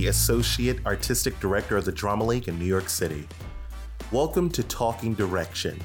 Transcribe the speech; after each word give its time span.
the 0.00 0.06
Associate 0.06 0.78
Artistic 0.86 1.38
Director 1.40 1.76
of 1.76 1.84
the 1.84 1.92
Drama 1.92 2.24
League 2.24 2.48
in 2.48 2.58
New 2.58 2.64
York 2.64 2.88
City. 2.88 3.28
Welcome 4.10 4.48
to 4.52 4.62
Talking 4.62 5.12
Direction, 5.12 5.78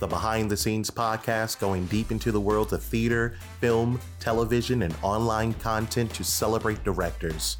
the 0.00 0.08
behind 0.08 0.50
the 0.50 0.56
scenes 0.56 0.90
podcast 0.90 1.60
going 1.60 1.86
deep 1.86 2.10
into 2.10 2.32
the 2.32 2.40
world 2.40 2.72
of 2.72 2.82
theater, 2.82 3.36
film, 3.60 4.00
television, 4.18 4.82
and 4.82 4.92
online 5.02 5.54
content 5.54 6.12
to 6.14 6.24
celebrate 6.24 6.82
directors. 6.82 7.58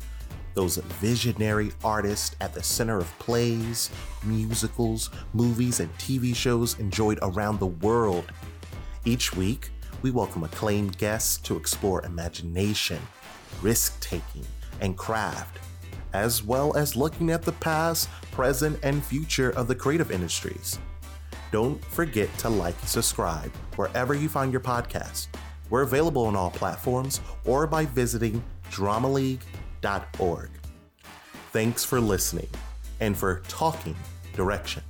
Those 0.54 0.78
visionary 0.98 1.70
artists 1.84 2.34
at 2.40 2.54
the 2.54 2.62
center 2.64 2.98
of 2.98 3.18
plays, 3.20 3.88
musicals, 4.24 5.10
movies, 5.32 5.78
and 5.78 5.96
TV 5.96 6.34
shows 6.34 6.76
enjoyed 6.80 7.20
around 7.22 7.60
the 7.60 7.68
world. 7.68 8.32
Each 9.04 9.32
week, 9.36 9.70
we 10.02 10.10
welcome 10.10 10.42
acclaimed 10.42 10.98
guests 10.98 11.36
to 11.42 11.56
explore 11.56 12.04
imagination, 12.04 12.98
risk 13.62 14.00
taking, 14.00 14.44
and 14.80 14.98
craft, 14.98 15.60
as 16.12 16.42
well 16.42 16.76
as 16.76 16.96
looking 16.96 17.30
at 17.30 17.42
the 17.42 17.52
past, 17.52 18.08
present, 18.32 18.78
and 18.82 19.04
future 19.04 19.50
of 19.50 19.68
the 19.68 19.74
creative 19.74 20.10
industries. 20.10 20.78
Don't 21.52 21.84
forget 21.86 22.36
to 22.38 22.48
like 22.48 22.78
and 22.80 22.88
subscribe 22.88 23.52
wherever 23.76 24.14
you 24.14 24.28
find 24.28 24.52
your 24.52 24.60
podcast. 24.60 25.28
We're 25.68 25.82
available 25.82 26.26
on 26.26 26.36
all 26.36 26.50
platforms 26.50 27.20
or 27.44 27.66
by 27.66 27.86
visiting 27.86 28.42
dramaleague.org. 28.70 30.50
Thanks 31.52 31.84
for 31.84 32.00
listening 32.00 32.48
and 33.00 33.16
for 33.16 33.42
talking 33.48 33.96
direction. 34.34 34.82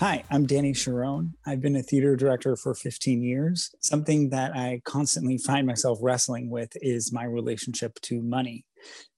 Hi, 0.00 0.24
I'm 0.30 0.46
Danny 0.46 0.72
Sharon. 0.72 1.34
I've 1.46 1.60
been 1.60 1.76
a 1.76 1.82
theater 1.82 2.16
director 2.16 2.56
for 2.56 2.74
15 2.74 3.22
years. 3.22 3.70
Something 3.80 4.30
that 4.30 4.56
I 4.56 4.80
constantly 4.86 5.36
find 5.36 5.66
myself 5.66 5.98
wrestling 6.00 6.48
with 6.48 6.70
is 6.76 7.12
my 7.12 7.24
relationship 7.24 8.00
to 8.02 8.22
money. 8.22 8.64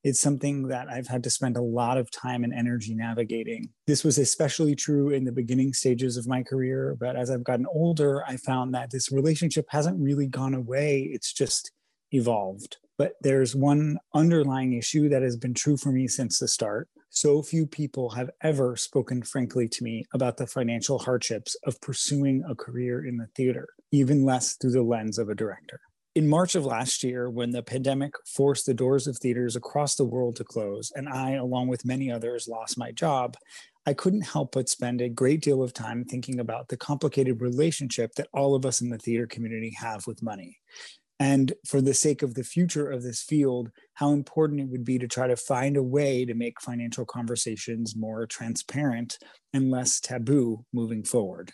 It's 0.04 0.20
something 0.20 0.68
that 0.68 0.88
I've 0.88 1.06
had 1.06 1.22
to 1.24 1.30
spend 1.30 1.56
a 1.56 1.62
lot 1.62 1.98
of 1.98 2.10
time 2.10 2.44
and 2.44 2.52
energy 2.52 2.94
navigating. 2.94 3.70
This 3.86 4.04
was 4.04 4.18
especially 4.18 4.74
true 4.74 5.10
in 5.10 5.24
the 5.24 5.32
beginning 5.32 5.72
stages 5.72 6.16
of 6.16 6.26
my 6.26 6.42
career, 6.42 6.96
but 6.98 7.16
as 7.16 7.30
I've 7.30 7.44
gotten 7.44 7.66
older, 7.66 8.24
I 8.26 8.36
found 8.36 8.74
that 8.74 8.90
this 8.90 9.12
relationship 9.12 9.66
hasn't 9.68 10.00
really 10.00 10.26
gone 10.26 10.54
away, 10.54 11.00
it's 11.12 11.32
just 11.32 11.72
evolved. 12.10 12.78
But 12.98 13.14
there's 13.22 13.56
one 13.56 13.98
underlying 14.14 14.74
issue 14.74 15.08
that 15.08 15.22
has 15.22 15.36
been 15.36 15.54
true 15.54 15.76
for 15.76 15.92
me 15.92 16.08
since 16.08 16.38
the 16.38 16.48
start 16.48 16.88
so 17.14 17.42
few 17.42 17.66
people 17.66 18.08
have 18.08 18.30
ever 18.40 18.74
spoken 18.74 19.22
frankly 19.22 19.68
to 19.68 19.84
me 19.84 20.06
about 20.14 20.38
the 20.38 20.46
financial 20.46 20.98
hardships 20.98 21.54
of 21.64 21.78
pursuing 21.82 22.42
a 22.48 22.54
career 22.54 23.04
in 23.04 23.18
the 23.18 23.26
theater, 23.36 23.68
even 23.90 24.24
less 24.24 24.54
through 24.54 24.70
the 24.70 24.82
lens 24.82 25.18
of 25.18 25.28
a 25.28 25.34
director. 25.34 25.80
In 26.14 26.28
March 26.28 26.54
of 26.54 26.66
last 26.66 27.02
year, 27.02 27.30
when 27.30 27.52
the 27.52 27.62
pandemic 27.62 28.12
forced 28.26 28.66
the 28.66 28.74
doors 28.74 29.06
of 29.06 29.16
theaters 29.16 29.56
across 29.56 29.94
the 29.94 30.04
world 30.04 30.36
to 30.36 30.44
close, 30.44 30.92
and 30.94 31.08
I, 31.08 31.32
along 31.32 31.68
with 31.68 31.86
many 31.86 32.10
others, 32.10 32.46
lost 32.46 32.76
my 32.76 32.92
job, 32.92 33.36
I 33.86 33.94
couldn't 33.94 34.22
help 34.22 34.52
but 34.52 34.68
spend 34.68 35.00
a 35.00 35.08
great 35.08 35.40
deal 35.40 35.62
of 35.62 35.72
time 35.72 36.04
thinking 36.04 36.38
about 36.38 36.68
the 36.68 36.76
complicated 36.76 37.40
relationship 37.40 38.14
that 38.16 38.28
all 38.34 38.54
of 38.54 38.66
us 38.66 38.80
in 38.82 38.90
the 38.90 38.98
theater 38.98 39.26
community 39.26 39.74
have 39.80 40.06
with 40.06 40.22
money 40.22 40.58
and 41.22 41.52
for 41.64 41.80
the 41.80 41.94
sake 41.94 42.22
of 42.22 42.34
the 42.34 42.42
future 42.42 42.90
of 42.90 43.04
this 43.04 43.22
field, 43.22 43.70
how 43.94 44.10
important 44.10 44.60
it 44.60 44.68
would 44.68 44.84
be 44.84 44.98
to 44.98 45.06
try 45.06 45.28
to 45.28 45.36
find 45.36 45.76
a 45.76 45.82
way 45.82 46.24
to 46.24 46.34
make 46.34 46.60
financial 46.60 47.04
conversations 47.04 47.94
more 47.94 48.26
transparent 48.26 49.18
and 49.52 49.70
less 49.70 50.00
taboo 50.00 50.64
moving 50.72 51.04
forward. 51.04 51.52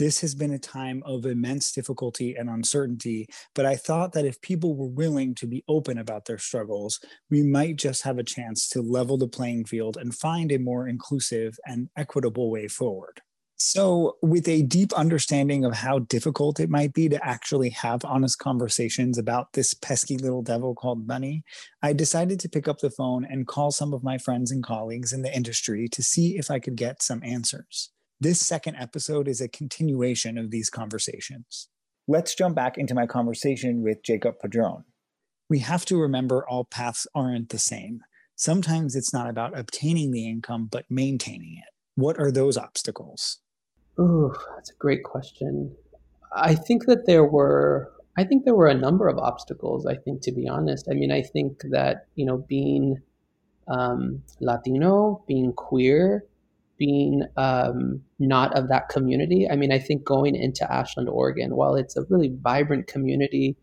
This 0.00 0.22
has 0.22 0.34
been 0.34 0.54
a 0.54 0.58
time 0.58 1.02
of 1.04 1.26
immense 1.26 1.72
difficulty 1.72 2.34
and 2.34 2.48
uncertainty, 2.48 3.28
but 3.54 3.66
I 3.66 3.76
thought 3.76 4.14
that 4.14 4.24
if 4.24 4.40
people 4.40 4.74
were 4.74 4.86
willing 4.86 5.34
to 5.34 5.46
be 5.46 5.62
open 5.68 5.98
about 5.98 6.24
their 6.24 6.38
struggles, 6.38 7.00
we 7.28 7.42
might 7.42 7.76
just 7.76 8.04
have 8.04 8.16
a 8.16 8.24
chance 8.24 8.66
to 8.70 8.80
level 8.80 9.18
the 9.18 9.28
playing 9.28 9.66
field 9.66 9.98
and 9.98 10.14
find 10.14 10.52
a 10.52 10.58
more 10.58 10.88
inclusive 10.88 11.58
and 11.66 11.90
equitable 11.98 12.50
way 12.50 12.66
forward. 12.66 13.20
So, 13.56 14.16
with 14.22 14.48
a 14.48 14.62
deep 14.62 14.94
understanding 14.94 15.66
of 15.66 15.74
how 15.74 15.98
difficult 15.98 16.60
it 16.60 16.70
might 16.70 16.94
be 16.94 17.10
to 17.10 17.22
actually 17.22 17.68
have 17.68 18.02
honest 18.02 18.38
conversations 18.38 19.18
about 19.18 19.52
this 19.52 19.74
pesky 19.74 20.16
little 20.16 20.40
devil 20.40 20.74
called 20.74 21.06
money, 21.06 21.44
I 21.82 21.92
decided 21.92 22.40
to 22.40 22.48
pick 22.48 22.68
up 22.68 22.78
the 22.78 22.88
phone 22.88 23.26
and 23.26 23.46
call 23.46 23.70
some 23.70 23.92
of 23.92 24.02
my 24.02 24.16
friends 24.16 24.50
and 24.50 24.64
colleagues 24.64 25.12
in 25.12 25.20
the 25.20 25.36
industry 25.36 25.88
to 25.88 26.02
see 26.02 26.38
if 26.38 26.50
I 26.50 26.58
could 26.58 26.76
get 26.76 27.02
some 27.02 27.22
answers. 27.22 27.90
This 28.22 28.38
second 28.38 28.76
episode 28.76 29.28
is 29.28 29.40
a 29.40 29.48
continuation 29.48 30.36
of 30.36 30.50
these 30.50 30.68
conversations. 30.68 31.70
Let's 32.06 32.34
jump 32.34 32.54
back 32.54 32.76
into 32.76 32.94
my 32.94 33.06
conversation 33.06 33.82
with 33.82 34.02
Jacob 34.02 34.34
Padron. 34.38 34.84
We 35.48 35.60
have 35.60 35.86
to 35.86 35.96
remember 35.96 36.46
all 36.46 36.66
paths 36.66 37.06
aren't 37.14 37.48
the 37.48 37.58
same. 37.58 38.02
Sometimes 38.36 38.94
it's 38.94 39.14
not 39.14 39.30
about 39.30 39.58
obtaining 39.58 40.10
the 40.10 40.28
income, 40.28 40.68
but 40.70 40.84
maintaining 40.90 41.56
it. 41.56 41.72
What 41.94 42.18
are 42.18 42.30
those 42.30 42.58
obstacles? 42.58 43.38
Oh, 43.98 44.34
that's 44.54 44.70
a 44.70 44.76
great 44.78 45.02
question. 45.02 45.74
I 46.36 46.56
think 46.56 46.84
that 46.84 47.06
there 47.06 47.24
were 47.24 47.90
I 48.18 48.24
think 48.24 48.44
there 48.44 48.54
were 48.54 48.68
a 48.68 48.74
number 48.74 49.08
of 49.08 49.16
obstacles, 49.16 49.86
I 49.86 49.94
think, 49.94 50.20
to 50.22 50.32
be 50.32 50.46
honest. 50.46 50.88
I 50.90 50.94
mean, 50.94 51.10
I 51.10 51.22
think 51.22 51.62
that, 51.70 52.06
you 52.16 52.26
know, 52.26 52.36
being 52.36 53.00
um, 53.66 54.22
Latino, 54.40 55.24
being 55.26 55.54
queer, 55.54 56.24
being 56.80 57.24
um, 57.36 58.00
not 58.18 58.56
of 58.56 58.68
that 58.68 58.88
community. 58.88 59.46
I 59.48 59.54
mean, 59.54 59.70
I 59.70 59.78
think 59.78 60.02
going 60.02 60.34
into 60.34 60.64
Ashland, 60.72 61.10
Oregon, 61.10 61.54
while 61.54 61.74
it's 61.74 61.94
a 61.94 62.04
really 62.08 62.32
vibrant 62.40 62.86
community 62.86 63.54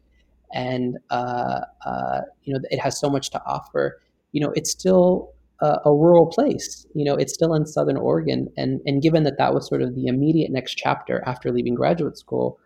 and, 0.53 0.99
uh, 1.09 1.61
uh, 1.83 2.21
you 2.43 2.53
know, 2.53 2.59
it 2.69 2.79
has 2.79 2.97
so 2.99 3.09
much 3.09 3.31
to 3.31 3.41
offer, 3.43 3.99
you 4.33 4.39
know, 4.39 4.53
it's 4.55 4.69
still 4.69 5.33
a, 5.61 5.79
a, 5.85 5.91
rural 5.91 6.27
place. 6.27 6.85
You 6.93 7.05
know, 7.05 7.15
it's 7.15 7.33
still 7.33 7.55
in 7.55 7.65
Southern 7.65 7.97
Oregon, 7.97 8.47
and 8.55 8.79
and 8.85 9.01
given 9.01 9.23
that 9.23 9.39
that 9.39 9.53
was 9.53 9.67
sort 9.67 9.81
of 9.81 9.95
the 9.95 10.05
immediate 10.05 10.51
next 10.51 10.75
chapter 10.75 11.23
after 11.25 11.51
leaving 11.51 11.73
graduate 11.73 12.17
school, 12.17 12.59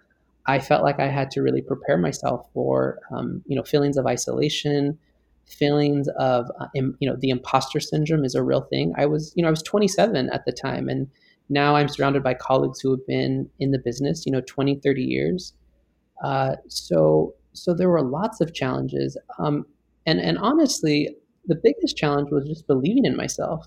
I 0.48 0.60
felt 0.60 0.84
like 0.84 1.00
I 1.00 1.08
had 1.08 1.32
to 1.32 1.42
really 1.42 1.62
prepare 1.62 1.98
myself 1.98 2.50
for 2.54 3.00
um, 3.10 3.42
you 3.48 3.56
know 3.56 3.64
feelings 3.64 3.96
of 3.96 4.06
isolation, 4.06 5.00
feelings 5.47 6.07
of 6.18 6.50
uh, 6.59 6.68
you 6.74 7.09
know 7.09 7.16
the 7.19 7.29
imposter 7.29 7.79
syndrome 7.79 8.25
is 8.25 8.35
a 8.35 8.44
real 8.44 8.62
thing. 8.62 8.94
I 8.97 9.06
was 9.06 9.34
you 9.35 9.44
know 9.44 9.47
I 9.47 9.52
was 9.52 9.63
27 9.63 10.29
at 10.31 10.46
the 10.46 10.52
time, 10.52 10.90
and 10.90 11.07
now 11.50 11.75
I'm 11.75 11.90
surrounded 11.90 12.24
by 12.24 12.34
colleagues 12.34 12.79
who 12.79 12.91
have 12.91 13.06
been 13.07 13.50
in 13.59 13.72
the 13.72 13.79
business 13.79 14.25
you 14.25 14.31
know 14.31 14.41
20, 14.41 14.75
30 14.75 15.03
years. 15.03 15.53
Uh, 16.24 16.56
so 16.68 17.34
so 17.53 17.74
there 17.74 17.90
were 17.90 18.02
lots 18.03 18.41
of 18.41 18.53
challenges. 18.53 19.18
Um, 19.40 19.66
and 20.06 20.19
and 20.19 20.38
honestly, 20.38 21.16
the 21.47 21.56
biggest 21.56 21.97
challenge 21.97 22.29
was 22.31 22.47
just 22.47 22.68
believing 22.68 23.06
in 23.06 23.16
myself, 23.18 23.66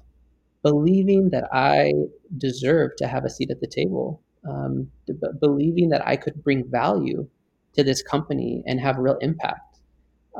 believing 0.62 1.30
that 1.30 1.48
I 1.52 1.92
deserved 2.38 2.98
to 2.98 3.06
have 3.08 3.24
a 3.24 3.30
seat 3.30 3.50
at 3.50 3.60
the 3.60 3.66
table, 3.66 4.22
um, 4.48 4.90
b- 5.06 5.14
believing 5.40 5.90
that 5.90 6.06
I 6.06 6.16
could 6.16 6.42
bring 6.42 6.68
value 6.70 7.28
to 7.74 7.84
this 7.84 8.02
company 8.02 8.62
and 8.66 8.80
have 8.80 8.98
real 8.98 9.18
impact. 9.20 9.60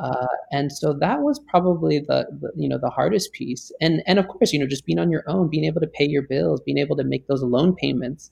Uh, 0.01 0.27
and 0.51 0.71
so 0.71 0.93
that 0.93 1.21
was 1.21 1.39
probably 1.47 1.99
the, 1.99 2.27
the, 2.41 2.51
you 2.55 2.67
know 2.67 2.77
the 2.77 2.89
hardest 2.89 3.31
piece 3.31 3.71
and 3.79 4.03
and 4.07 4.19
of 4.19 4.27
course 4.27 4.51
you 4.51 4.59
know 4.59 4.67
just 4.67 4.85
being 4.85 4.99
on 4.99 5.09
your 5.09 5.23
own 5.25 5.47
being 5.49 5.63
able 5.63 5.79
to 5.79 5.87
pay 5.87 6.05
your 6.05 6.23
bills 6.23 6.59
being 6.65 6.77
able 6.77 6.97
to 6.97 7.03
make 7.05 7.25
those 7.27 7.41
loan 7.41 7.73
payments 7.75 8.31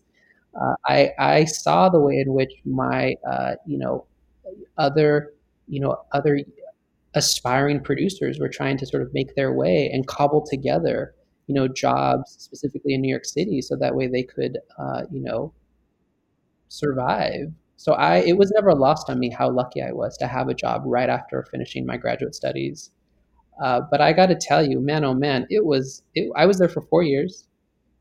uh, 0.62 0.76
I 0.86 1.12
I 1.18 1.46
saw 1.46 1.88
the 1.88 2.02
way 2.02 2.18
in 2.18 2.34
which 2.34 2.52
my 2.66 3.16
uh, 3.26 3.56
you 3.66 3.78
know 3.78 4.06
other 4.78 5.32
you 5.70 5.80
know 5.80 5.96
other 6.12 6.40
aspiring 7.16 7.80
producers 7.80 8.40
were 8.40 8.50
trying 8.50 8.78
to 8.78 8.86
sort 8.86 9.04
of 9.04 9.14
make 9.14 9.36
their 9.36 9.54
way 9.54 9.90
and 9.94 10.08
cobble 10.08 10.46
together, 10.46 11.14
you 11.48 11.54
know, 11.56 11.68
jobs 11.68 12.36
specifically 12.40 12.94
in 12.94 13.02
New 13.02 13.10
York 13.10 13.26
City, 13.26 13.62
so 13.62 13.76
that 13.76 13.96
way 13.96 14.08
they 14.08 14.24
could, 14.24 14.58
uh, 14.80 15.04
you 15.12 15.20
know, 15.22 15.54
survive. 16.70 17.52
So 17.84 17.92
I, 17.96 18.20
it 18.20 18.38
was 18.38 18.50
never 18.56 18.74
lost 18.74 19.10
on 19.10 19.20
me 19.20 19.30
how 19.30 19.50
lucky 19.50 19.82
I 19.82 19.92
was 19.92 20.16
to 20.20 20.28
have 20.28 20.48
a 20.48 20.54
job 20.54 20.84
right 20.86 21.10
after 21.10 21.44
finishing 21.52 21.86
my 21.86 21.98
graduate 21.98 22.34
studies. 22.34 22.92
Uh, 23.62 23.82
but 23.92 24.00
I 24.00 24.14
got 24.14 24.28
to 24.28 24.36
tell 24.36 24.66
you, 24.66 24.80
man, 24.80 25.04
oh 25.04 25.14
man, 25.14 25.46
it 25.50 25.66
was. 25.66 26.02
It, 26.16 26.32
I 26.38 26.46
was 26.46 26.60
there 26.60 26.70
for 26.70 26.82
four 26.82 27.04
years, 27.04 27.50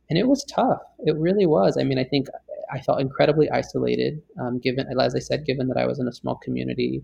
and 0.09 0.17
it 0.17 0.29
was 0.29 0.45
tough. 0.45 0.83
It 1.01 1.17
really 1.17 1.47
was. 1.47 1.77
I 1.77 1.83
mean, 1.83 1.99
I 1.99 2.05
think 2.05 2.29
I 2.73 2.81
felt 2.81 3.01
incredibly 3.01 3.51
isolated, 3.51 4.23
um, 4.41 4.61
given, 4.61 4.87
as 5.01 5.17
I 5.17 5.19
said, 5.19 5.45
given 5.45 5.67
that 5.67 5.77
I 5.77 5.87
was 5.87 5.99
in 5.99 6.07
a 6.07 6.13
small 6.13 6.37
community 6.37 7.03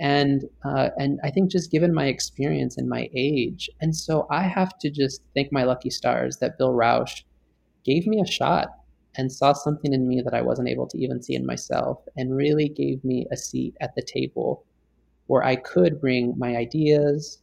and 0.00 0.44
uh, 0.64 0.90
and 0.96 1.18
I 1.24 1.30
think 1.30 1.50
just 1.50 1.70
given 1.70 1.92
my 1.92 2.06
experience 2.06 2.78
and 2.78 2.88
my 2.88 3.10
age, 3.14 3.68
and 3.80 3.94
so 3.94 4.26
I 4.30 4.42
have 4.44 4.78
to 4.78 4.90
just 4.90 5.22
thank 5.34 5.52
my 5.52 5.64
lucky 5.64 5.90
stars 5.90 6.38
that 6.38 6.56
Bill 6.56 6.72
Rauch 6.72 7.24
gave 7.84 8.06
me 8.06 8.20
a 8.20 8.26
shot 8.26 8.68
and 9.18 9.30
saw 9.30 9.52
something 9.52 9.92
in 9.92 10.08
me 10.08 10.22
that 10.22 10.32
I 10.32 10.40
wasn't 10.40 10.68
able 10.68 10.86
to 10.88 10.98
even 10.98 11.22
see 11.22 11.34
in 11.34 11.44
myself, 11.44 12.02
and 12.16 12.34
really 12.34 12.68
gave 12.68 13.04
me 13.04 13.26
a 13.30 13.36
seat 13.36 13.76
at 13.80 13.94
the 13.94 14.02
table 14.02 14.64
where 15.26 15.44
I 15.44 15.56
could 15.56 16.00
bring 16.00 16.34
my 16.38 16.56
ideas, 16.56 17.42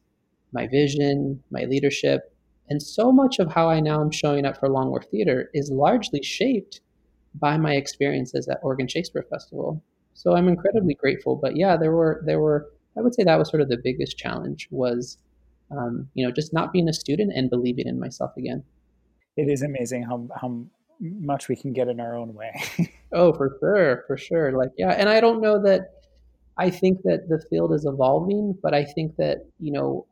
my 0.51 0.65
vision, 0.67 1.43
my 1.51 1.65
leadership, 1.65 2.33
and 2.69 2.81
so 2.81 3.11
much 3.11 3.37
of 3.37 3.51
how 3.51 3.69
I 3.69 3.79
now 3.79 4.01
am 4.01 4.09
showing 4.09 4.45
up 4.45 4.57
for 4.57 4.69
Long 4.69 4.89
Wharf 4.89 5.05
Theater 5.11 5.51
is 5.53 5.69
largely 5.69 6.23
shaped 6.23 6.81
by 7.35 7.57
my 7.57 7.75
experiences 7.75 8.47
at 8.47 8.59
Oregon 8.63 8.87
Shakespeare 8.87 9.27
Festival 9.29 9.83
so 10.15 10.33
I'm 10.33 10.47
incredibly 10.47 10.95
grateful. 10.95 11.35
But 11.35 11.55
yeah, 11.55 11.77
there 11.77 11.91
were 11.91 12.23
there 12.25 12.39
were 12.39 12.71
I 12.97 13.01
would 13.01 13.13
say 13.13 13.23
that 13.23 13.37
was 13.37 13.49
sort 13.49 13.61
of 13.61 13.69
the 13.69 13.77
biggest 13.77 14.17
challenge 14.17 14.67
was 14.71 15.17
um, 15.71 16.09
you 16.13 16.25
know, 16.25 16.31
just 16.31 16.53
not 16.53 16.71
being 16.71 16.87
a 16.87 16.93
student 16.93 17.33
and 17.35 17.49
believing 17.49 17.87
in 17.87 17.99
myself 17.99 18.31
again. 18.37 18.63
It 19.35 19.49
is 19.49 19.61
amazing 19.61 20.03
how 20.03 20.27
how 20.39 20.65
much 20.99 21.47
we 21.47 21.55
can 21.55 21.73
get 21.73 21.87
in 21.87 21.99
our 21.99 22.15
own 22.15 22.33
way. 22.33 22.53
oh, 23.13 23.33
for 23.33 23.57
sure, 23.59 24.03
for 24.07 24.17
sure. 24.17 24.51
Like, 24.51 24.71
yeah, 24.77 24.91
and 24.91 25.09
I 25.09 25.19
don't 25.19 25.41
know 25.41 25.61
that. 25.63 25.91
I 26.57 26.69
think 26.69 27.01
that 27.03 27.27
the 27.27 27.43
field 27.49 27.73
is 27.73 27.85
evolving, 27.85 28.57
but 28.63 28.73
I 28.73 28.85
think 28.85 29.17
that 29.17 29.45
you 29.59 29.73
know, 29.73 30.05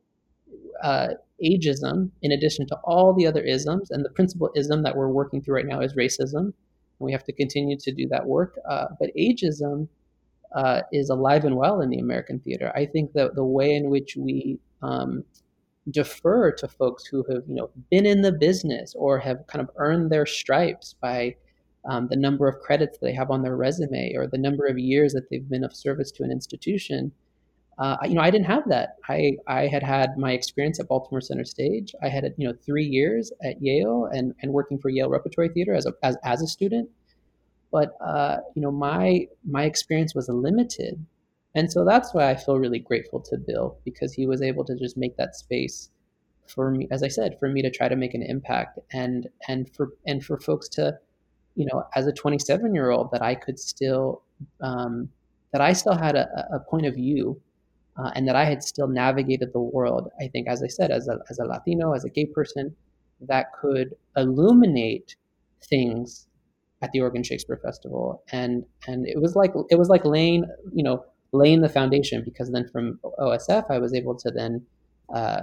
uh, 0.83 1.09
ageism, 1.44 2.09
in 2.21 2.33
addition 2.33 2.68
to 2.68 2.75
all 2.83 3.13
the 3.13 3.25
other 3.25 3.41
isms, 3.41 3.91
and 3.91 4.03
the 4.03 4.09
principal 4.09 4.51
ism 4.56 4.83
that 4.83 4.95
we're 4.95 5.07
working 5.07 5.41
through 5.41 5.56
right 5.56 5.65
now 5.65 5.80
is 5.80 5.95
racism, 5.95 6.44
and 6.44 6.53
we 7.00 7.12
have 7.13 7.24
to 7.25 7.31
continue 7.31 7.77
to 7.77 7.91
do 7.94 8.07
that 8.09 8.25
work. 8.25 8.59
Uh, 8.69 8.88
but 9.00 9.09
ageism 9.18 9.88
uh, 10.53 10.81
is 10.91 11.09
alive 11.09 11.45
and 11.45 11.56
well 11.56 11.81
in 11.81 11.89
the 11.89 12.00
American 12.00 12.39
theater. 12.39 12.71
I 12.75 12.86
think 12.86 13.13
that 13.13 13.36
the 13.36 13.45
way 13.45 13.74
in 13.74 13.89
which 13.89 14.15
we 14.18 14.59
um, 14.81 15.24
defer 15.91 16.51
to 16.51 16.68
folks 16.68 17.06
who 17.06 17.25
have 17.30 17.44
you 17.47 17.56
know 17.56 17.69
been 17.91 18.06
in 18.06 18.21
the 18.21 18.31
business 18.31 18.95
or 18.97 19.19
have 19.19 19.45
kind 19.47 19.62
of 19.62 19.69
earned 19.77 20.12
their 20.12 20.25
stripes 20.25 20.95
by 21.01 21.35
um, 21.89 22.07
the 22.07 22.15
number 22.15 22.47
of 22.47 22.59
credits 22.59 22.97
they 22.97 23.13
have 23.13 23.30
on 23.30 23.41
their 23.41 23.57
resume 23.57 24.13
or 24.15 24.27
the 24.27 24.38
number 24.38 24.65
of 24.65 24.77
years 24.77 25.13
that 25.13 25.30
they've 25.30 25.50
been 25.50 25.63
of 25.63 25.75
service 25.75 26.12
to 26.12 26.24
an 26.24 26.31
institution. 26.31 27.12
Uh, 27.80 27.97
you 28.03 28.13
know, 28.13 28.21
I 28.21 28.30
didn't 28.30 28.45
have 28.45 28.63
that. 28.69 28.97
I, 29.09 29.35
I 29.47 29.68
had 29.68 29.81
had 29.81 30.18
my 30.18 30.31
experience 30.33 30.80
at 30.80 30.88
Baltimore 30.88 31.21
Center 31.21 31.44
Stage. 31.44 31.94
I 32.03 32.07
had, 32.07 32.24
you 32.38 32.47
know, 32.47 32.53
three 32.65 32.86
years 32.86 33.31
at 33.44 33.62
Yale 33.62 34.09
and, 34.13 34.33
and 34.41 34.53
working 34.53 34.77
for 34.77 34.89
Yale 34.89 35.09
Repertory 35.09 35.50
Theater 35.50 35.74
as 35.74 35.88
a, 35.88 35.94
as, 36.03 36.15
as 36.24 36.41
a 36.41 36.47
student. 36.47 36.89
But, 37.71 37.95
uh, 38.06 38.38
you 38.56 38.62
know, 38.62 38.71
my, 38.71 39.27
my 39.44 39.63
experience 39.63 40.13
was 40.13 40.29
limited 40.29 41.03
and 41.55 41.71
so 41.71 41.85
that's 41.85 42.13
why 42.13 42.29
I 42.29 42.35
feel 42.35 42.57
really 42.57 42.79
grateful 42.79 43.19
to 43.21 43.38
Bill 43.38 43.77
because 43.85 44.13
he 44.13 44.25
was 44.25 44.41
able 44.41 44.65
to 44.65 44.75
just 44.75 44.97
make 44.97 45.17
that 45.17 45.35
space 45.35 45.89
for 46.47 46.71
me, 46.71 46.88
as 46.91 47.03
I 47.03 47.07
said, 47.07 47.38
for 47.39 47.47
me 47.47 47.61
to 47.61 47.69
try 47.69 47.88
to 47.88 47.95
make 47.95 48.13
an 48.13 48.23
impact 48.23 48.79
and 48.91 49.27
and 49.47 49.69
for 49.73 49.94
and 50.07 50.23
for 50.23 50.39
folks 50.39 50.67
to, 50.69 50.97
you 51.55 51.65
know, 51.71 51.83
as 51.95 52.07
a 52.07 52.11
27 52.11 52.73
year 52.73 52.89
old, 52.89 53.11
that 53.11 53.21
I 53.21 53.35
could 53.35 53.59
still 53.59 54.23
um, 54.61 55.09
that 55.51 55.61
I 55.61 55.73
still 55.73 55.95
had 55.95 56.15
a, 56.15 56.27
a 56.53 56.59
point 56.59 56.85
of 56.85 56.95
view 56.95 57.39
uh, 57.97 58.11
and 58.15 58.27
that 58.27 58.35
I 58.35 58.45
had 58.45 58.63
still 58.63 58.88
navigated 58.88 59.53
the 59.53 59.59
world. 59.59 60.09
I 60.19 60.27
think, 60.27 60.47
as 60.47 60.63
I 60.63 60.67
said, 60.67 60.91
as 60.91 61.07
a 61.07 61.19
as 61.29 61.39
a 61.39 61.45
Latino, 61.45 61.94
as 61.94 62.03
a 62.03 62.09
gay 62.09 62.25
person, 62.25 62.75
that 63.21 63.53
could 63.53 63.95
illuminate 64.17 65.15
things 65.63 66.27
at 66.81 66.91
the 66.91 67.00
Oregon 67.00 67.23
Shakespeare 67.23 67.57
Festival, 67.63 68.23
and 68.31 68.65
and 68.88 69.07
it 69.07 69.21
was 69.21 69.35
like 69.35 69.53
it 69.69 69.77
was 69.77 69.89
like 69.89 70.03
laying, 70.03 70.45
you 70.73 70.83
know 70.83 71.05
laying 71.33 71.62
the 71.62 71.69
foundation 71.69 72.24
because 72.24 72.51
then 72.51 72.68
from 72.71 73.00
OSF, 73.19 73.65
I 73.69 73.80
was 73.80 73.94
able 73.94 74.15
to 74.19 74.31
then 74.31 74.65
uh, 75.13 75.41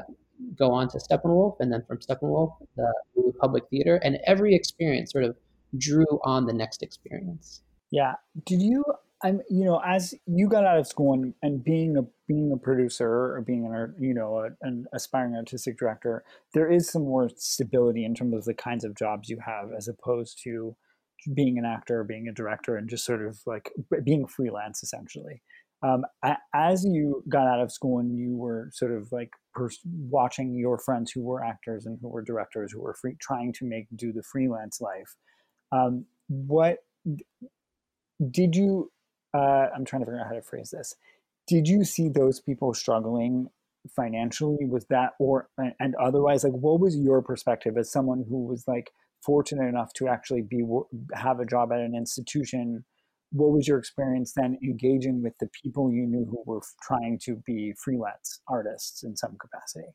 go 0.56 0.72
on 0.72 0.88
to 0.88 0.98
Steppenwolf 0.98 1.56
and 1.60 1.72
then 1.72 1.82
from 1.86 1.98
Steppenwolf, 1.98 2.52
the 2.76 2.92
public 3.40 3.64
theater. 3.70 4.00
And 4.02 4.18
every 4.26 4.54
experience 4.54 5.12
sort 5.12 5.24
of 5.24 5.36
drew 5.76 6.06
on 6.24 6.46
the 6.46 6.52
next 6.52 6.82
experience. 6.82 7.62
Yeah. 7.90 8.14
Did 8.46 8.62
you, 8.62 8.84
I'm, 9.22 9.40
you 9.50 9.64
know, 9.64 9.80
as 9.84 10.14
you 10.26 10.48
got 10.48 10.64
out 10.64 10.78
of 10.78 10.86
school 10.86 11.12
and, 11.12 11.34
and 11.42 11.62
being 11.62 11.96
a 11.96 12.02
being 12.26 12.52
a 12.52 12.56
producer 12.56 13.08
or 13.08 13.42
being 13.44 13.66
an 13.66 13.94
you 13.98 14.14
know 14.14 14.38
a, 14.38 14.66
an 14.66 14.86
aspiring 14.94 15.34
artistic 15.34 15.76
director, 15.78 16.24
there 16.54 16.70
is 16.70 16.88
some 16.88 17.02
more 17.02 17.28
stability 17.36 18.04
in 18.04 18.14
terms 18.14 18.34
of 18.34 18.44
the 18.44 18.54
kinds 18.54 18.84
of 18.84 18.96
jobs 18.96 19.28
you 19.28 19.38
have 19.44 19.70
as 19.76 19.88
opposed 19.88 20.40
to 20.44 20.76
being 21.34 21.58
an 21.58 21.64
actor, 21.64 22.02
being 22.04 22.28
a 22.28 22.32
director, 22.32 22.76
and 22.76 22.88
just 22.88 23.04
sort 23.04 23.26
of 23.26 23.40
like 23.46 23.70
being 24.04 24.26
freelance 24.26 24.82
essentially. 24.82 25.42
Um, 25.82 26.04
as 26.54 26.84
you 26.84 27.24
got 27.28 27.46
out 27.46 27.60
of 27.60 27.72
school 27.72 28.00
and 28.00 28.14
you 28.18 28.36
were 28.36 28.68
sort 28.72 28.92
of 28.92 29.10
like 29.12 29.30
pers- 29.54 29.80
watching 29.84 30.54
your 30.54 30.78
friends 30.78 31.10
who 31.10 31.22
were 31.22 31.42
actors 31.42 31.86
and 31.86 31.98
who 32.02 32.08
were 32.08 32.22
directors 32.22 32.72
who 32.72 32.82
were 32.82 32.94
free- 32.94 33.16
trying 33.18 33.52
to 33.54 33.64
make 33.64 33.86
do 33.96 34.12
the 34.12 34.22
freelance 34.22 34.80
life, 34.80 35.16
um, 35.72 36.04
what 36.28 36.78
did 38.30 38.54
you? 38.54 38.90
Uh, 39.32 39.68
I'm 39.74 39.84
trying 39.84 40.02
to 40.02 40.06
figure 40.06 40.20
out 40.20 40.26
how 40.26 40.34
to 40.34 40.42
phrase 40.42 40.70
this. 40.70 40.94
Did 41.46 41.66
you 41.66 41.84
see 41.84 42.08
those 42.08 42.40
people 42.40 42.74
struggling 42.74 43.48
financially? 43.94 44.66
Was 44.66 44.84
that 44.90 45.12
or 45.18 45.48
and 45.58 45.94
otherwise 45.96 46.44
like 46.44 46.52
what 46.52 46.80
was 46.80 46.96
your 46.96 47.22
perspective 47.22 47.76
as 47.78 47.90
someone 47.90 48.24
who 48.28 48.46
was 48.46 48.64
like 48.66 48.90
fortunate 49.24 49.66
enough 49.66 49.92
to 49.94 50.08
actually 50.08 50.42
be 50.42 50.62
have 51.14 51.40
a 51.40 51.46
job 51.46 51.72
at 51.72 51.80
an 51.80 51.94
institution? 51.94 52.84
What 53.32 53.52
was 53.52 53.68
your 53.68 53.78
experience 53.78 54.32
then 54.34 54.58
engaging 54.62 55.22
with 55.22 55.34
the 55.38 55.48
people 55.62 55.92
you 55.92 56.06
knew 56.06 56.26
who 56.28 56.42
were 56.46 56.60
trying 56.82 57.18
to 57.22 57.36
be 57.46 57.72
freelance 57.82 58.40
artists 58.48 59.04
in 59.04 59.16
some 59.16 59.36
capacity? 59.40 59.86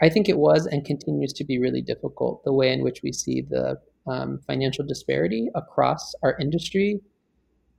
I 0.00 0.08
think 0.08 0.28
it 0.28 0.38
was 0.38 0.66
and 0.66 0.84
continues 0.84 1.32
to 1.34 1.44
be 1.44 1.58
really 1.58 1.82
difficult 1.82 2.42
the 2.44 2.52
way 2.52 2.72
in 2.72 2.82
which 2.82 3.00
we 3.02 3.12
see 3.12 3.42
the 3.42 3.78
um, 4.10 4.40
financial 4.46 4.84
disparity 4.84 5.48
across 5.54 6.14
our 6.22 6.36
industry. 6.40 7.00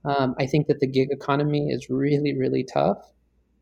Um, 0.04 0.34
I 0.38 0.46
think 0.46 0.68
that 0.68 0.80
the 0.80 0.86
gig 0.86 1.08
economy 1.10 1.70
is 1.70 1.90
really, 1.90 2.36
really 2.36 2.64
tough. 2.64 2.98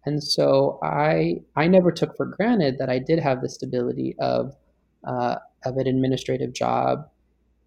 And 0.04 0.22
so 0.22 0.78
I, 0.82 1.36
I 1.56 1.68
never 1.68 1.92
took 1.92 2.16
for 2.16 2.26
granted 2.26 2.76
that 2.78 2.90
I 2.90 2.98
did 2.98 3.20
have 3.20 3.40
the 3.40 3.48
stability 3.48 4.14
of, 4.20 4.54
uh, 5.06 5.36
of 5.64 5.76
an 5.76 5.86
administrative 5.86 6.52
job 6.52 7.08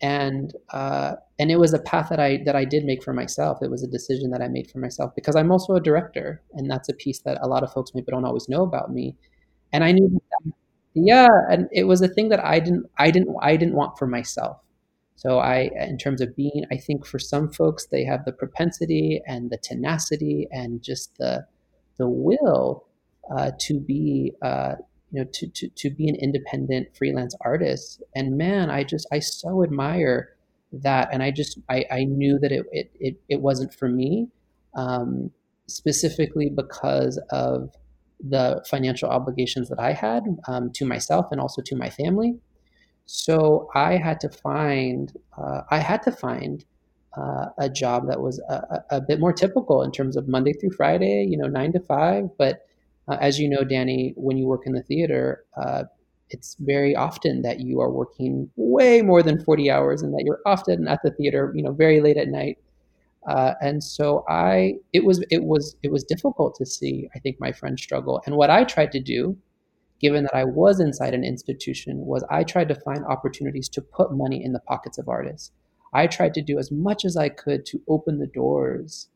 and 0.06 0.54
uh, 0.70 1.16
and 1.40 1.50
it 1.50 1.58
was 1.58 1.74
a 1.74 1.80
path 1.80 2.10
that 2.10 2.20
I 2.20 2.38
that 2.46 2.56
I 2.56 2.64
did 2.64 2.86
make 2.86 3.04
for 3.04 3.14
myself. 3.14 3.58
It 3.64 3.72
was 3.72 3.84
a 3.84 3.88
decision 3.88 4.30
that 4.32 4.42
I 4.42 4.48
made 4.48 4.70
for 4.70 4.78
myself 4.78 5.16
because 5.16 5.36
I'm 5.36 5.52
also 5.52 5.74
a 5.74 5.82
director, 5.82 6.44
and 6.54 6.70
that's 6.70 6.90
a 6.90 6.94
piece 6.94 7.22
that 7.22 7.40
a 7.42 7.48
lot 7.48 7.64
of 7.64 7.74
folks 7.74 7.92
maybe 7.96 8.12
don't 8.12 8.26
always 8.26 8.48
know 8.48 8.64
about 8.64 8.94
me. 8.94 9.16
And 9.74 9.84
I 9.84 9.92
knew 9.94 10.08
that, 10.10 10.54
yeah, 10.94 11.28
and 11.50 11.68
it 11.72 11.86
was 11.86 12.02
a 12.04 12.08
thing 12.08 12.30
that 12.30 12.44
I 12.46 12.60
didn't 12.60 12.86
I 13.00 13.10
didn't 13.10 13.36
I 13.42 13.58
didn't 13.58 13.74
want 13.74 13.98
for 13.98 14.06
myself. 14.06 14.58
So 15.16 15.40
I, 15.40 15.72
in 15.90 15.98
terms 15.98 16.22
of 16.22 16.36
being, 16.36 16.66
I 16.72 16.78
think 16.78 17.06
for 17.06 17.20
some 17.20 17.50
folks 17.52 17.88
they 17.88 18.04
have 18.04 18.26
the 18.26 18.34
propensity 18.34 19.22
and 19.26 19.50
the 19.50 19.58
tenacity 19.58 20.48
and 20.52 20.84
just 20.84 21.18
the 21.18 21.48
the 21.98 22.08
will 22.08 22.86
uh, 23.36 23.52
to 23.62 23.80
be 23.80 24.34
uh, 24.44 24.76
you 25.12 25.22
know 25.22 25.30
to, 25.34 25.48
to 25.48 25.70
to 25.70 25.90
be 25.90 26.08
an 26.10 26.16
independent 26.16 26.96
freelance 26.96 27.36
artist. 27.42 28.04
And 28.16 28.38
man 28.38 28.70
i 28.70 28.84
just 28.84 29.08
i 29.12 29.20
so 29.20 29.64
admire 29.64 30.36
that. 30.72 31.10
And 31.12 31.24
i 31.24 31.32
just 31.32 31.60
i, 31.70 31.86
I 31.92 32.04
knew 32.06 32.40
that 32.40 32.52
it, 32.52 32.66
it 32.72 32.92
it, 33.00 33.16
it 33.30 33.42
wasn't 33.42 33.74
for 33.74 33.90
me 33.90 34.28
um, 34.76 35.32
specifically 35.68 36.50
because 36.50 37.20
of 37.32 37.76
the 38.20 38.64
financial 38.70 39.10
obligations 39.10 39.70
that 39.70 39.80
i 39.80 39.94
had 39.94 40.24
um, 40.48 40.72
to 40.72 40.86
myself 40.86 41.28
and 41.32 41.40
also 41.40 41.62
to 41.62 41.76
my 41.76 41.90
family. 41.90 42.38
So 43.06 43.70
i 43.76 43.98
had 43.98 44.20
to 44.22 44.30
find 44.30 45.14
uh, 45.38 45.62
i 45.70 45.78
had 45.80 46.02
to 46.04 46.12
find 46.12 46.66
uh, 47.18 47.46
a 47.58 47.70
job 47.70 48.08
that 48.08 48.20
was 48.20 48.40
a, 48.50 48.84
a, 48.90 49.00
bit 49.00 49.22
more 49.22 49.32
typical 49.32 49.82
in 49.82 49.90
terms 49.90 50.18
of 50.18 50.28
monday 50.28 50.52
through 50.52 50.72
friday 50.72 51.26
you 51.30 51.38
know 51.38 51.48
nine 51.48 51.72
to 51.72 51.80
five. 51.80 52.26
But 52.38 52.66
uh, 53.08 53.18
as 53.22 53.40
you 53.40 53.50
know, 53.50 53.64
Danny, 53.64 54.14
when 54.16 54.38
you 54.38 54.48
work 54.48 54.64
in 54.66 54.74
the 54.74 54.82
theater, 54.82 55.46
uh, 55.58 55.84
it's 56.30 56.56
very 56.60 56.96
often 56.96 57.44
that 57.44 57.60
you 57.60 57.80
are 57.80 57.92
working 57.92 58.50
way 58.56 59.02
more 59.02 59.22
than 59.22 59.44
40 59.44 59.70
hours 59.70 60.02
and 60.02 60.14
that 60.14 60.24
you're 60.26 60.40
often 60.46 60.88
at 60.88 61.02
the 61.04 61.12
theater, 61.12 61.52
you 61.56 61.62
know, 61.62 61.72
very 61.72 62.02
late 62.02 62.18
at 62.18 62.28
night. 62.28 62.58
Uh, 63.28 63.54
and 63.62 63.84
so 63.84 64.24
I, 64.28 64.76
it 64.94 65.06
was, 65.06 65.24
it 65.30 65.44
was, 65.44 65.76
it 65.84 65.92
was 65.92 66.04
difficult 66.04 66.56
to 66.56 66.66
see, 66.66 67.10
I 67.16 67.20
think, 67.20 67.38
my 67.40 67.52
friends 67.52 67.82
struggle. 67.82 68.22
And 68.26 68.36
what 68.36 68.50
I 68.50 68.64
tried 68.64 68.92
to 68.94 69.00
do, 69.00 69.38
given 70.02 70.24
that 70.24 70.36
I 70.36 70.44
was 70.44 70.80
inside 70.80 71.14
an 71.14 71.24
institution, 71.24 72.06
was 72.06 72.24
I 72.30 72.44
tried 72.44 72.70
to 72.70 72.76
find 72.76 73.06
opportunities 73.06 73.70
to 73.70 73.82
put 73.82 74.12
money 74.12 74.44
in 74.44 74.54
the 74.54 74.60
pockets 74.60 74.98
of 74.98 75.08
artists. 75.08 75.52
I 75.94 76.08
tried 76.08 76.34
to 76.36 76.42
do 76.42 76.60
as 76.60 76.72
much 76.72 77.06
as 77.06 77.16
I 77.16 77.30
could 77.30 77.66
to 77.68 77.82
open 77.88 78.20
the 78.20 78.28
doors 78.28 79.10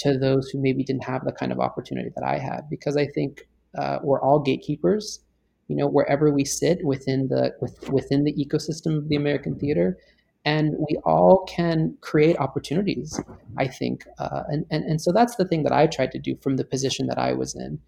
to 0.00 0.18
those 0.18 0.48
who 0.50 0.60
maybe 0.60 0.82
didn't 0.84 1.04
have 1.04 1.24
the 1.24 1.32
kind 1.32 1.52
of 1.52 1.60
opportunity 1.60 2.10
that 2.14 2.24
I 2.24 2.38
had. 2.38 2.68
Because 2.68 2.96
I 2.96 3.06
think 3.06 3.48
uh, 3.78 3.98
we're 4.02 4.20
all 4.20 4.40
gatekeepers. 4.40 5.20
You 5.68 5.76
know, 5.76 5.86
wherever 5.86 6.32
we 6.32 6.44
sit 6.44 6.84
within 6.84 7.28
the 7.28 7.54
with, 7.60 7.88
within 7.90 8.24
the 8.24 8.34
ecosystem 8.34 8.98
of 8.98 9.08
the 9.08 9.16
American 9.16 9.56
theater, 9.56 9.98
and 10.44 10.74
we 10.78 10.96
all 11.04 11.44
can 11.46 11.96
create 12.00 12.36
opportunities. 12.38 13.20
I 13.56 13.68
think, 13.68 14.04
uh, 14.18 14.42
and, 14.48 14.66
and 14.70 14.84
and 14.84 15.00
so 15.00 15.12
that's 15.12 15.36
the 15.36 15.44
thing 15.44 15.62
that 15.62 15.72
I 15.72 15.86
tried 15.86 16.10
to 16.12 16.18
do 16.18 16.36
from 16.42 16.56
the 16.56 16.64
position 16.64 17.06
that 17.06 17.18
I 17.18 17.32
was 17.32 17.54
in. 17.54 17.78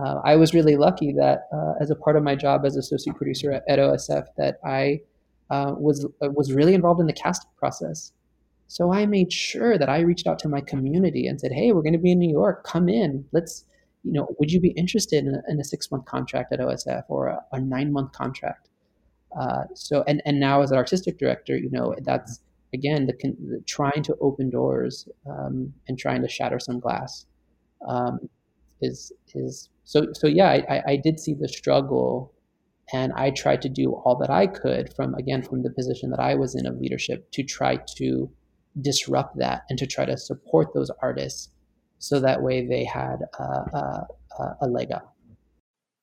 Uh, 0.00 0.20
I 0.24 0.36
was 0.36 0.52
really 0.52 0.76
lucky 0.76 1.12
that 1.14 1.48
uh, 1.52 1.74
as 1.80 1.90
a 1.90 1.94
part 1.94 2.16
of 2.16 2.22
my 2.22 2.36
job 2.36 2.64
as 2.64 2.76
associate 2.76 3.16
producer 3.16 3.52
at, 3.52 3.64
at 3.68 3.78
OSF, 3.78 4.26
that 4.36 4.58
I 4.64 5.00
uh, 5.50 5.74
was 5.76 6.04
uh, 6.22 6.30
was 6.30 6.52
really 6.52 6.74
involved 6.74 7.00
in 7.00 7.06
the 7.06 7.12
casting 7.12 7.50
process. 7.58 8.12
So 8.68 8.92
I 8.92 9.06
made 9.06 9.32
sure 9.32 9.78
that 9.78 9.88
I 9.88 10.00
reached 10.00 10.26
out 10.26 10.38
to 10.40 10.48
my 10.48 10.60
community 10.60 11.26
and 11.26 11.40
said, 11.40 11.52
"Hey, 11.52 11.72
we're 11.72 11.82
going 11.82 11.92
to 11.92 11.98
be 11.98 12.12
in 12.12 12.18
New 12.18 12.30
York. 12.30 12.64
Come 12.64 12.88
in. 12.88 13.24
Let's, 13.32 13.64
you 14.02 14.12
know, 14.12 14.28
would 14.38 14.50
you 14.50 14.60
be 14.60 14.70
interested 14.70 15.24
in 15.24 15.34
a, 15.34 15.42
in 15.48 15.60
a 15.60 15.64
six 15.64 15.90
month 15.90 16.06
contract 16.06 16.52
at 16.52 16.60
OSF 16.60 17.04
or 17.08 17.28
a, 17.28 17.44
a 17.52 17.60
nine 17.60 17.92
month 17.92 18.12
contract?" 18.12 18.68
Uh, 19.38 19.64
so 19.74 20.04
and 20.06 20.22
and 20.26 20.40
now 20.40 20.62
as 20.62 20.70
an 20.70 20.76
artistic 20.78 21.18
director, 21.18 21.56
you 21.56 21.70
know, 21.70 21.94
that's 22.02 22.40
again 22.74 23.06
the, 23.06 23.12
the 23.22 23.62
trying 23.66 24.02
to 24.02 24.16
open 24.20 24.50
doors 24.50 25.08
um, 25.28 25.72
and 25.88 25.98
trying 25.98 26.22
to 26.22 26.28
shatter 26.28 26.58
some 26.58 26.80
glass. 26.80 27.26
Um, 27.86 28.28
is 28.82 29.12
is 29.34 29.68
so 29.84 30.06
so 30.12 30.26
yeah 30.26 30.60
I, 30.68 30.82
I 30.86 30.96
did 30.96 31.18
see 31.18 31.34
the 31.34 31.48
struggle 31.48 32.32
and 32.92 33.12
i 33.14 33.30
tried 33.30 33.62
to 33.62 33.68
do 33.68 33.92
all 33.92 34.16
that 34.16 34.30
i 34.30 34.46
could 34.46 34.94
from 34.94 35.14
again 35.14 35.42
from 35.42 35.62
the 35.62 35.70
position 35.70 36.10
that 36.10 36.20
i 36.20 36.34
was 36.34 36.54
in 36.54 36.66
of 36.66 36.78
leadership 36.78 37.30
to 37.32 37.42
try 37.42 37.78
to 37.96 38.30
disrupt 38.80 39.38
that 39.38 39.64
and 39.68 39.78
to 39.78 39.86
try 39.86 40.04
to 40.04 40.16
support 40.16 40.74
those 40.74 40.90
artists 41.02 41.50
so 41.98 42.20
that 42.20 42.42
way 42.42 42.66
they 42.66 42.84
had 42.84 43.20
a, 43.38 43.42
a, 43.42 44.06
a 44.62 44.68
leg 44.68 44.92
up. 44.92 45.16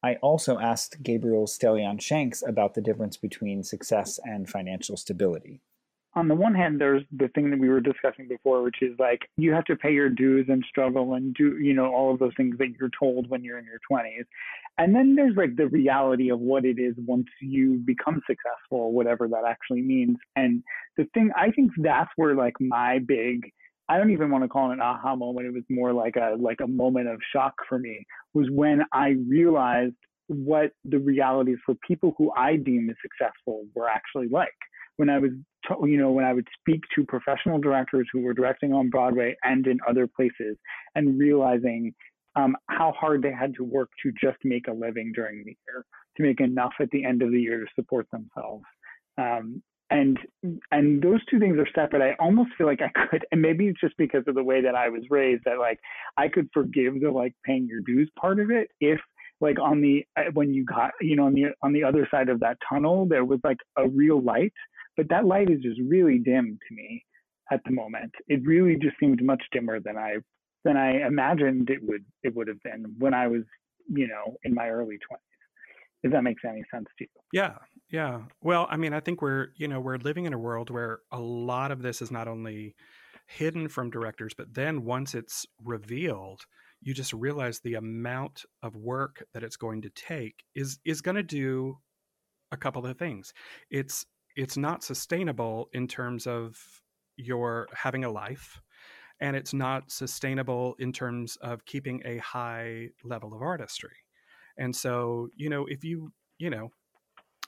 I 0.03 0.15
also 0.15 0.59
asked 0.59 1.01
Gabriel 1.01 1.45
Stelian 1.45 2.01
Shanks 2.01 2.43
about 2.45 2.73
the 2.73 2.81
difference 2.81 3.15
between 3.15 3.63
success 3.63 4.19
and 4.23 4.49
financial 4.49 4.97
stability 4.97 5.61
on 6.15 6.27
the 6.27 6.35
one 6.35 6.53
hand, 6.53 6.79
there's 6.79 7.03
the 7.11 7.27
thing 7.29 7.49
that 7.49 7.59
we 7.59 7.69
were 7.69 7.79
discussing 7.79 8.27
before, 8.27 8.61
which 8.61 8.81
is 8.81 8.91
like 8.99 9.21
you 9.35 9.51
have 9.51 9.65
to 9.65 9.75
pay 9.75 9.91
your 9.91 10.09
dues 10.09 10.45
and 10.47 10.63
struggle 10.69 11.15
and 11.15 11.33
do, 11.33 11.57
you 11.57 11.73
know, 11.73 11.91
all 11.91 12.13
of 12.13 12.19
those 12.19 12.33
things 12.37 12.55
that 12.59 12.69
you're 12.79 12.91
told 12.97 13.29
when 13.29 13.43
you're 13.43 13.57
in 13.57 13.65
your 13.65 13.79
20s. 13.91 14.25
And 14.77 14.95
then 14.95 15.15
there's 15.15 15.35
like 15.35 15.55
the 15.55 15.67
reality 15.67 16.29
of 16.29 16.39
what 16.39 16.65
it 16.65 16.77
is 16.77 16.93
once 16.97 17.27
you 17.41 17.81
become 17.85 18.21
successful, 18.27 18.91
whatever 18.91 19.27
that 19.27 19.43
actually 19.47 19.81
means. 19.81 20.17
And 20.35 20.63
the 20.97 21.05
thing, 21.13 21.31
I 21.35 21.49
think 21.51 21.71
that's 21.77 22.11
where 22.15 22.35
like 22.35 22.59
my 22.59 22.99
big, 22.99 23.51
I 23.89 23.97
don't 23.97 24.11
even 24.11 24.29
want 24.29 24.43
to 24.43 24.47
call 24.47 24.69
it 24.69 24.75
an 24.75 24.81
aha 24.81 25.15
moment. 25.15 25.47
It 25.47 25.53
was 25.53 25.63
more 25.69 25.93
like 25.93 26.15
a 26.15 26.35
like 26.39 26.59
a 26.63 26.67
moment 26.67 27.07
of 27.07 27.19
shock 27.33 27.53
for 27.67 27.79
me 27.79 28.05
was 28.33 28.47
when 28.51 28.83
I 28.93 29.15
realized 29.27 29.95
what 30.27 30.71
the 30.85 30.99
realities 30.99 31.57
for 31.65 31.75
people 31.85 32.13
who 32.17 32.31
I 32.37 32.55
deem 32.55 32.89
as 32.89 32.95
successful 33.01 33.65
were 33.75 33.89
actually 33.89 34.29
like 34.29 34.53
when 34.97 35.09
I 35.09 35.19
was, 35.19 35.31
you 35.83 35.97
know, 35.97 36.11
when 36.11 36.25
I 36.25 36.33
would 36.33 36.47
speak 36.59 36.81
to 36.95 37.05
professional 37.05 37.59
directors 37.59 38.07
who 38.11 38.21
were 38.21 38.33
directing 38.33 38.73
on 38.73 38.89
Broadway 38.89 39.35
and 39.43 39.65
in 39.67 39.79
other 39.87 40.07
places, 40.07 40.57
and 40.95 41.17
realizing 41.17 41.93
um, 42.35 42.55
how 42.69 42.93
hard 42.99 43.21
they 43.21 43.31
had 43.31 43.53
to 43.55 43.63
work 43.63 43.89
to 44.03 44.11
just 44.11 44.37
make 44.43 44.67
a 44.67 44.73
living 44.73 45.11
during 45.13 45.43
the 45.45 45.55
year, 45.67 45.85
to 46.17 46.23
make 46.23 46.41
enough 46.41 46.73
at 46.79 46.89
the 46.91 47.05
end 47.05 47.21
of 47.21 47.31
the 47.31 47.39
year 47.39 47.59
to 47.59 47.65
support 47.75 48.07
themselves. 48.11 48.63
Um, 49.17 49.61
and 49.89 50.17
and 50.71 51.01
those 51.03 51.23
two 51.29 51.39
things 51.39 51.57
are 51.59 51.67
separate. 51.75 52.01
I 52.01 52.15
almost 52.23 52.51
feel 52.57 52.65
like 52.65 52.81
I 52.81 52.89
could, 53.07 53.25
and 53.31 53.41
maybe 53.41 53.67
it's 53.67 53.79
just 53.79 53.95
because 53.97 54.23
of 54.27 54.35
the 54.35 54.43
way 54.43 54.61
that 54.61 54.75
I 54.75 54.89
was 54.89 55.03
raised 55.09 55.43
that 55.45 55.59
like 55.59 55.79
I 56.17 56.27
could 56.27 56.49
forgive 56.53 56.99
the 56.99 57.11
like 57.11 57.33
paying 57.45 57.67
your 57.67 57.81
dues 57.81 58.09
part 58.19 58.39
of 58.39 58.49
it 58.49 58.69
if 58.79 58.99
like 59.39 59.59
on 59.59 59.81
the 59.81 60.05
when 60.33 60.53
you 60.53 60.65
got 60.65 60.91
you 61.01 61.15
know 61.15 61.25
on 61.25 61.33
the 61.33 61.45
on 61.61 61.73
the 61.73 61.83
other 61.83 62.07
side 62.09 62.29
of 62.29 62.39
that 62.39 62.57
tunnel 62.67 63.05
there 63.05 63.25
was 63.25 63.39
like 63.43 63.57
a 63.77 63.87
real 63.87 64.21
light 64.21 64.53
but 64.97 65.09
that 65.09 65.25
light 65.25 65.49
is 65.49 65.61
just 65.61 65.79
really 65.81 66.19
dim 66.19 66.57
to 66.67 66.75
me 66.75 67.03
at 67.51 67.61
the 67.65 67.71
moment. 67.71 68.11
It 68.27 68.41
really 68.45 68.75
just 68.75 68.95
seemed 68.99 69.23
much 69.23 69.43
dimmer 69.51 69.79
than 69.79 69.97
I 69.97 70.15
than 70.63 70.77
I 70.77 71.05
imagined 71.05 71.69
it 71.69 71.79
would 71.81 72.05
it 72.23 72.35
would 72.35 72.47
have 72.47 72.61
been 72.63 72.95
when 72.97 73.13
I 73.13 73.27
was, 73.27 73.43
you 73.89 74.07
know, 74.07 74.37
in 74.43 74.53
my 74.53 74.69
early 74.69 74.97
twenties. 75.07 75.23
If 76.03 76.11
that 76.11 76.23
makes 76.23 76.41
any 76.45 76.63
sense 76.69 76.87
to 76.97 77.05
you. 77.05 77.21
Yeah, 77.31 77.53
yeah. 77.89 78.23
Well, 78.41 78.67
I 78.69 78.75
mean, 78.75 78.93
I 78.93 78.99
think 78.99 79.21
we're 79.21 79.47
you 79.57 79.67
know 79.67 79.79
we're 79.79 79.97
living 79.97 80.25
in 80.25 80.33
a 80.33 80.39
world 80.39 80.69
where 80.69 80.99
a 81.11 81.19
lot 81.19 81.71
of 81.71 81.81
this 81.81 82.01
is 82.01 82.11
not 82.11 82.27
only 82.27 82.75
hidden 83.27 83.69
from 83.69 83.89
directors, 83.89 84.33
but 84.37 84.53
then 84.53 84.83
once 84.83 85.15
it's 85.15 85.45
revealed, 85.63 86.41
you 86.81 86.93
just 86.93 87.13
realize 87.13 87.59
the 87.59 87.75
amount 87.75 88.43
of 88.61 88.75
work 88.75 89.23
that 89.33 89.43
it's 89.43 89.55
going 89.55 89.81
to 89.83 89.89
take 89.89 90.43
is 90.55 90.79
is 90.85 91.01
going 91.01 91.15
to 91.15 91.23
do 91.23 91.77
a 92.51 92.57
couple 92.57 92.85
of 92.85 92.97
things. 92.97 93.33
It's 93.71 94.05
it's 94.35 94.57
not 94.57 94.83
sustainable 94.83 95.69
in 95.73 95.87
terms 95.87 96.27
of 96.27 96.57
your 97.17 97.67
having 97.73 98.03
a 98.03 98.11
life 98.11 98.61
and 99.19 99.35
it's 99.35 99.53
not 99.53 99.91
sustainable 99.91 100.75
in 100.79 100.91
terms 100.91 101.37
of 101.41 101.65
keeping 101.65 102.01
a 102.05 102.17
high 102.17 102.89
level 103.03 103.33
of 103.33 103.41
artistry. 103.41 103.95
And 104.57 104.75
so 104.75 105.29
you 105.35 105.49
know 105.49 105.65
if 105.65 105.83
you 105.83 106.11
you 106.37 106.49
know 106.49 106.71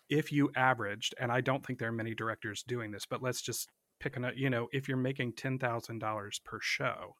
if 0.09 0.31
you 0.31 0.51
averaged 0.55 1.15
and 1.19 1.31
i 1.31 1.41
don't 1.41 1.65
think 1.65 1.79
there 1.79 1.89
are 1.89 1.93
many 2.03 2.13
directors 2.13 2.63
doing 2.63 2.91
this 2.91 3.05
but 3.05 3.23
let's 3.23 3.41
just 3.41 3.69
pick 3.99 4.17
a 4.17 4.31
you 4.35 4.49
know 4.49 4.67
if 4.71 4.87
you're 4.87 4.97
making 4.97 5.33
$10000 5.33 6.43
per 6.43 6.59
show 6.61 7.15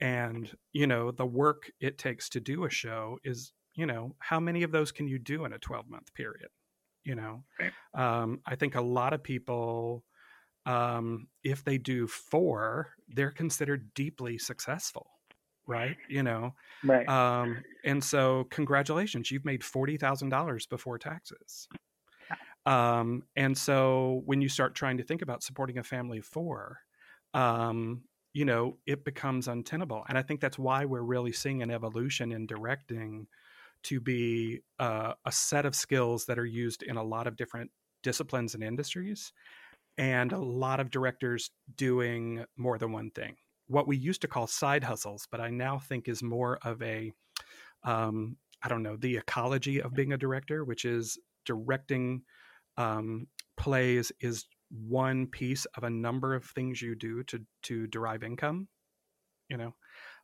and 0.00 0.50
you 0.72 0.86
know 0.86 1.10
the 1.10 1.26
work 1.26 1.70
it 1.80 1.98
takes 1.98 2.28
to 2.28 2.40
do 2.40 2.64
a 2.64 2.70
show 2.70 3.18
is 3.24 3.52
you 3.74 3.86
know 3.86 4.14
how 4.18 4.40
many 4.40 4.62
of 4.62 4.72
those 4.72 4.90
can 4.90 5.06
you 5.06 5.18
do 5.18 5.44
in 5.44 5.52
a 5.52 5.58
12 5.58 5.88
month 5.88 6.12
period 6.14 6.48
you 7.10 7.16
know? 7.16 7.42
Um, 7.94 8.40
i 8.46 8.54
think 8.54 8.74
a 8.76 8.80
lot 8.98 9.12
of 9.12 9.22
people 9.22 10.04
um, 10.66 11.26
if 11.42 11.64
they 11.64 11.78
do 11.78 12.06
four 12.06 12.94
they're 13.08 13.36
considered 13.42 13.92
deeply 13.94 14.38
successful 14.38 15.06
right? 15.66 15.96
You 16.08 16.22
know? 16.22 16.54
Right. 16.82 17.08
Um, 17.08 17.62
and 17.84 18.02
so 18.02 18.44
congratulations 18.50 19.30
you've 19.30 19.44
made 19.44 19.62
$40000 19.62 20.68
before 20.68 20.98
taxes. 20.98 21.68
Um, 22.66 23.22
and 23.36 23.56
so 23.56 24.22
when 24.26 24.40
you 24.40 24.48
start 24.48 24.74
trying 24.74 24.98
to 24.98 25.04
think 25.04 25.22
about 25.22 25.42
supporting 25.42 25.78
a 25.78 25.82
family 25.82 26.18
of 26.18 26.26
four 26.26 26.78
um, 27.34 28.02
you 28.32 28.44
know 28.44 28.76
it 28.86 29.04
becomes 29.04 29.48
untenable 29.48 30.04
and 30.08 30.16
i 30.16 30.22
think 30.22 30.40
that's 30.40 30.58
why 30.58 30.84
we're 30.84 31.02
really 31.02 31.32
seeing 31.32 31.62
an 31.62 31.70
evolution 31.70 32.30
in 32.32 32.46
directing 32.46 33.26
to 33.84 34.00
be 34.00 34.60
uh, 34.78 35.14
a 35.24 35.32
set 35.32 35.66
of 35.66 35.74
skills 35.74 36.26
that 36.26 36.38
are 36.38 36.46
used 36.46 36.82
in 36.82 36.96
a 36.96 37.02
lot 37.02 37.26
of 37.26 37.36
different 37.36 37.70
disciplines 38.02 38.54
and 38.54 38.62
industries, 38.62 39.32
and 39.98 40.32
a 40.32 40.38
lot 40.38 40.80
of 40.80 40.90
directors 40.90 41.50
doing 41.76 42.44
more 42.56 42.78
than 42.78 42.92
one 42.92 43.10
thing. 43.10 43.36
What 43.66 43.86
we 43.86 43.96
used 43.96 44.22
to 44.22 44.28
call 44.28 44.46
side 44.46 44.84
hustles, 44.84 45.26
but 45.30 45.40
I 45.40 45.50
now 45.50 45.78
think 45.78 46.08
is 46.08 46.22
more 46.22 46.58
of 46.62 46.82
a, 46.82 47.12
um, 47.84 48.36
I 48.62 48.68
don't 48.68 48.82
know, 48.82 48.96
the 48.96 49.16
ecology 49.16 49.80
of 49.80 49.94
being 49.94 50.12
a 50.12 50.18
director, 50.18 50.64
which 50.64 50.84
is 50.84 51.18
directing 51.44 52.22
um, 52.76 53.26
plays 53.56 54.10
is 54.20 54.46
one 54.70 55.26
piece 55.26 55.66
of 55.76 55.84
a 55.84 55.90
number 55.90 56.34
of 56.34 56.44
things 56.44 56.80
you 56.80 56.94
do 56.94 57.22
to 57.24 57.40
to 57.62 57.86
derive 57.88 58.22
income 58.22 58.68
you 59.48 59.56
know 59.56 59.74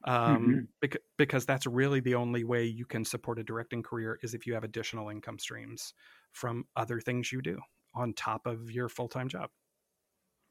um, 0.05 0.37
mm-hmm. 0.37 0.59
bec- 0.81 1.03
because 1.17 1.45
that's 1.45 1.67
really 1.67 2.01
the 2.01 2.15
only 2.15 2.45
way 2.45 2.65
you 2.65 2.85
can 2.85 3.05
support 3.05 3.39
a 3.39 3.45
directing 3.45 3.83
career 3.83 4.19
is 4.23 4.35
if 4.35 4.47
you 4.47 4.55
have 4.55 4.65
additional 4.65 5.09
income 5.09 5.39
streams 5.39 5.95
from 6.33 6.65
other 6.77 7.01
things 7.01 7.33
you 7.33 7.43
do 7.43 7.59
on 7.95 8.13
top 8.13 8.47
of 8.47 8.71
your 8.71 8.89
full-time 8.89 9.29
job 9.29 9.51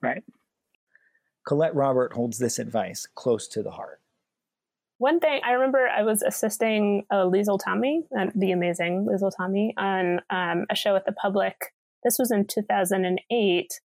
right 0.02 0.24
colette 1.48 1.76
robert 1.76 2.14
holds 2.14 2.38
this 2.38 2.60
advice 2.60 3.08
close 3.16 3.48
to 3.48 3.62
the 3.62 3.72
heart 3.72 4.00
one 4.98 5.20
thing 5.20 5.42
I 5.44 5.52
remember, 5.52 5.88
I 5.88 6.04
was 6.04 6.22
assisting 6.22 7.06
uh, 7.12 7.26
Liesl 7.26 7.60
Tommy, 7.64 8.04
uh, 8.18 8.28
the 8.34 8.52
amazing 8.52 9.06
Liesl 9.06 9.32
Tommy, 9.36 9.74
on 9.78 10.22
um, 10.30 10.66
a 10.70 10.76
show 10.76 10.96
at 10.96 11.06
the 11.06 11.12
public. 11.12 11.74
This 12.04 12.18
was 12.18 12.32
in 12.32 12.48
2008, 12.48 13.82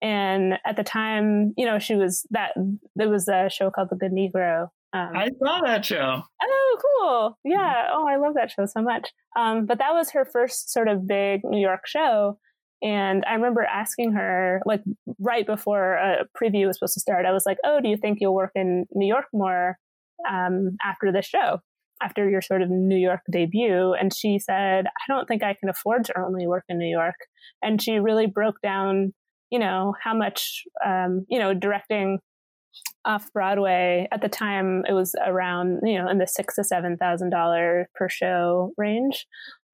and 0.00 0.54
at 0.64 0.76
the 0.76 0.84
time, 0.84 1.54
you 1.56 1.66
know, 1.66 1.78
she 1.78 1.96
was 1.96 2.26
that 2.30 2.52
there 2.94 3.08
was 3.08 3.26
a 3.26 3.48
show 3.50 3.70
called 3.70 3.88
The 3.90 3.96
Good 3.96 4.12
Negro. 4.12 4.68
Um, 4.94 5.10
I 5.14 5.28
saw 5.42 5.60
that 5.64 5.84
show. 5.84 6.22
Oh, 6.42 6.78
cool! 6.80 7.38
Yeah. 7.44 7.88
Oh, 7.92 8.06
I 8.06 8.16
love 8.16 8.34
that 8.34 8.50
show 8.52 8.64
so 8.66 8.80
much. 8.80 9.10
Um, 9.36 9.66
but 9.66 9.78
that 9.78 9.92
was 9.92 10.10
her 10.12 10.24
first 10.24 10.72
sort 10.72 10.86
of 10.88 11.06
big 11.06 11.40
New 11.42 11.60
York 11.60 11.80
show, 11.86 12.38
and 12.82 13.24
I 13.26 13.34
remember 13.34 13.62
asking 13.64 14.12
her, 14.12 14.60
like 14.64 14.82
right 15.18 15.44
before 15.46 15.94
a 15.94 16.26
preview 16.40 16.68
was 16.68 16.78
supposed 16.78 16.94
to 16.94 17.00
start, 17.00 17.26
I 17.26 17.32
was 17.32 17.44
like, 17.44 17.58
"Oh, 17.64 17.80
do 17.80 17.88
you 17.88 17.96
think 17.96 18.18
you'll 18.20 18.34
work 18.34 18.52
in 18.54 18.86
New 18.94 19.06
York 19.08 19.26
more 19.32 19.78
um, 20.30 20.76
after 20.84 21.10
this 21.10 21.26
show, 21.26 21.58
after 22.00 22.28
your 22.30 22.40
sort 22.42 22.62
of 22.62 22.70
New 22.70 22.96
York 22.96 23.20
debut?" 23.32 23.94
And 23.94 24.14
she 24.14 24.38
said, 24.38 24.86
"I 24.86 25.04
don't 25.12 25.26
think 25.26 25.42
I 25.42 25.54
can 25.54 25.68
afford 25.68 26.04
to 26.04 26.20
only 26.20 26.46
work 26.46 26.64
in 26.68 26.78
New 26.78 26.90
York." 26.90 27.16
And 27.62 27.82
she 27.82 27.98
really 27.98 28.26
broke 28.26 28.60
down 28.62 29.12
you 29.50 29.58
know, 29.60 29.94
how 30.02 30.12
much, 30.14 30.64
um, 30.84 31.24
you 31.28 31.38
know, 31.38 31.54
directing 31.54 32.18
off 33.04 33.32
Broadway 33.32 34.08
at 34.12 34.22
the 34.22 34.28
time, 34.28 34.84
it 34.88 34.92
was 34.92 35.14
around, 35.26 35.80
you 35.82 36.00
know, 36.00 36.08
in 36.08 36.18
the 36.18 36.26
six 36.26 36.54
to 36.56 36.64
seven 36.64 36.96
thousand 36.96 37.30
dollar 37.30 37.88
per 37.94 38.08
show 38.08 38.72
range. 38.76 39.26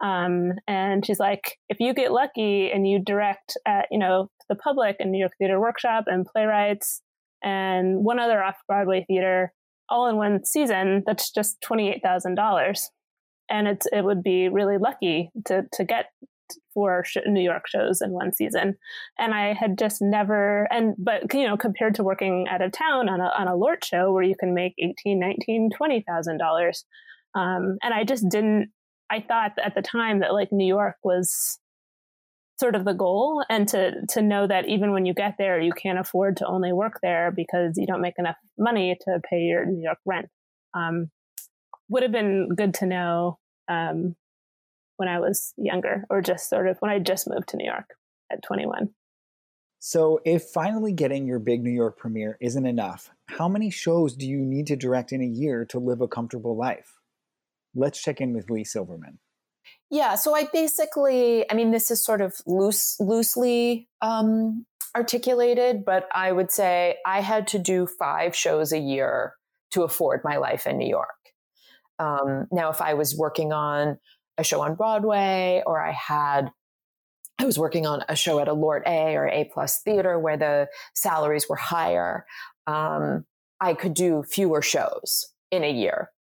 Um, 0.02 0.52
and 0.66 1.04
she's 1.04 1.20
like, 1.20 1.58
if 1.68 1.78
you 1.78 1.92
get 1.92 2.12
lucky 2.12 2.70
and 2.72 2.88
you 2.88 3.02
direct 3.04 3.56
at, 3.66 3.86
you 3.90 3.98
know, 3.98 4.30
the 4.48 4.54
public 4.54 4.96
and 4.98 5.12
New 5.12 5.18
York 5.18 5.32
Theater 5.38 5.60
Workshop 5.60 6.04
and 6.06 6.26
playwrights 6.26 7.02
and 7.42 8.04
one 8.04 8.18
other 8.18 8.42
off 8.42 8.56
Broadway 8.66 9.04
theater 9.06 9.52
all 9.88 10.08
in 10.08 10.16
one 10.16 10.44
season, 10.44 11.02
that's 11.06 11.30
just 11.30 11.60
twenty 11.60 11.90
eight 11.90 12.02
thousand 12.02 12.34
dollars. 12.34 12.90
And 13.50 13.68
it's 13.68 13.86
it 13.92 14.04
would 14.04 14.22
be 14.22 14.48
really 14.48 14.78
lucky 14.78 15.30
to 15.46 15.64
to 15.72 15.84
get 15.84 16.06
four 16.72 17.04
New 17.26 17.42
York 17.42 17.68
shows 17.68 18.00
in 18.00 18.10
one 18.10 18.32
season. 18.32 18.76
And 19.18 19.34
I 19.34 19.52
had 19.52 19.78
just 19.78 20.00
never, 20.00 20.68
and, 20.70 20.94
but, 20.98 21.32
you 21.34 21.46
know, 21.46 21.56
compared 21.56 21.94
to 21.96 22.04
working 22.04 22.46
out 22.48 22.62
of 22.62 22.72
town 22.72 23.08
on 23.08 23.20
a, 23.20 23.32
on 23.38 23.48
a 23.48 23.56
Lort 23.56 23.84
show 23.84 24.12
where 24.12 24.22
you 24.22 24.34
can 24.38 24.54
make 24.54 24.74
18, 24.78 25.18
19, 25.18 25.70
$20,000. 25.80 26.84
Um, 27.34 27.78
and 27.82 27.94
I 27.94 28.04
just 28.04 28.28
didn't, 28.28 28.70
I 29.10 29.20
thought 29.26 29.52
at 29.62 29.74
the 29.74 29.82
time 29.82 30.20
that 30.20 30.32
like 30.32 30.52
New 30.52 30.66
York 30.66 30.96
was 31.02 31.58
sort 32.60 32.74
of 32.74 32.84
the 32.84 32.92
goal 32.92 33.42
and 33.48 33.66
to 33.68 34.06
to 34.10 34.20
know 34.20 34.46
that 34.46 34.68
even 34.68 34.92
when 34.92 35.06
you 35.06 35.14
get 35.14 35.36
there 35.38 35.58
you 35.58 35.72
can't 35.72 35.98
afford 35.98 36.36
to 36.36 36.46
only 36.46 36.74
work 36.74 36.98
there 37.02 37.32
because 37.34 37.78
you 37.78 37.86
don't 37.86 38.02
make 38.02 38.18
enough 38.18 38.36
money 38.58 38.98
to 39.00 39.18
pay 39.28 39.38
your 39.38 39.64
new 39.64 39.82
york 39.82 39.96
rent 40.04 40.28
um, 40.74 41.10
would 41.88 42.02
have 42.02 42.12
been 42.12 42.50
good 42.54 42.74
to 42.74 42.84
know 42.84 43.38
um, 43.68 44.14
when 45.00 45.08
I 45.08 45.18
was 45.18 45.54
younger, 45.56 46.04
or 46.10 46.20
just 46.20 46.50
sort 46.50 46.68
of 46.68 46.76
when 46.80 46.90
I 46.90 46.98
just 46.98 47.26
moved 47.26 47.48
to 47.48 47.56
New 47.56 47.64
York 47.64 47.96
at 48.30 48.42
21. 48.42 48.90
So, 49.78 50.20
if 50.26 50.42
finally 50.44 50.92
getting 50.92 51.26
your 51.26 51.38
big 51.38 51.62
New 51.62 51.70
York 51.70 51.96
premiere 51.96 52.36
isn't 52.38 52.66
enough, 52.66 53.10
how 53.26 53.48
many 53.48 53.70
shows 53.70 54.14
do 54.14 54.28
you 54.28 54.40
need 54.40 54.66
to 54.66 54.76
direct 54.76 55.10
in 55.10 55.22
a 55.22 55.26
year 55.26 55.64
to 55.70 55.78
live 55.78 56.02
a 56.02 56.06
comfortable 56.06 56.54
life? 56.54 56.98
Let's 57.74 58.02
check 58.02 58.20
in 58.20 58.34
with 58.34 58.50
Leigh 58.50 58.64
Silverman. 58.64 59.20
Yeah, 59.88 60.16
so 60.16 60.34
I 60.36 60.48
basically, 60.52 61.50
I 61.50 61.54
mean, 61.54 61.70
this 61.70 61.90
is 61.90 62.04
sort 62.04 62.20
of 62.20 62.34
loose, 62.44 63.00
loosely 63.00 63.88
um, 64.02 64.66
articulated, 64.94 65.86
but 65.86 66.08
I 66.14 66.30
would 66.30 66.50
say 66.50 66.98
I 67.06 67.22
had 67.22 67.46
to 67.48 67.58
do 67.58 67.86
five 67.86 68.36
shows 68.36 68.70
a 68.70 68.78
year 68.78 69.32
to 69.70 69.82
afford 69.82 70.20
my 70.24 70.36
life 70.36 70.66
in 70.66 70.76
New 70.76 70.88
York. 70.88 71.08
Um, 71.98 72.48
now, 72.52 72.68
if 72.68 72.82
I 72.82 72.92
was 72.92 73.16
working 73.16 73.54
on 73.54 73.98
a 74.40 74.44
show 74.44 74.60
on 74.60 74.74
Broadway 74.74 75.62
or 75.66 75.80
I 75.80 75.92
had 75.92 76.50
I 77.38 77.46
was 77.46 77.58
working 77.58 77.86
on 77.86 78.04
a 78.06 78.14
show 78.14 78.38
at 78.38 78.48
a 78.48 78.52
LORT 78.52 78.82
A 78.86 79.16
or 79.16 79.26
A 79.26 79.48
plus 79.52 79.80
theater 79.82 80.18
where 80.18 80.36
the 80.36 80.68
salaries 80.94 81.48
were 81.48 81.56
higher. 81.56 82.26
Um, 82.66 83.24
I 83.62 83.72
could 83.72 83.94
do 83.94 84.24
fewer 84.30 84.60
shows 84.60 85.32
in 85.50 85.64
a 85.64 85.72
year. 85.72 86.10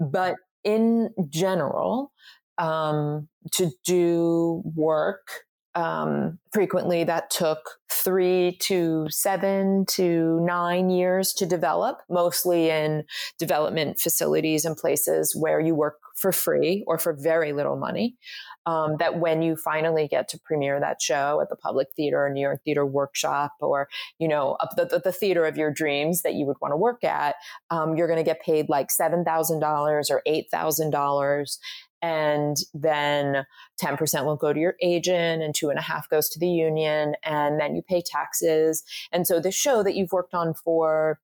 But 0.00 0.36
in 0.64 1.10
general, 1.28 2.12
um, 2.56 3.28
to 3.52 3.70
do 3.84 4.62
work 4.64 5.26
um, 5.74 6.38
frequently 6.52 7.04
that 7.04 7.30
took 7.30 7.78
three 7.90 8.56
to 8.60 9.06
seven 9.10 9.84
to 9.88 10.40
nine 10.40 10.90
years 10.90 11.32
to 11.34 11.46
develop, 11.46 12.00
mostly 12.10 12.70
in 12.70 13.04
development 13.38 13.98
facilities 13.98 14.64
and 14.64 14.76
places 14.76 15.34
where 15.34 15.60
you 15.60 15.74
work 15.74 15.96
for 16.22 16.32
free 16.32 16.84
or 16.86 16.98
for 16.98 17.12
very 17.12 17.52
little 17.52 17.76
money. 17.76 18.16
Um, 18.64 18.96
that 19.00 19.18
when 19.18 19.42
you 19.42 19.56
finally 19.56 20.06
get 20.06 20.28
to 20.28 20.38
premiere 20.38 20.78
that 20.78 21.02
show 21.02 21.40
at 21.42 21.48
the 21.48 21.56
Public 21.56 21.88
Theater 21.96 22.24
or 22.24 22.30
New 22.30 22.40
York 22.40 22.60
Theater 22.64 22.86
Workshop 22.86 23.54
or, 23.60 23.88
you 24.20 24.28
know, 24.28 24.56
the, 24.76 24.84
the, 24.84 25.00
the 25.00 25.12
theater 25.12 25.44
of 25.44 25.56
your 25.56 25.72
dreams 25.72 26.22
that 26.22 26.34
you 26.34 26.46
would 26.46 26.58
want 26.62 26.70
to 26.70 26.76
work 26.76 27.02
at, 27.02 27.34
um, 27.70 27.96
you're 27.96 28.06
going 28.06 28.20
to 28.20 28.24
get 28.24 28.40
paid 28.40 28.68
like 28.68 28.88
$7,000 28.88 30.10
or 30.10 30.22
$8,000 30.26 31.58
and 32.02 32.56
then 32.72 33.44
10% 33.82 34.24
will 34.24 34.36
go 34.36 34.52
to 34.52 34.60
your 34.60 34.74
agent 34.80 35.42
and 35.42 35.54
two 35.54 35.70
and 35.70 35.78
a 35.78 35.82
half 35.82 36.08
goes 36.08 36.28
to 36.28 36.38
the 36.38 36.48
union 36.48 37.14
and 37.24 37.60
then 37.60 37.74
you 37.76 37.82
pay 37.82 38.02
taxes 38.04 38.82
and 39.12 39.26
so 39.26 39.38
the 39.38 39.52
show 39.52 39.84
that 39.84 39.94
you've 39.94 40.10
worked 40.10 40.34
on 40.34 40.52
for 40.52 41.20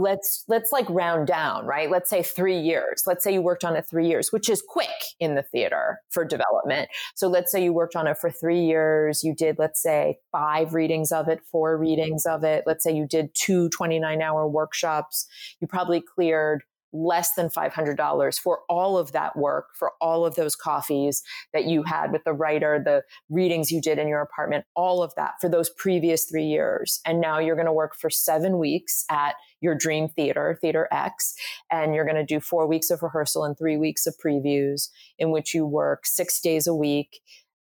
let's 0.00 0.44
let's 0.48 0.72
like 0.72 0.88
round 0.88 1.26
down 1.26 1.66
right? 1.66 1.90
Let's 1.90 2.10
say 2.10 2.22
three 2.22 2.58
years. 2.58 3.02
Let's 3.06 3.24
say 3.24 3.32
you 3.32 3.42
worked 3.42 3.64
on 3.64 3.76
it 3.76 3.86
three 3.88 4.06
years 4.08 4.32
which 4.32 4.48
is 4.48 4.62
quick 4.66 4.88
in 5.20 5.34
the 5.34 5.42
theater 5.42 6.00
for 6.10 6.24
development. 6.24 6.88
So 7.14 7.28
let's 7.28 7.50
say 7.50 7.62
you 7.62 7.72
worked 7.72 7.96
on 7.96 8.06
it 8.06 8.18
for 8.18 8.30
three 8.30 8.64
years. 8.64 9.24
You 9.24 9.34
did 9.34 9.58
let's 9.58 9.82
say 9.82 10.18
five 10.32 10.74
readings 10.74 11.12
of 11.12 11.28
it 11.28 11.40
four 11.50 11.76
readings 11.76 12.26
of 12.26 12.44
it. 12.44 12.64
Let's 12.66 12.84
say 12.84 12.94
you 12.94 13.06
did 13.06 13.30
two 13.34 13.68
29 13.70 14.22
hour 14.22 14.46
workshops. 14.46 15.26
You 15.60 15.66
probably 15.66 16.00
cleared 16.00 16.62
less 16.92 17.34
than 17.34 17.48
$500 17.48 18.40
for 18.40 18.60
all 18.68 18.96
of 18.96 19.12
that 19.12 19.36
work, 19.36 19.66
for 19.74 19.92
all 20.00 20.24
of 20.24 20.34
those 20.34 20.56
coffees 20.56 21.22
that 21.52 21.64
you 21.64 21.82
had 21.82 22.12
with 22.12 22.24
the 22.24 22.32
writer, 22.32 22.80
the 22.82 23.02
readings 23.28 23.70
you 23.70 23.80
did 23.80 23.98
in 23.98 24.08
your 24.08 24.20
apartment, 24.20 24.64
all 24.74 25.02
of 25.02 25.14
that 25.16 25.34
for 25.40 25.48
those 25.48 25.70
previous 25.70 26.24
three 26.24 26.46
years. 26.46 27.00
And 27.04 27.20
now 27.20 27.38
you're 27.38 27.56
going 27.56 27.66
to 27.66 27.72
work 27.72 27.94
for 27.94 28.10
seven 28.10 28.58
weeks 28.58 29.04
at 29.10 29.34
your 29.60 29.74
dream 29.74 30.08
theater, 30.08 30.58
Theater 30.60 30.88
X, 30.92 31.34
and 31.70 31.94
you're 31.94 32.04
going 32.04 32.16
to 32.16 32.24
do 32.24 32.40
four 32.40 32.66
weeks 32.66 32.90
of 32.90 33.02
rehearsal 33.02 33.44
and 33.44 33.58
three 33.58 33.76
weeks 33.76 34.06
of 34.06 34.14
previews 34.24 34.88
in 35.18 35.30
which 35.30 35.54
you 35.54 35.66
work 35.66 36.06
six 36.06 36.40
days 36.40 36.66
a 36.66 36.74
week 36.74 37.20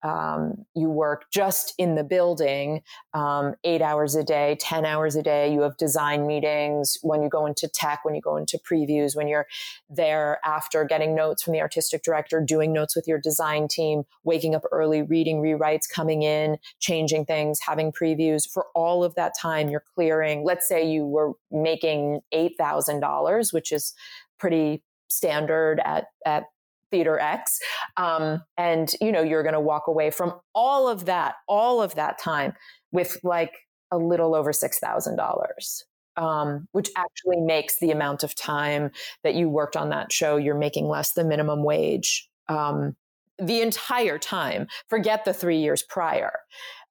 um, 0.04 0.66
you 0.76 0.90
work 0.90 1.26
just 1.32 1.74
in 1.78 1.96
the 1.96 2.04
building 2.04 2.82
um, 3.14 3.56
eight 3.64 3.82
hours 3.82 4.16
a 4.16 4.24
day, 4.24 4.58
10 4.60 4.86
hours 4.86 5.16
a 5.16 5.22
day. 5.22 5.54
You 5.54 5.62
have 5.62 5.78
design 5.78 6.26
meetings 6.26 6.98
when 7.02 7.22
you 7.22 7.30
go 7.30 7.46
into 7.46 7.68
tech, 7.68 8.04
when 8.04 8.16
you 8.16 8.22
go 8.22 8.38
into 8.38 8.60
previews, 8.60 9.16
when 9.16 9.28
you're 9.28 9.48
there 9.90 10.40
after 10.44 10.84
getting 10.86 11.14
notes 11.16 11.44
from 11.44 11.54
the 11.54 11.62
artistic 11.62 12.04
director, 12.04 12.42
doing 12.42 12.74
notes 12.74 12.96
with 12.96 13.08
your 13.08 13.20
design 13.20 13.68
team, 13.68 14.04
waking 14.24 14.56
up 14.56 14.64
early, 14.72 15.02
reading 15.02 15.42
rewrites, 15.42 15.90
coming 15.90 16.24
in, 16.24 16.58
changing 16.80 17.26
things, 17.26 17.60
having 17.60 17.92
previews. 17.92 18.50
For 18.50 18.68
all 18.74 19.04
of 19.04 19.16
that 19.16 19.34
time, 19.40 19.70
you're 19.70 19.84
clearing, 19.96 20.44
let's 20.44 20.68
say 20.68 20.90
you 20.90 21.06
were 21.06 21.34
making 21.52 22.22
$8,000, 22.34 23.54
which 23.54 23.72
is 23.72 23.94
pretty 24.40 24.84
standard 25.10 25.80
at, 25.86 26.08
at 26.26 26.46
theater 26.92 27.20
X. 27.20 27.60
Um, 27.98 28.44
and, 28.58 28.94
you 29.02 29.12
know, 29.12 29.22
you're 29.22 29.44
going 29.44 29.54
to 29.54 29.60
walk 29.60 29.88
away 29.88 30.12
from 30.12 30.34
all 30.54 30.88
of 30.88 31.06
that, 31.06 31.36
all 31.48 31.82
of 31.82 31.96
that 31.96 32.20
time 32.20 32.54
with 32.92 33.18
like 33.24 33.54
a 33.92 33.98
little 33.98 34.36
over 34.36 34.52
$6,000. 34.52 35.84
Um, 36.18 36.68
which 36.74 36.90
actually 36.98 37.40
makes 37.40 37.80
the 37.80 37.90
amount 37.90 38.24
of 38.24 38.36
time 38.36 38.92
that 39.24 39.34
you 39.34 39.48
worked 39.48 39.78
on 39.78 39.90
that 39.90 40.12
show, 40.12 40.36
you're 40.36 40.58
making 40.58 40.90
less 40.90 41.14
than 41.14 41.30
minimum 41.30 41.64
wage 41.64 42.30
um, 42.50 42.98
the 43.40 43.62
entire 43.62 44.20
time. 44.20 44.68
Forget 44.90 45.24
the 45.24 45.34
three 45.34 45.60
years 45.60 45.84
prior. 45.84 46.34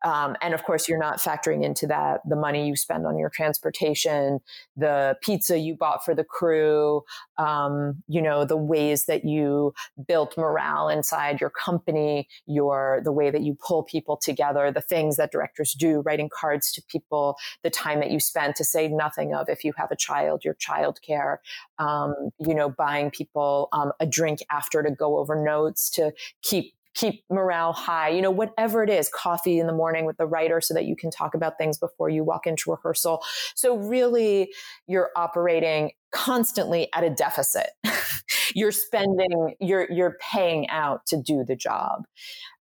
Um, 0.02 0.36
and 0.40 0.54
of 0.54 0.64
course, 0.64 0.88
you're 0.88 0.98
not 0.98 1.18
factoring 1.18 1.64
into 1.64 1.86
that 1.88 2.20
the 2.28 2.36
money 2.36 2.66
you 2.66 2.76
spend 2.76 3.06
on 3.06 3.18
your 3.18 3.30
transportation, 3.30 4.40
the 4.76 5.16
pizza 5.20 5.58
you 5.58 5.76
bought 5.76 6.04
for 6.04 6.14
the 6.14 6.24
crew, 6.24 7.02
um, 7.38 8.02
you 8.08 8.22
know, 8.22 8.44
the 8.44 8.56
ways 8.56 9.06
that 9.06 9.24
you 9.24 9.74
built 10.06 10.36
morale 10.36 10.88
inside 10.88 11.40
your 11.40 11.50
company, 11.50 12.28
your 12.46 13.00
the 13.04 13.12
way 13.12 13.30
that 13.30 13.42
you 13.42 13.56
pull 13.66 13.82
people 13.82 14.16
together, 14.16 14.70
the 14.72 14.80
things 14.80 15.16
that 15.16 15.32
directors 15.32 15.72
do, 15.74 16.00
writing 16.00 16.28
cards 16.32 16.72
to 16.72 16.82
people, 16.88 17.36
the 17.62 17.70
time 17.70 18.00
that 18.00 18.10
you 18.10 18.20
spend 18.20 18.54
to 18.56 18.64
say 18.64 18.88
nothing 18.88 19.34
of 19.34 19.48
if 19.48 19.64
you 19.64 19.72
have 19.76 19.90
a 19.90 19.96
child, 19.96 20.44
your 20.44 20.54
child 20.54 21.00
care, 21.02 21.40
um, 21.78 22.14
you 22.38 22.54
know, 22.54 22.68
buying 22.70 23.10
people 23.10 23.68
um, 23.72 23.92
a 24.00 24.06
drink 24.06 24.40
after 24.50 24.82
to 24.82 24.90
go 24.90 25.18
over 25.18 25.42
notes 25.42 25.90
to 25.90 26.12
keep 26.42 26.74
keep 26.94 27.22
morale 27.30 27.72
high, 27.72 28.08
you 28.08 28.20
know, 28.20 28.30
whatever 28.30 28.82
it 28.82 28.90
is, 28.90 29.08
coffee 29.08 29.58
in 29.58 29.66
the 29.66 29.72
morning 29.72 30.04
with 30.04 30.16
the 30.16 30.26
writer 30.26 30.60
so 30.60 30.74
that 30.74 30.86
you 30.86 30.96
can 30.96 31.10
talk 31.10 31.34
about 31.34 31.56
things 31.56 31.78
before 31.78 32.08
you 32.08 32.24
walk 32.24 32.46
into 32.46 32.70
rehearsal. 32.70 33.22
So 33.54 33.76
really 33.76 34.52
you're 34.86 35.10
operating 35.16 35.92
constantly 36.12 36.88
at 36.94 37.04
a 37.04 37.10
deficit. 37.10 37.70
you're 38.54 38.72
spending, 38.72 39.54
you're, 39.60 39.90
you're 39.90 40.16
paying 40.20 40.68
out 40.68 41.06
to 41.06 41.16
do 41.16 41.44
the 41.44 41.56
job. 41.56 42.04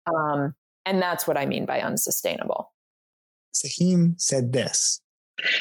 Um, 0.06 0.54
and 0.84 1.00
that's 1.00 1.26
what 1.26 1.36
I 1.36 1.46
mean 1.46 1.66
by 1.66 1.80
unsustainable. 1.80 2.72
Saheem 3.54 4.20
said 4.20 4.52
this. 4.52 5.00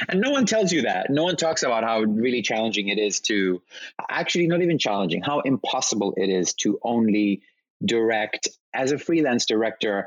And 0.09 0.21
no 0.21 0.31
one 0.31 0.45
tells 0.45 0.71
you 0.71 0.83
that. 0.83 1.09
No 1.09 1.23
one 1.23 1.35
talks 1.35 1.63
about 1.63 1.83
how 1.83 2.01
really 2.01 2.41
challenging 2.41 2.87
it 2.87 2.97
is 2.97 3.19
to 3.21 3.61
actually 4.09 4.47
not 4.47 4.61
even 4.61 4.79
challenging, 4.79 5.21
how 5.21 5.41
impossible 5.41 6.13
it 6.17 6.29
is 6.29 6.53
to 6.55 6.79
only 6.81 7.41
direct 7.83 8.47
as 8.77 8.91
a 8.91 8.97
freelance 8.97 9.45
director 9.45 10.05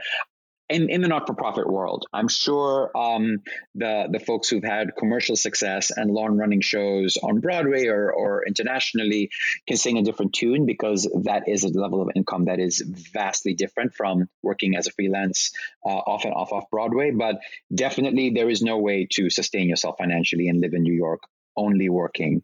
in, 0.71 0.89
in 0.89 1.01
the 1.01 1.09
not-for-profit 1.09 1.69
world. 1.69 2.07
I'm 2.13 2.29
sure 2.29 2.97
um, 2.97 3.43
the 3.75 4.09
the 4.11 4.21
folks 4.21 4.49
who've 4.49 4.65
had 4.65 4.93
commercial 4.97 5.35
success 5.37 5.91
and 5.91 6.11
long-running 6.11 6.61
shows 6.61 7.19
on 7.23 7.41
Broadway 7.41 7.87
or, 7.87 8.13
or 8.13 8.45
internationally 8.47 9.31
can 9.67 9.77
sing 9.77 9.99
a 9.99 10.03
different 10.03 10.33
tune 10.33 10.67
because 10.67 11.11
that 11.25 11.49
is 11.49 11.65
a 11.65 11.69
level 11.69 12.01
of 12.01 12.11
income 12.15 12.45
that 12.45 12.61
is 12.61 12.83
vastly 13.13 13.55
different 13.55 13.95
from 13.95 14.29
working 14.43 14.77
as 14.77 14.87
a 14.87 14.93
freelance 14.93 15.51
uh, 15.85 15.89
off 15.89 16.25
and 16.25 16.35
off 16.35 16.53
off 16.53 16.71
Broadway. 16.71 17.11
But 17.11 17.41
definitely, 17.75 18.31
there 18.31 18.49
is 18.49 18.63
no 18.63 18.79
way 18.79 19.09
to 19.15 19.29
sustain 19.29 19.69
yourself 19.69 19.97
financially 19.99 20.49
and 20.49 20.61
live 20.61 20.73
in 20.73 20.83
New 20.83 20.95
York 20.95 21.23
only 21.57 21.89
working 21.89 22.43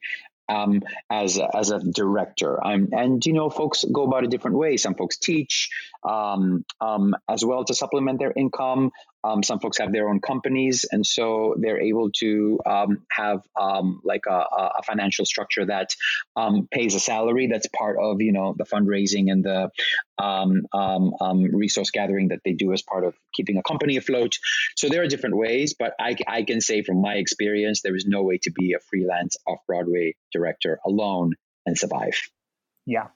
um, 0.49 0.83
as 1.11 1.39
a, 1.39 1.49
as 1.57 1.71
a 1.71 1.79
director. 1.81 2.65
Um, 2.65 2.89
and 2.93 3.25
you 3.25 3.33
know, 3.33 3.51
folks 3.51 3.85
go 3.85 4.05
about 4.05 4.25
it 4.25 4.31
different 4.31 4.57
ways. 4.57 4.83
Some 4.83 4.95
folks 4.95 5.19
teach 5.19 5.71
um, 6.09 6.65
um, 6.81 7.15
as 7.29 7.45
well 7.45 7.65
to 7.65 7.75
supplement 7.75 8.19
their 8.19 8.33
income. 8.37 8.91
Um, 9.27 9.43
some 9.43 9.59
folks 9.59 9.79
have 9.79 9.93
their 9.93 10.09
own 10.09 10.21
companies, 10.21 10.85
and 10.91 11.05
so 11.05 11.57
they're 11.59 11.81
able 11.81 12.11
to 12.21 12.61
um, 12.65 13.03
have 13.11 13.43
um, 13.61 14.01
like 14.05 14.23
a, 14.29 14.45
a, 14.79 14.83
financial 14.87 15.25
structure 15.25 15.65
that 15.67 15.91
um, 16.37 16.69
pays 16.71 16.95
a 16.95 17.01
salary 17.01 17.49
that's 17.51 17.67
part 17.77 17.97
of 18.01 18.21
you 18.21 18.33
know 18.33 18.55
the 18.57 18.65
fundraising 18.65 19.33
and 19.33 19.45
the 19.45 19.71
um, 20.19 20.67
um, 20.73 21.45
resource 21.55 21.91
gathering 21.91 22.29
that 22.29 22.41
they 22.45 22.53
do 22.53 22.73
as 22.73 22.83
part 22.83 23.05
of 23.05 23.15
keeping 23.35 23.57
a 23.59 23.63
company 23.63 23.97
afloat. 23.97 24.39
So 24.77 24.89
there 24.89 25.03
are 25.03 25.09
different 25.09 25.37
ways, 25.37 25.75
but 25.79 25.95
I, 25.99 26.17
I 26.27 26.43
can 26.43 26.61
say 26.61 26.83
from 26.83 27.01
my 27.01 27.15
experience, 27.15 27.83
there 27.83 27.97
is 27.97 28.07
no 28.07 28.23
way 28.23 28.39
to 28.43 28.53
be 28.53 28.75
a 28.75 28.79
freelance 28.79 29.37
off 29.47 29.59
Broadway 29.67 30.15
director 30.33 30.79
alone 30.87 31.35
and 31.65 31.77
survive. 31.77 32.15
Yeah, 32.87 33.09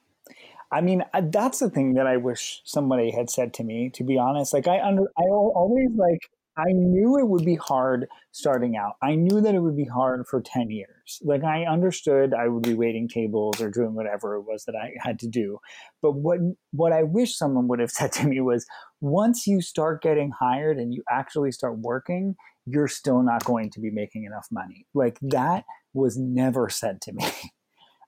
I 0.72 0.80
mean, 0.80 1.04
uh, 1.12 1.22
that's 1.24 1.59
the 1.59 1.70
thing 1.70 1.94
that 1.94 2.06
I 2.06 2.16
wish 2.16 2.62
somebody 2.64 3.11
had 3.11 3.30
said 3.30 3.52
to 3.54 3.64
me. 3.64 3.90
To 3.94 4.04
be 4.04 4.18
honest, 4.18 4.52
like 4.52 4.68
I 4.68 4.80
under, 4.80 5.04
I 5.18 5.22
always 5.22 5.90
like 5.96 6.30
I 6.56 6.72
knew 6.72 7.16
it 7.18 7.28
would 7.28 7.44
be 7.44 7.54
hard 7.54 8.06
starting 8.33 8.76
out. 8.76 8.94
I 9.02 9.14
knew 9.14 9.40
that 9.40 9.54
it 9.54 9.61
would 9.61 9.76
be 9.76 9.85
hard 9.85 10.26
for 10.26 10.40
10 10.40 10.70
years. 10.70 11.20
Like 11.22 11.42
I 11.44 11.64
understood 11.64 12.35
I 12.35 12.48
would 12.48 12.62
be 12.62 12.74
waiting 12.74 13.09
tables 13.09 13.61
or 13.61 13.70
doing 13.70 13.94
whatever 13.94 14.35
it 14.35 14.42
was 14.42 14.64
that 14.64 14.74
I 14.74 14.92
had 15.00 15.18
to 15.20 15.28
do. 15.28 15.59
But 16.02 16.12
what 16.12 16.38
what 16.72 16.92
I 16.92 17.02
wish 17.02 17.37
someone 17.37 17.68
would 17.68 17.80
have 17.80 17.90
said 18.00 18.12
to 18.12 18.26
me 18.26 18.40
was 18.40 18.66
once 19.00 19.46
you 19.46 19.61
start 19.61 20.02
getting 20.02 20.30
hired 20.30 20.78
and 20.78 20.92
you 20.92 21.02
actually 21.11 21.52
start 21.52 21.78
working, 21.78 22.37
you're 22.66 22.88
still 22.88 23.22
not 23.22 23.44
going 23.44 23.70
to 23.70 23.80
be 23.80 23.90
making 23.90 24.24
enough 24.24 24.48
money. 24.50 24.87
Like 24.94 25.18
that 25.22 25.64
was 25.94 26.16
never 26.18 26.68
said 26.68 27.00
to 27.02 27.12
me. 27.12 27.24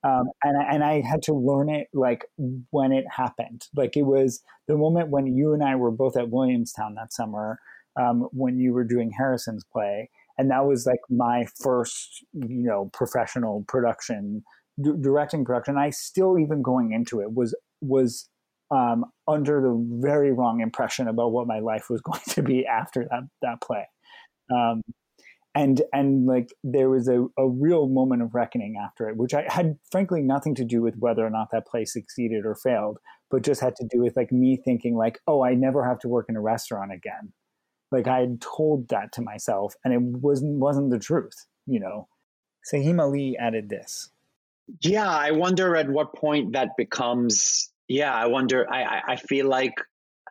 Um, 0.04 0.24
and 0.42 0.58
I, 0.58 0.74
and 0.74 0.84
I 0.84 1.00
had 1.00 1.22
to 1.24 1.34
learn 1.34 1.68
it 1.70 1.86
like 1.92 2.24
when 2.70 2.92
it 2.92 3.04
happened. 3.08 3.66
Like 3.76 3.96
it 3.96 4.02
was 4.02 4.42
the 4.66 4.76
moment 4.76 5.10
when 5.10 5.26
you 5.26 5.52
and 5.52 5.62
I 5.62 5.76
were 5.76 5.92
both 5.92 6.16
at 6.16 6.30
Williamstown 6.30 6.94
that 6.96 7.12
summer, 7.12 7.58
um, 7.96 8.28
when 8.32 8.58
you 8.58 8.72
were 8.72 8.84
doing 8.84 9.12
Harrison's 9.16 9.64
play, 9.72 10.10
and 10.38 10.50
that 10.50 10.66
was 10.66 10.86
like 10.86 11.00
my 11.10 11.46
first, 11.62 12.24
you 12.32 12.64
know, 12.64 12.90
professional 12.92 13.64
production, 13.68 14.42
d- 14.80 14.92
directing 15.00 15.44
production. 15.44 15.76
I 15.76 15.90
still 15.90 16.38
even 16.38 16.62
going 16.62 16.92
into 16.92 17.20
it 17.20 17.32
was 17.32 17.54
was 17.80 18.28
um, 18.70 19.04
under 19.28 19.60
the 19.60 19.86
very 20.00 20.32
wrong 20.32 20.60
impression 20.60 21.06
about 21.06 21.32
what 21.32 21.46
my 21.46 21.58
life 21.58 21.90
was 21.90 22.00
going 22.02 22.20
to 22.30 22.42
be 22.42 22.66
after 22.66 23.06
that 23.10 23.22
that 23.42 23.60
play. 23.60 23.86
Um, 24.50 24.82
and 25.54 25.82
and 25.92 26.26
like 26.26 26.52
there 26.64 26.88
was 26.88 27.08
a, 27.08 27.26
a 27.38 27.48
real 27.48 27.88
moment 27.88 28.22
of 28.22 28.34
reckoning 28.34 28.76
after 28.82 29.08
it 29.08 29.16
which 29.16 29.34
i 29.34 29.44
had 29.48 29.78
frankly 29.90 30.22
nothing 30.22 30.54
to 30.54 30.64
do 30.64 30.80
with 30.80 30.96
whether 30.96 31.24
or 31.24 31.30
not 31.30 31.48
that 31.52 31.66
play 31.66 31.84
succeeded 31.84 32.44
or 32.44 32.54
failed 32.54 32.98
but 33.30 33.42
just 33.42 33.60
had 33.60 33.76
to 33.76 33.86
do 33.90 34.00
with 34.00 34.16
like 34.16 34.32
me 34.32 34.56
thinking 34.56 34.96
like 34.96 35.18
oh 35.26 35.42
i 35.42 35.54
never 35.54 35.84
have 35.86 35.98
to 35.98 36.08
work 36.08 36.26
in 36.28 36.36
a 36.36 36.40
restaurant 36.40 36.92
again. 36.92 37.32
Like 37.90 38.06
i 38.06 38.20
had 38.20 38.40
told 38.40 38.88
that 38.88 39.12
to 39.12 39.22
myself 39.22 39.74
and 39.84 39.92
it 39.92 40.00
wasn't 40.00 40.58
wasn't 40.58 40.90
the 40.90 40.98
truth 40.98 41.46
you 41.66 41.80
know? 41.80 42.08
Saheem 42.72 43.00
Ali 43.00 43.36
added 43.38 43.68
this. 43.68 44.10
Yeah 44.80 45.08
i 45.08 45.32
wonder 45.32 45.76
at 45.76 45.88
what 45.88 46.14
point 46.14 46.52
that 46.52 46.76
becomes 46.76 47.70
yeah 47.88 48.14
i 48.14 48.26
wonder 48.26 48.70
i 48.72 49.02
i 49.08 49.16
feel 49.16 49.46
like 49.48 49.74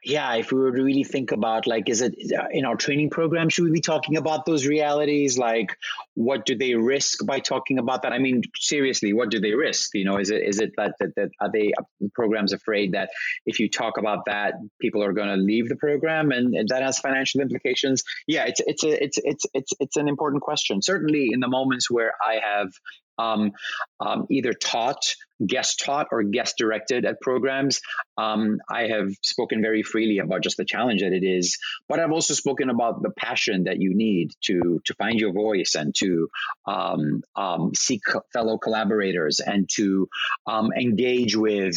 yeah, 0.03 0.35
if 0.35 0.51
we 0.51 0.59
were 0.59 0.71
to 0.71 0.83
really 0.83 1.03
think 1.03 1.31
about 1.31 1.67
like, 1.67 1.87
is 1.87 2.01
it 2.01 2.15
uh, 2.35 2.47
in 2.51 2.65
our 2.65 2.75
training 2.75 3.11
program, 3.11 3.49
should 3.49 3.65
we 3.65 3.71
be 3.71 3.81
talking 3.81 4.17
about 4.17 4.45
those 4.45 4.65
realities? 4.65 5.37
Like, 5.37 5.77
what 6.15 6.45
do 6.45 6.57
they 6.57 6.73
risk 6.73 7.23
by 7.25 7.39
talking 7.39 7.77
about 7.77 8.01
that? 8.01 8.11
I 8.11 8.17
mean, 8.17 8.41
seriously, 8.55 9.13
what 9.13 9.29
do 9.29 9.39
they 9.39 9.53
risk? 9.53 9.91
You 9.93 10.05
know, 10.05 10.17
is 10.17 10.31
it 10.31 10.41
is 10.43 10.59
it 10.59 10.71
that 10.77 10.95
that, 10.99 11.15
that 11.15 11.29
are 11.39 11.51
they 11.51 11.71
uh, 11.77 11.83
programs 12.15 12.51
afraid 12.51 12.93
that 12.93 13.09
if 13.45 13.59
you 13.59 13.69
talk 13.69 13.97
about 13.97 14.25
that, 14.25 14.55
people 14.79 15.03
are 15.03 15.13
going 15.13 15.29
to 15.29 15.35
leave 15.35 15.69
the 15.69 15.75
program 15.75 16.31
and, 16.31 16.55
and 16.55 16.69
that 16.69 16.81
has 16.81 16.97
financial 16.97 17.41
implications? 17.41 18.03
Yeah, 18.27 18.45
it's 18.45 18.61
it's 18.65 18.83
a 18.83 19.03
it's 19.03 19.19
it's 19.23 19.45
it's 19.53 19.73
it's 19.79 19.97
an 19.97 20.07
important 20.07 20.41
question. 20.41 20.81
Certainly, 20.81 21.29
in 21.31 21.41
the 21.41 21.47
moments 21.47 21.91
where 21.91 22.13
I 22.25 22.39
have 22.43 22.71
um, 23.17 23.51
um, 23.99 24.25
either 24.29 24.53
taught, 24.53 25.15
guest 25.45 25.81
taught, 25.83 26.07
or 26.11 26.23
guest 26.23 26.55
directed 26.57 27.05
at 27.05 27.21
programs. 27.21 27.81
Um, 28.17 28.59
I 28.69 28.87
have 28.87 29.11
spoken 29.21 29.61
very 29.61 29.83
freely 29.83 30.19
about 30.19 30.41
just 30.41 30.57
the 30.57 30.65
challenge 30.65 31.01
that 31.01 31.13
it 31.13 31.23
is, 31.23 31.57
but 31.87 31.99
I've 31.99 32.11
also 32.11 32.33
spoken 32.33 32.69
about 32.69 33.01
the 33.01 33.11
passion 33.11 33.63
that 33.63 33.79
you 33.79 33.95
need 33.95 34.31
to 34.45 34.81
to 34.85 34.93
find 34.95 35.19
your 35.19 35.33
voice 35.33 35.75
and 35.75 35.93
to 35.95 36.29
um, 36.65 37.23
um, 37.35 37.71
seek 37.75 38.01
fellow 38.33 38.57
collaborators 38.57 39.39
and 39.39 39.69
to 39.75 40.07
um, 40.47 40.71
engage 40.73 41.35
with 41.35 41.75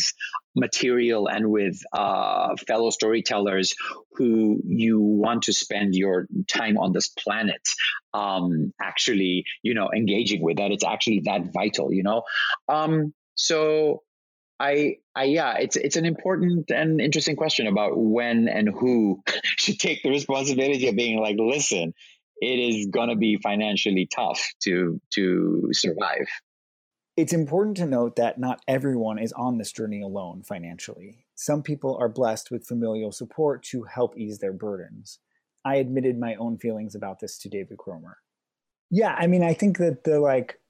material 0.55 1.29
and 1.29 1.50
with 1.50 1.81
uh, 1.92 2.55
fellow 2.66 2.90
storytellers 2.90 3.74
who 4.12 4.61
you 4.64 5.00
want 5.00 5.42
to 5.42 5.53
spend 5.53 5.94
your 5.94 6.27
time 6.46 6.79
on 6.79 6.92
this 6.92 7.09
planet 7.09 7.61
um, 8.12 8.72
actually 8.81 9.44
you 9.62 9.74
know 9.74 9.90
engaging 9.94 10.42
with 10.42 10.59
that 10.59 10.70
it's 10.70 10.85
actually 10.85 11.22
that 11.24 11.53
vital 11.53 11.92
you 11.92 12.03
know 12.03 12.22
um, 12.68 13.12
so 13.35 14.03
I, 14.61 14.97
I, 15.16 15.25
yeah, 15.25 15.57
it's 15.59 15.77
it's 15.77 15.97
an 15.97 16.05
important 16.05 16.70
and 16.70 17.01
interesting 17.01 17.37
question 17.37 17.66
about 17.66 17.97
when 17.97 18.49
and 18.49 18.68
who 18.68 19.23
should 19.57 19.79
take 19.79 20.03
the 20.03 20.11
responsibility 20.11 20.88
of 20.88 20.97
being 20.97 21.18
like, 21.18 21.37
listen, 21.38 21.92
it 22.40 22.59
is 22.59 22.87
gonna 22.87 23.16
be 23.16 23.38
financially 23.42 24.09
tough 24.14 24.53
to 24.64 25.01
to 25.14 25.68
survive. 25.73 26.27
It's 27.16 27.33
important 27.33 27.77
to 27.77 27.87
note 27.87 28.16
that 28.16 28.38
not 28.38 28.61
everyone 28.66 29.18
is 29.18 29.33
on 29.33 29.59
this 29.59 29.70
journey 29.70 30.03
alone 30.03 30.42
financially. 30.42 31.27
Some 31.37 31.62
people 31.62 31.97
are 32.01 32.09
blessed 32.09 32.51
with 32.51 32.66
familial 32.66 33.12
support 33.12 33.62
to 33.64 33.85
help 33.85 34.18
ease 34.18 34.38
their 34.40 34.53
burdens. 34.53 35.20
I 35.64 35.77
admitted 35.77 36.18
my 36.18 36.35
own 36.35 36.59
feelings 36.59 36.94
about 36.94 37.20
this 37.20 37.38
to 37.38 37.49
David 37.49 37.79
Cromer. 37.79 38.18
Yeah, 38.90 39.14
I 39.16 39.27
mean, 39.27 39.42
I 39.42 39.55
think 39.55 39.79
that 39.79 40.05
the 40.05 40.20
like 40.20 40.61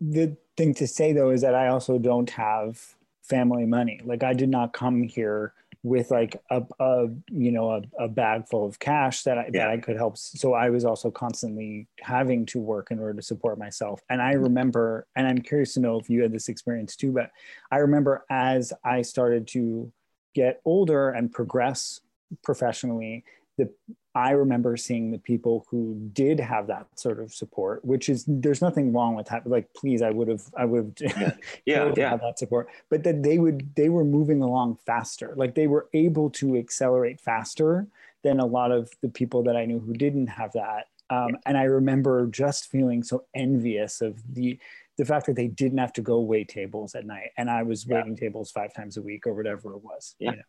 the 0.00 0.36
thing 0.56 0.74
to 0.74 0.86
say 0.86 1.12
though 1.12 1.30
is 1.30 1.42
that 1.42 1.54
I 1.54 1.68
also 1.68 1.98
don't 1.98 2.30
have 2.30 2.94
family 3.22 3.66
money. 3.66 4.00
Like 4.04 4.22
I 4.22 4.34
did 4.34 4.48
not 4.48 4.72
come 4.72 5.02
here 5.02 5.54
with 5.82 6.10
like 6.10 6.42
a, 6.50 6.62
a 6.80 7.08
you 7.30 7.52
know 7.52 7.70
a, 7.70 7.82
a, 8.04 8.08
bag 8.08 8.48
full 8.48 8.66
of 8.66 8.78
cash 8.78 9.22
that 9.24 9.38
I, 9.38 9.50
yeah. 9.52 9.66
that 9.66 9.70
I 9.70 9.76
could 9.76 9.96
help. 9.96 10.16
So 10.16 10.54
I 10.54 10.70
was 10.70 10.84
also 10.84 11.10
constantly 11.10 11.86
having 12.00 12.46
to 12.46 12.58
work 12.58 12.90
in 12.90 12.98
order 12.98 13.14
to 13.14 13.22
support 13.22 13.58
myself. 13.58 14.00
And 14.08 14.22
I 14.22 14.32
remember, 14.32 15.06
and 15.14 15.26
I'm 15.26 15.38
curious 15.38 15.74
to 15.74 15.80
know 15.80 15.98
if 15.98 16.08
you 16.08 16.22
had 16.22 16.32
this 16.32 16.48
experience 16.48 16.96
too, 16.96 17.12
but 17.12 17.30
I 17.70 17.78
remember 17.78 18.24
as 18.30 18.72
I 18.82 19.02
started 19.02 19.46
to 19.48 19.92
get 20.34 20.62
older 20.64 21.10
and 21.10 21.30
progress 21.30 22.00
professionally, 22.42 23.24
the 23.56 23.70
I 24.16 24.30
remember 24.30 24.76
seeing 24.76 25.10
the 25.10 25.18
people 25.18 25.66
who 25.68 25.96
did 26.12 26.38
have 26.38 26.68
that 26.68 26.86
sort 26.94 27.18
of 27.18 27.34
support, 27.34 27.84
which 27.84 28.08
is 28.08 28.24
there's 28.28 28.62
nothing 28.62 28.92
wrong 28.92 29.16
with 29.16 29.26
that. 29.26 29.44
Like, 29.44 29.74
please, 29.74 30.02
I 30.02 30.10
would 30.10 30.28
have, 30.28 30.42
I 30.56 30.64
would 30.64 30.96
have, 31.02 31.18
yeah, 31.18 31.32
yeah, 31.66 31.92
yeah. 31.96 32.10
have 32.10 32.20
that 32.20 32.38
support. 32.38 32.68
But 32.90 33.02
that 33.02 33.24
they 33.24 33.38
would, 33.38 33.74
they 33.74 33.88
were 33.88 34.04
moving 34.04 34.40
along 34.40 34.78
faster. 34.86 35.34
Like 35.36 35.56
they 35.56 35.66
were 35.66 35.88
able 35.94 36.30
to 36.30 36.56
accelerate 36.56 37.20
faster 37.20 37.88
than 38.22 38.38
a 38.38 38.46
lot 38.46 38.70
of 38.70 38.88
the 39.02 39.08
people 39.08 39.42
that 39.44 39.56
I 39.56 39.66
knew 39.66 39.80
who 39.80 39.94
didn't 39.94 40.28
have 40.28 40.52
that. 40.52 40.86
Um, 41.10 41.36
and 41.44 41.58
I 41.58 41.64
remember 41.64 42.26
just 42.28 42.70
feeling 42.70 43.02
so 43.02 43.24
envious 43.34 44.00
of 44.00 44.22
the 44.32 44.58
the 44.96 45.04
fact 45.04 45.26
that 45.26 45.34
they 45.34 45.48
didn't 45.48 45.78
have 45.78 45.92
to 45.94 46.00
go 46.00 46.20
wait 46.20 46.48
tables 46.48 46.94
at 46.94 47.04
night, 47.04 47.30
and 47.36 47.50
I 47.50 47.64
was 47.64 47.84
waiting 47.84 48.16
tables 48.16 48.52
five 48.52 48.72
times 48.72 48.96
a 48.96 49.02
week 49.02 49.26
or 49.26 49.34
whatever 49.34 49.72
it 49.72 49.82
was. 49.82 50.14
Yeah. 50.20 50.30
You 50.30 50.36
know? 50.36 50.42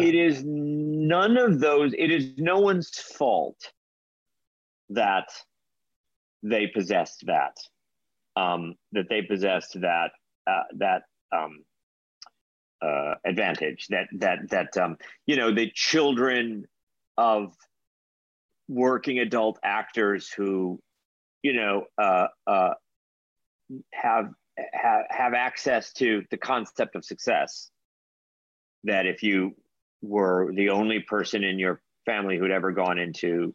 It 0.00 0.14
is 0.14 0.42
none 0.44 1.36
of 1.36 1.60
those 1.60 1.92
it 1.96 2.10
is 2.10 2.36
no 2.38 2.60
one's 2.60 2.90
fault 2.90 3.72
that 4.90 5.28
they 6.42 6.66
possessed 6.66 7.24
that 7.26 7.56
um, 8.36 8.74
that 8.92 9.08
they 9.08 9.22
possessed 9.22 9.80
that 9.80 10.12
uh, 10.46 10.62
that 10.76 11.02
um, 11.32 11.64
uh, 12.80 13.14
advantage 13.24 13.88
that 13.88 14.06
that 14.12 14.48
that 14.50 14.76
um, 14.76 14.96
you 15.26 15.36
know 15.36 15.52
the 15.52 15.70
children 15.74 16.66
of 17.16 17.54
working 18.68 19.18
adult 19.18 19.58
actors 19.62 20.30
who 20.30 20.80
you 21.42 21.54
know 21.54 21.84
uh, 21.98 22.28
uh, 22.46 22.74
have 23.92 24.30
have 24.72 25.04
have 25.10 25.34
access 25.34 25.92
to 25.92 26.22
the 26.30 26.36
concept 26.36 26.94
of 26.94 27.04
success 27.04 27.70
that 28.84 29.06
if 29.06 29.22
you 29.22 29.54
were 30.02 30.52
the 30.54 30.70
only 30.70 31.00
person 31.00 31.44
in 31.44 31.58
your 31.58 31.80
family 32.06 32.38
who'd 32.38 32.50
ever 32.50 32.72
gone 32.72 32.98
into 32.98 33.54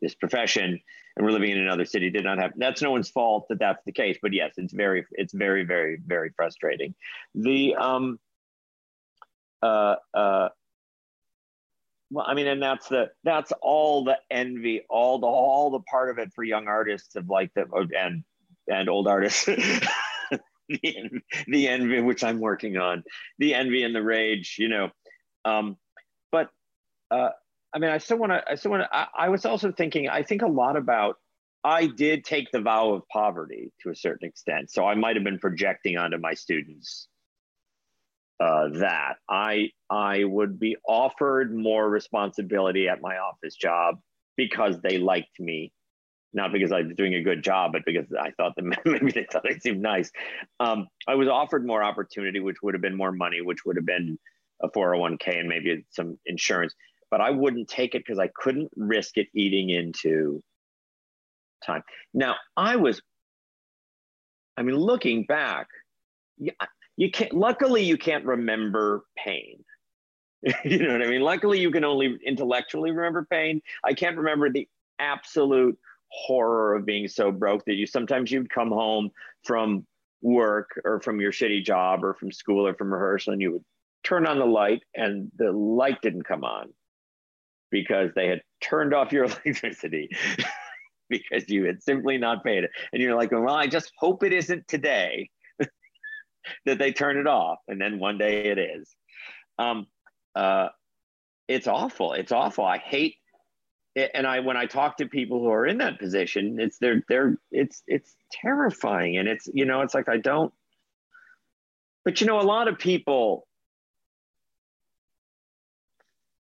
this 0.00 0.14
profession 0.14 0.80
and 1.16 1.26
were 1.26 1.32
living 1.32 1.50
in 1.50 1.58
another 1.58 1.84
city 1.84 2.10
did 2.10 2.24
not 2.24 2.38
have 2.38 2.52
that's 2.56 2.80
no 2.80 2.92
one's 2.92 3.10
fault 3.10 3.46
that 3.48 3.58
that's 3.58 3.84
the 3.84 3.92
case 3.92 4.16
but 4.22 4.32
yes 4.32 4.52
it's 4.56 4.72
very 4.72 5.04
it's 5.12 5.32
very 5.32 5.64
very 5.64 5.98
very 6.04 6.30
frustrating. 6.36 6.94
The 7.34 7.74
um 7.74 8.18
uh 9.60 9.96
uh 10.14 10.48
well 12.10 12.24
i 12.28 12.34
mean 12.34 12.46
and 12.46 12.62
that's 12.62 12.88
the 12.88 13.10
that's 13.24 13.52
all 13.60 14.04
the 14.04 14.16
envy 14.30 14.82
all 14.88 15.18
the 15.18 15.26
all 15.26 15.70
the 15.70 15.80
part 15.80 16.10
of 16.10 16.18
it 16.18 16.32
for 16.32 16.44
young 16.44 16.68
artists 16.68 17.16
of 17.16 17.28
like 17.28 17.52
the 17.54 17.66
and 17.98 18.22
and 18.68 18.88
old 18.88 19.08
artists 19.08 19.48
the, 20.82 21.22
the 21.46 21.68
envy, 21.68 22.00
which 22.00 22.22
I'm 22.22 22.40
working 22.40 22.76
on, 22.76 23.04
the 23.38 23.54
envy 23.54 23.82
and 23.84 23.94
the 23.94 24.02
rage, 24.02 24.56
you 24.58 24.68
know. 24.68 24.90
Um, 25.44 25.76
but 26.30 26.50
uh, 27.10 27.30
I 27.72 27.78
mean, 27.78 27.90
I 27.90 27.98
still 27.98 28.18
want 28.18 28.32
to. 28.32 28.42
I 28.48 28.54
still 28.54 28.72
want 28.72 28.82
to. 28.82 28.96
I, 28.96 29.06
I 29.16 29.28
was 29.28 29.44
also 29.46 29.72
thinking. 29.72 30.08
I 30.08 30.22
think 30.22 30.42
a 30.42 30.48
lot 30.48 30.76
about. 30.76 31.16
I 31.64 31.86
did 31.86 32.24
take 32.24 32.50
the 32.52 32.60
vow 32.60 32.92
of 32.92 33.02
poverty 33.08 33.72
to 33.82 33.90
a 33.90 33.94
certain 33.94 34.28
extent, 34.28 34.70
so 34.70 34.86
I 34.86 34.94
might 34.94 35.16
have 35.16 35.24
been 35.24 35.40
projecting 35.40 35.98
onto 35.98 36.16
my 36.16 36.34
students 36.34 37.08
uh, 38.40 38.68
that 38.74 39.16
I 39.28 39.70
I 39.90 40.24
would 40.24 40.58
be 40.58 40.76
offered 40.86 41.54
more 41.54 41.88
responsibility 41.88 42.88
at 42.88 43.00
my 43.00 43.18
office 43.18 43.56
job 43.56 43.96
because 44.36 44.80
they 44.80 44.98
liked 44.98 45.40
me 45.40 45.72
not 46.32 46.52
because 46.52 46.72
I 46.72 46.82
was 46.82 46.94
doing 46.94 47.14
a 47.14 47.22
good 47.22 47.42
job, 47.42 47.72
but 47.72 47.82
because 47.84 48.06
I 48.12 48.30
thought 48.32 48.54
that 48.56 48.64
maybe 48.84 49.12
they 49.12 49.26
thought 49.30 49.46
I 49.48 49.58
seemed 49.58 49.80
nice. 49.80 50.10
Um, 50.60 50.88
I 51.06 51.14
was 51.14 51.28
offered 51.28 51.66
more 51.66 51.82
opportunity, 51.82 52.40
which 52.40 52.62
would 52.62 52.74
have 52.74 52.82
been 52.82 52.96
more 52.96 53.12
money, 53.12 53.40
which 53.40 53.64
would 53.64 53.76
have 53.76 53.86
been 53.86 54.18
a 54.62 54.68
401k 54.68 55.38
and 55.38 55.48
maybe 55.48 55.84
some 55.90 56.18
insurance. 56.26 56.74
but 57.10 57.20
I 57.20 57.30
wouldn't 57.30 57.68
take 57.68 57.94
it 57.94 58.02
because 58.04 58.18
I 58.18 58.28
couldn't 58.34 58.70
risk 58.76 59.16
it 59.16 59.28
eating 59.34 59.70
into 59.70 60.42
time. 61.64 61.82
Now, 62.12 62.36
I 62.56 62.76
was, 62.76 63.00
I 64.56 64.62
mean, 64.62 64.76
looking 64.76 65.24
back, 65.24 65.68
you 66.36 67.10
can't, 67.10 67.32
luckily, 67.32 67.82
you 67.84 67.96
can't 67.96 68.24
remember 68.24 69.04
pain. 69.16 69.64
you 70.64 70.78
know 70.78 70.92
what 70.92 71.02
I 71.02 71.08
mean? 71.08 71.22
Luckily, 71.22 71.60
you 71.60 71.70
can 71.70 71.84
only 71.84 72.18
intellectually 72.24 72.90
remember 72.90 73.26
pain. 73.30 73.62
I 73.84 73.94
can't 73.94 74.16
remember 74.16 74.50
the 74.50 74.68
absolute 74.98 75.78
horror 76.10 76.74
of 76.74 76.86
being 76.86 77.08
so 77.08 77.30
broke 77.30 77.64
that 77.66 77.74
you 77.74 77.86
sometimes 77.86 78.30
you'd 78.30 78.50
come 78.50 78.70
home 78.70 79.10
from 79.44 79.86
work 80.20 80.80
or 80.84 81.00
from 81.00 81.20
your 81.20 81.32
shitty 81.32 81.64
job 81.64 82.04
or 82.04 82.14
from 82.14 82.32
school 82.32 82.66
or 82.66 82.74
from 82.74 82.92
rehearsal 82.92 83.32
and 83.32 83.42
you 83.42 83.52
would 83.52 83.64
turn 84.04 84.26
on 84.26 84.38
the 84.38 84.46
light 84.46 84.82
and 84.94 85.30
the 85.36 85.52
light 85.52 86.00
didn't 86.02 86.24
come 86.24 86.44
on 86.44 86.72
because 87.70 88.10
they 88.14 88.28
had 88.28 88.40
turned 88.60 88.94
off 88.94 89.12
your 89.12 89.24
electricity 89.44 90.08
because 91.08 91.48
you 91.48 91.64
had 91.64 91.82
simply 91.82 92.18
not 92.18 92.44
paid 92.44 92.64
it. 92.64 92.70
And 92.92 93.02
you're 93.02 93.16
like, 93.16 93.32
well, 93.32 93.54
I 93.54 93.66
just 93.66 93.92
hope 93.98 94.22
it 94.22 94.32
isn't 94.32 94.68
today 94.68 95.30
that 96.66 96.78
they 96.78 96.92
turn 96.92 97.16
it 97.16 97.26
off. 97.26 97.58
And 97.68 97.80
then 97.80 97.98
one 97.98 98.18
day 98.18 98.46
it 98.46 98.58
is. 98.58 98.94
Um, 99.58 99.86
uh, 100.34 100.68
it's 101.48 101.66
awful. 101.66 102.12
It's 102.12 102.32
awful. 102.32 102.64
I 102.64 102.78
hate. 102.78 103.16
And 104.14 104.26
I, 104.26 104.40
when 104.40 104.56
I 104.56 104.66
talk 104.66 104.98
to 104.98 105.06
people 105.06 105.40
who 105.40 105.50
are 105.50 105.66
in 105.66 105.78
that 105.78 105.98
position, 105.98 106.58
it's 106.60 106.78
they're, 106.78 107.02
they're, 107.08 107.36
it's, 107.50 107.82
it's 107.86 108.14
terrifying. 108.30 109.16
And 109.16 109.28
it's, 109.28 109.48
you 109.52 109.64
know, 109.64 109.80
it's 109.80 109.94
like, 109.94 110.08
I 110.08 110.18
don't, 110.18 110.52
but 112.04 112.20
you 112.20 112.26
know, 112.26 112.40
a 112.40 112.42
lot 112.42 112.68
of 112.68 112.78
people, 112.78 113.46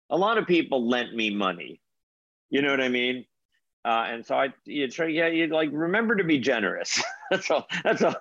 a 0.10 0.18
lot 0.18 0.38
of 0.38 0.48
people 0.48 0.88
lent 0.88 1.14
me 1.14 1.30
money. 1.30 1.82
You 2.50 2.62
know 2.62 2.72
what 2.72 2.82
I 2.82 2.90
mean? 2.90 3.26
Uh, 3.84 4.06
and 4.08 4.26
so 4.26 4.36
I, 4.36 4.54
you 4.66 4.90
try, 4.90 5.08
yeah, 5.08 5.28
you 5.28 5.48
like 5.48 5.70
remember 5.72 6.16
to 6.16 6.24
be 6.24 6.40
generous. 6.40 7.02
that's 7.32 7.52
all. 7.52 7.68
That's 7.84 8.02
all. 8.02 8.16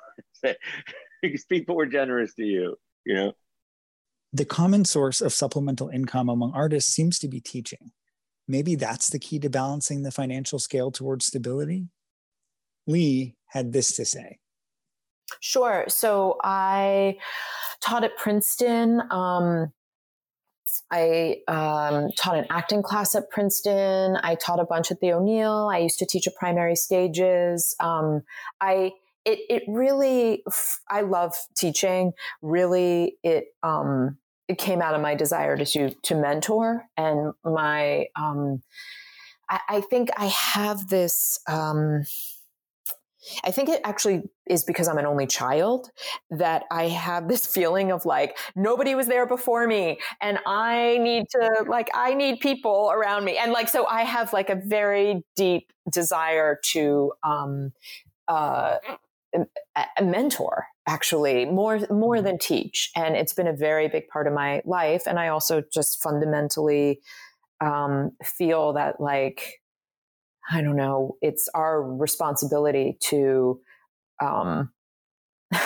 because 1.23 1.45
people 1.49 1.77
were 1.77 1.87
generous 1.87 2.35
to 2.35 2.45
you. 2.45 2.77
You 3.07 3.15
know. 3.15 3.33
The 4.33 4.45
common 4.45 4.85
source 4.85 5.21
of 5.21 5.33
supplemental 5.33 5.89
income 5.89 6.29
among 6.29 6.53
artists 6.53 6.93
seems 6.93 7.19
to 7.21 7.29
be 7.29 7.41
teaching. 7.41 7.93
Maybe 8.47 8.75
that's 8.75 9.11
the 9.11 9.19
key 9.19 9.39
to 9.41 9.49
balancing 9.49 10.03
the 10.03 10.11
financial 10.11 10.59
scale 10.59 10.91
towards 10.91 11.27
stability. 11.27 11.89
Leigh 12.87 13.37
had 13.47 13.73
this 13.73 13.97
to 13.97 14.05
say. 14.05 14.39
Sure. 15.41 15.85
So 15.89 16.39
I 16.45 17.17
taught 17.81 18.05
at 18.05 18.17
Princeton. 18.17 19.03
Um, 19.11 19.73
I 20.91 21.37
um, 21.49 22.11
taught 22.17 22.37
an 22.37 22.47
acting 22.51 22.83
class 22.83 23.15
at 23.15 23.31
Princeton. 23.31 24.19
I 24.23 24.35
taught 24.35 24.61
a 24.61 24.65
bunch 24.65 24.91
at 24.91 25.01
the 25.01 25.13
O'Neill. 25.13 25.71
I 25.73 25.79
used 25.79 25.99
to 26.01 26.07
teach 26.07 26.27
at 26.27 26.35
primary 26.35 26.77
stages. 26.77 27.75
Um, 27.81 28.23
I 28.61 28.93
it 29.25 29.41
it 29.49 29.63
really 29.69 30.43
I 30.91 31.03
love 31.03 31.35
teaching. 31.57 32.13
Really, 32.43 33.17
it 33.23 33.47
um, 33.63 34.19
it 34.49 34.59
came 34.59 34.83
out 34.83 34.95
of 34.95 35.01
my 35.01 35.15
desire 35.15 35.57
to 35.57 35.91
to 35.91 36.15
mentor 36.15 36.85
and 36.97 37.33
my 37.45 38.07
um, 38.17 38.63
I, 39.49 39.61
I 39.69 39.81
think 39.81 40.11
I 40.17 40.27
have 40.27 40.89
this. 40.89 41.39
Um, 41.49 42.05
I 43.43 43.53
think 43.53 43.71
it 43.71 43.81
actually 43.85 44.23
is 44.47 44.65
because 44.65 44.87
I'm 44.87 44.99
an 44.99 45.07
only 45.07 45.27
child 45.27 45.91
that 46.31 46.65
I 46.71 46.89
have 46.89 47.27
this 47.27 47.47
feeling 47.55 47.91
of 47.91 48.05
like 48.05 48.37
nobody 48.55 48.95
was 48.95 49.07
there 49.07 49.27
before 49.27 49.67
me 49.67 49.99
and 50.21 50.39
I 50.47 50.99
need 51.01 51.25
to 51.31 51.65
like 51.67 51.89
I 51.95 52.13
need 52.13 52.41
people 52.41 52.91
around 52.93 53.25
me 53.25 53.39
and 53.39 53.51
like 53.51 53.69
so 53.69 53.87
I 53.87 54.03
have 54.03 54.35
like 54.35 54.51
a 54.51 54.57
very 54.57 55.25
deep 55.37 55.73
desire 55.91 56.61
to 56.73 57.13
um 57.23 57.73
uh 58.29 58.77
a 59.97 60.03
mentor 60.03 60.67
actually 60.87 61.47
more 61.47 61.81
more 61.91 62.21
than 62.21 62.39
teach 62.39 62.91
and 62.95 63.17
it's 63.17 63.33
been 63.33 63.47
a 63.47 63.57
very 63.57 63.89
big 63.89 64.07
part 64.09 64.27
of 64.27 64.35
my 64.35 64.61
life 64.67 65.05
and 65.07 65.19
I 65.19 65.29
also 65.29 65.63
just 65.73 66.03
fundamentally 66.03 67.01
um 67.61 68.11
feel 68.23 68.75
that 68.75 69.01
like 69.01 69.61
I 70.51 70.61
don't 70.61 70.77
know, 70.77 71.17
it's 71.23 71.49
our 71.55 71.83
responsibility 71.83 72.99
to 73.05 73.61
um, 74.23 74.71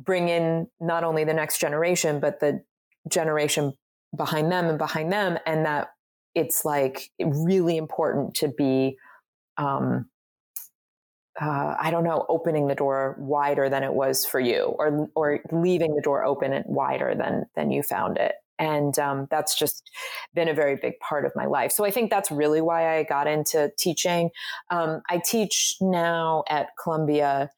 bring 0.00 0.28
in 0.28 0.68
not 0.80 1.04
only 1.04 1.24
the 1.24 1.34
next 1.34 1.58
generation, 1.58 2.20
but 2.20 2.40
the 2.40 2.62
generation 3.08 3.74
behind 4.16 4.50
them 4.50 4.66
and 4.66 4.78
behind 4.78 5.12
them. 5.12 5.38
And 5.46 5.66
that 5.66 5.88
it's 6.34 6.64
like 6.64 7.10
really 7.20 7.76
important 7.76 8.34
to 8.36 8.48
be, 8.48 8.96
um, 9.58 10.06
uh, 11.40 11.76
I 11.80 11.90
don't 11.90 12.04
know, 12.04 12.26
opening 12.28 12.66
the 12.66 12.74
door 12.74 13.16
wider 13.18 13.68
than 13.68 13.82
it 13.82 13.94
was 13.94 14.24
for 14.26 14.40
you, 14.40 14.74
or 14.78 15.08
or 15.14 15.40
leaving 15.52 15.94
the 15.94 16.02
door 16.02 16.24
open 16.24 16.52
and 16.52 16.64
wider 16.66 17.14
than 17.14 17.46
than 17.56 17.70
you 17.70 17.82
found 17.82 18.18
it. 18.18 18.34
And 18.58 18.98
um, 18.98 19.26
that's 19.30 19.58
just 19.58 19.88
been 20.34 20.48
a 20.48 20.54
very 20.54 20.76
big 20.76 20.98
part 21.00 21.24
of 21.24 21.32
my 21.34 21.46
life. 21.46 21.72
So 21.72 21.84
i 21.84 21.90
think 21.90 22.10
that's 22.10 22.30
really 22.30 22.60
why 22.60 22.98
i 22.98 23.04
got 23.04 23.26
into 23.26 23.70
teaching. 23.78 24.30
Um, 24.70 25.02
i 25.08 25.20
teach 25.24 25.76
now 25.80 26.44
at 26.48 26.68
columbia 26.82 27.50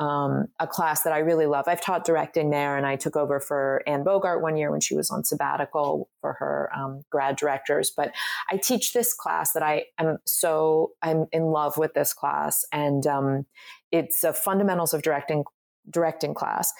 um, 0.00 0.46
a 0.58 0.66
class 0.66 1.02
that 1.02 1.12
I 1.12 1.18
really 1.18 1.46
love. 1.46 1.66
I've 1.68 1.82
taught 1.82 2.06
directing 2.06 2.48
there, 2.48 2.76
and 2.76 2.86
I 2.86 2.96
took 2.96 3.16
over 3.16 3.38
for 3.38 3.82
Anne 3.86 4.02
Bogart 4.02 4.42
one 4.42 4.56
year 4.56 4.70
when 4.70 4.80
she 4.80 4.96
was 4.96 5.10
on 5.10 5.24
sabbatical 5.24 6.08
for 6.22 6.32
her 6.40 6.70
um, 6.74 7.02
grad 7.10 7.36
directors. 7.36 7.92
But 7.94 8.12
I 8.50 8.56
teach 8.56 8.94
this 8.94 9.12
class 9.12 9.52
that 9.52 9.62
I 9.62 9.84
am 9.98 10.16
so 10.26 10.92
I'm 11.02 11.26
in 11.32 11.44
love 11.44 11.76
with 11.76 11.92
this 11.92 12.14
class, 12.14 12.64
and 12.72 13.06
um, 13.06 13.44
it's 13.92 14.24
a 14.24 14.32
fundamentals 14.32 14.94
of 14.94 15.02
directing 15.02 15.44
directing 15.90 16.34
class 16.34 16.72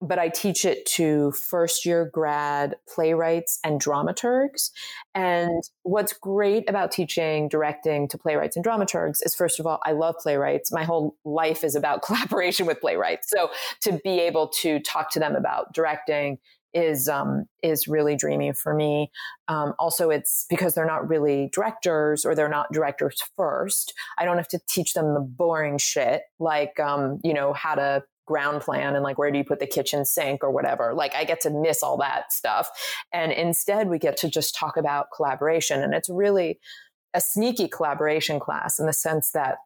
but 0.00 0.18
I 0.18 0.28
teach 0.28 0.64
it 0.64 0.86
to 0.86 1.32
first 1.32 1.84
year 1.84 2.08
grad 2.12 2.76
playwrights 2.92 3.58
and 3.64 3.80
dramaturgs. 3.80 4.70
And 5.14 5.62
what's 5.82 6.12
great 6.12 6.68
about 6.68 6.90
teaching 6.90 7.48
directing 7.48 8.08
to 8.08 8.18
playwrights 8.18 8.56
and 8.56 8.64
dramaturgs 8.64 9.18
is, 9.22 9.34
first 9.34 9.60
of 9.60 9.66
all, 9.66 9.78
I 9.84 9.92
love 9.92 10.16
playwrights. 10.18 10.72
My 10.72 10.84
whole 10.84 11.16
life 11.24 11.64
is 11.64 11.74
about 11.74 12.02
collaboration 12.04 12.66
with 12.66 12.80
playwrights. 12.80 13.28
So 13.28 13.50
to 13.82 14.00
be 14.02 14.20
able 14.20 14.48
to 14.60 14.80
talk 14.80 15.10
to 15.12 15.20
them 15.20 15.36
about 15.36 15.72
directing 15.74 16.38
is 16.72 17.08
um, 17.08 17.46
is 17.62 17.88
really 17.88 18.16
dreamy 18.16 18.52
for 18.52 18.74
me. 18.74 19.10
Um, 19.48 19.74
also, 19.78 20.10
it's 20.10 20.46
because 20.48 20.74
they're 20.74 20.86
not 20.86 21.08
really 21.08 21.50
directors 21.52 22.24
or 22.24 22.34
they're 22.34 22.48
not 22.48 22.72
directors 22.72 23.20
first. 23.36 23.92
I 24.18 24.24
don't 24.24 24.36
have 24.36 24.48
to 24.48 24.60
teach 24.68 24.92
them 24.94 25.14
the 25.14 25.20
boring 25.20 25.78
shit 25.78 26.22
like 26.38 26.78
um, 26.78 27.18
you 27.24 27.34
know 27.34 27.52
how 27.52 27.74
to 27.74 28.04
ground 28.30 28.60
plan 28.60 28.94
and 28.94 29.02
like 29.02 29.18
where 29.18 29.32
do 29.32 29.38
you 29.38 29.44
put 29.44 29.58
the 29.58 29.66
kitchen 29.66 30.04
sink 30.04 30.44
or 30.44 30.52
whatever. 30.52 30.94
Like 30.94 31.16
I 31.16 31.24
get 31.24 31.40
to 31.40 31.50
miss 31.50 31.82
all 31.82 31.96
that 31.96 32.32
stuff. 32.32 32.68
And 33.12 33.32
instead 33.32 33.88
we 33.88 33.98
get 33.98 34.16
to 34.18 34.30
just 34.30 34.54
talk 34.54 34.76
about 34.76 35.08
collaboration. 35.14 35.82
And 35.82 35.92
it's 35.92 36.08
really 36.08 36.60
a 37.12 37.20
sneaky 37.20 37.66
collaboration 37.66 38.38
class 38.38 38.78
in 38.78 38.86
the 38.86 38.92
sense 38.92 39.32
that 39.32 39.56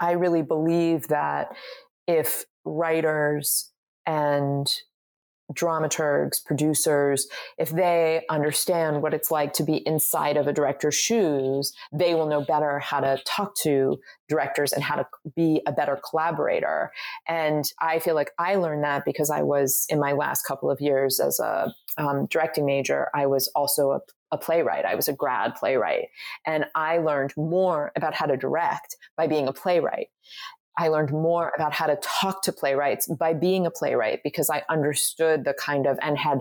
I 0.00 0.12
really 0.12 0.42
believe 0.42 1.06
that 1.08 1.54
if 2.08 2.44
writers 2.64 3.70
and 4.04 4.68
dramaturgs, 5.52 6.44
producers, 6.44 7.26
if 7.56 7.70
they 7.70 8.22
understand 8.28 9.02
what 9.02 9.14
it's 9.14 9.30
like 9.30 9.52
to 9.54 9.62
be 9.62 9.76
inside 9.86 10.36
of 10.36 10.46
a 10.46 10.52
director's 10.52 10.94
shoes, 10.94 11.72
they 11.92 12.14
will 12.14 12.26
know 12.26 12.44
better 12.44 12.78
how 12.78 13.00
to 13.00 13.20
talk 13.24 13.54
to 13.62 13.98
directors 14.28 14.72
and 14.72 14.82
how 14.82 14.96
to 14.96 15.06
be 15.34 15.62
a 15.66 15.72
better 15.72 15.98
collaborator. 16.08 16.92
And 17.26 17.64
I 17.80 17.98
feel 17.98 18.14
like 18.14 18.32
I 18.38 18.56
learned 18.56 18.84
that 18.84 19.04
because 19.04 19.30
I 19.30 19.42
was 19.42 19.86
in 19.88 19.98
my 19.98 20.12
last 20.12 20.42
couple 20.42 20.70
of 20.70 20.80
years 20.80 21.20
as 21.20 21.40
a 21.40 21.72
um, 21.96 22.26
directing 22.26 22.66
major, 22.66 23.08
I 23.14 23.26
was 23.26 23.48
also 23.54 23.92
a 23.92 24.00
a 24.30 24.38
playwright. 24.38 24.84
I 24.84 24.94
was 24.94 25.08
a 25.08 25.12
grad 25.12 25.54
playwright. 25.54 26.08
And 26.46 26.66
I 26.74 26.98
learned 26.98 27.32
more 27.36 27.92
about 27.96 28.14
how 28.14 28.26
to 28.26 28.36
direct 28.36 28.96
by 29.16 29.26
being 29.26 29.48
a 29.48 29.52
playwright. 29.52 30.08
I 30.78 30.88
learned 30.88 31.10
more 31.10 31.52
about 31.56 31.72
how 31.72 31.86
to 31.86 31.96
talk 31.96 32.42
to 32.42 32.52
playwrights 32.52 33.08
by 33.08 33.34
being 33.34 33.66
a 33.66 33.70
playwright 33.70 34.20
because 34.22 34.48
I 34.48 34.62
understood 34.68 35.44
the 35.44 35.54
kind 35.54 35.86
of 35.86 35.98
and 36.00 36.16
had 36.16 36.38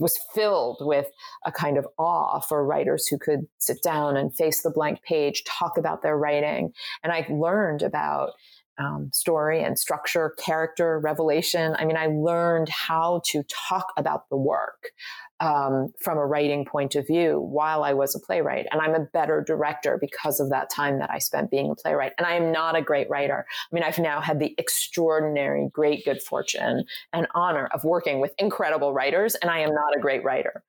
was 0.00 0.18
filled 0.34 0.78
with 0.80 1.06
a 1.44 1.52
kind 1.52 1.76
of 1.76 1.86
awe 1.98 2.40
for 2.40 2.64
writers 2.64 3.06
who 3.06 3.18
could 3.18 3.46
sit 3.58 3.82
down 3.82 4.16
and 4.16 4.34
face 4.34 4.62
the 4.62 4.70
blank 4.70 5.02
page, 5.02 5.44
talk 5.44 5.76
about 5.76 6.02
their 6.02 6.16
writing. 6.16 6.72
And 7.04 7.12
I 7.12 7.26
learned 7.30 7.82
about 7.82 8.30
um, 8.78 9.10
story 9.12 9.62
and 9.62 9.78
structure, 9.78 10.34
character, 10.38 10.98
revelation. 10.98 11.76
I 11.78 11.84
mean, 11.84 11.96
I 11.96 12.06
learned 12.06 12.68
how 12.68 13.22
to 13.26 13.42
talk 13.68 13.86
about 13.96 14.28
the 14.28 14.36
work 14.36 14.90
um, 15.40 15.92
from 16.00 16.18
a 16.18 16.26
writing 16.26 16.64
point 16.64 16.94
of 16.94 17.06
view 17.06 17.38
while 17.40 17.84
I 17.84 17.92
was 17.92 18.14
a 18.14 18.20
playwright. 18.20 18.66
And 18.70 18.80
I'm 18.80 18.94
a 18.94 19.00
better 19.00 19.44
director 19.46 19.98
because 20.00 20.40
of 20.40 20.50
that 20.50 20.70
time 20.70 20.98
that 20.98 21.10
I 21.10 21.18
spent 21.18 21.50
being 21.50 21.70
a 21.70 21.74
playwright. 21.74 22.12
And 22.18 22.26
I 22.26 22.34
am 22.34 22.52
not 22.52 22.76
a 22.76 22.82
great 22.82 23.10
writer. 23.10 23.46
I 23.48 23.74
mean, 23.74 23.84
I've 23.84 23.98
now 23.98 24.20
had 24.20 24.38
the 24.38 24.54
extraordinary, 24.58 25.68
great 25.72 26.04
good 26.04 26.22
fortune 26.22 26.84
and 27.12 27.26
honor 27.34 27.66
of 27.66 27.84
working 27.84 28.20
with 28.20 28.32
incredible 28.38 28.92
writers, 28.92 29.34
and 29.36 29.50
I 29.50 29.58
am 29.58 29.74
not 29.74 29.96
a 29.96 30.00
great 30.00 30.24
writer. 30.24 30.62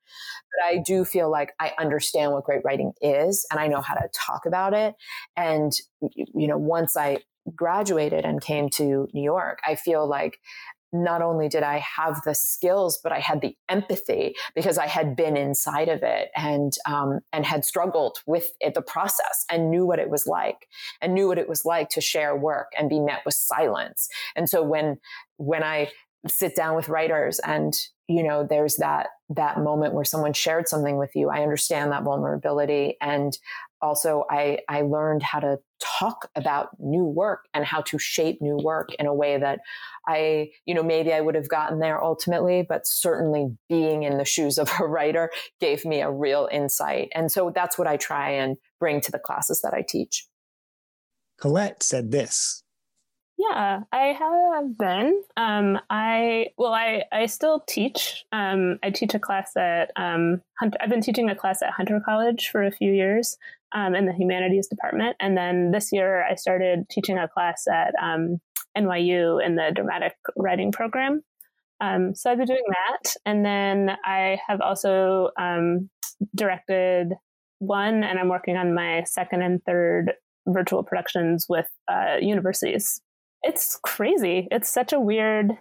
But 0.56 0.66
I 0.66 0.82
do 0.84 1.04
feel 1.04 1.30
like 1.30 1.54
I 1.58 1.72
understand 1.78 2.32
what 2.32 2.44
great 2.44 2.62
writing 2.64 2.92
is 3.00 3.46
and 3.50 3.60
I 3.60 3.68
know 3.68 3.80
how 3.80 3.94
to 3.94 4.08
talk 4.14 4.46
about 4.46 4.74
it. 4.74 4.94
And, 5.36 5.72
you 6.00 6.46
know, 6.46 6.58
once 6.58 6.96
I 6.96 7.18
graduated 7.54 8.24
and 8.24 8.40
came 8.40 8.68
to 8.70 9.08
New 9.12 9.22
York, 9.22 9.60
I 9.66 9.74
feel 9.74 10.06
like 10.06 10.38
not 10.92 11.22
only 11.22 11.48
did 11.48 11.62
I 11.62 11.78
have 11.78 12.22
the 12.24 12.34
skills, 12.34 12.98
but 13.02 13.12
I 13.12 13.18
had 13.18 13.40
the 13.40 13.56
empathy 13.68 14.34
because 14.54 14.78
I 14.78 14.86
had 14.86 15.16
been 15.16 15.36
inside 15.36 15.88
of 15.88 16.02
it 16.02 16.30
and 16.36 16.72
um, 16.86 17.20
and 17.32 17.44
had 17.44 17.64
struggled 17.64 18.18
with 18.26 18.50
it, 18.60 18.74
the 18.74 18.82
process 18.82 19.44
and 19.50 19.70
knew 19.70 19.86
what 19.86 19.98
it 19.98 20.10
was 20.10 20.26
like 20.26 20.66
and 21.00 21.14
knew 21.14 21.28
what 21.28 21.38
it 21.38 21.48
was 21.48 21.64
like 21.64 21.88
to 21.90 22.00
share 22.00 22.36
work 22.36 22.72
and 22.78 22.88
be 22.88 23.00
met 23.00 23.20
with 23.24 23.34
silence. 23.34 24.08
And 24.34 24.48
so 24.48 24.62
when 24.62 24.98
when 25.36 25.62
I 25.62 25.90
sit 26.26 26.56
down 26.56 26.74
with 26.74 26.88
writers 26.88 27.38
and 27.40 27.74
you 28.08 28.22
know 28.22 28.46
there's 28.48 28.76
that 28.76 29.08
that 29.28 29.58
moment 29.60 29.94
where 29.94 30.04
someone 30.04 30.32
shared 30.32 30.68
something 30.68 30.96
with 30.96 31.10
you, 31.14 31.28
I 31.28 31.42
understand 31.42 31.92
that 31.92 32.02
vulnerability 32.02 32.96
and 33.00 33.36
also 33.80 34.24
I, 34.30 34.58
I 34.68 34.82
learned 34.82 35.22
how 35.22 35.40
to 35.40 35.58
talk 35.80 36.30
about 36.34 36.68
new 36.78 37.04
work 37.04 37.46
and 37.54 37.64
how 37.64 37.82
to 37.82 37.98
shape 37.98 38.38
new 38.40 38.56
work 38.56 38.90
in 38.98 39.06
a 39.06 39.14
way 39.14 39.38
that 39.38 39.60
I, 40.06 40.50
you 40.66 40.74
know, 40.74 40.82
maybe 40.82 41.12
I 41.12 41.20
would 41.20 41.34
have 41.34 41.48
gotten 41.48 41.78
there 41.78 42.02
ultimately, 42.02 42.64
but 42.68 42.86
certainly 42.86 43.48
being 43.68 44.02
in 44.02 44.18
the 44.18 44.24
shoes 44.24 44.58
of 44.58 44.70
a 44.80 44.84
writer 44.86 45.30
gave 45.60 45.84
me 45.84 46.00
a 46.00 46.10
real 46.10 46.48
insight. 46.50 47.10
And 47.14 47.30
so 47.30 47.52
that's 47.54 47.78
what 47.78 47.86
I 47.86 47.96
try 47.96 48.30
and 48.30 48.56
bring 48.80 49.00
to 49.02 49.12
the 49.12 49.18
classes 49.18 49.60
that 49.62 49.74
I 49.74 49.84
teach. 49.86 50.26
Colette 51.38 51.82
said 51.82 52.10
this 52.10 52.62
yeah, 53.38 53.82
I 53.92 54.16
have 54.18 54.76
been. 54.76 55.22
Um, 55.36 55.78
I 55.88 56.48
well, 56.58 56.74
I 56.74 57.04
I 57.12 57.26
still 57.26 57.60
teach. 57.68 58.24
Um, 58.32 58.80
I 58.82 58.90
teach 58.90 59.14
a 59.14 59.20
class 59.20 59.56
at 59.56 59.92
um, 59.94 60.42
Hunt- 60.58 60.76
I've 60.80 60.90
been 60.90 61.00
teaching 61.00 61.30
a 61.30 61.36
class 61.36 61.62
at 61.62 61.70
Hunter 61.70 62.02
College 62.04 62.48
for 62.48 62.64
a 62.64 62.72
few 62.72 62.92
years 62.92 63.38
um, 63.74 63.94
in 63.94 64.06
the 64.06 64.12
humanities 64.12 64.68
department, 64.68 65.16
and 65.20 65.36
then 65.36 65.70
this 65.70 65.90
year 65.92 66.24
I 66.24 66.34
started 66.34 66.88
teaching 66.90 67.18
a 67.18 67.28
class 67.28 67.64
at 67.72 67.92
um, 68.02 68.38
NYU 68.76 69.44
in 69.44 69.56
the 69.56 69.72
dramatic 69.74 70.14
writing 70.36 70.72
program. 70.72 71.22
Um, 71.80 72.14
so 72.14 72.30
I've 72.30 72.38
been 72.38 72.46
doing 72.46 72.64
that, 72.68 73.14
and 73.24 73.44
then 73.44 73.96
I 74.04 74.38
have 74.46 74.60
also 74.60 75.30
um, 75.38 75.90
directed 76.34 77.12
one, 77.60 78.04
and 78.04 78.18
I'm 78.18 78.28
working 78.28 78.56
on 78.56 78.74
my 78.74 79.04
second 79.04 79.42
and 79.42 79.62
third 79.64 80.12
virtual 80.46 80.82
productions 80.82 81.46
with 81.48 81.66
uh, 81.90 82.16
universities 82.20 83.00
it's 83.42 83.78
crazy. 83.82 84.48
It's 84.50 84.72
such 84.72 84.92
a 84.92 85.00
weird 85.00 85.52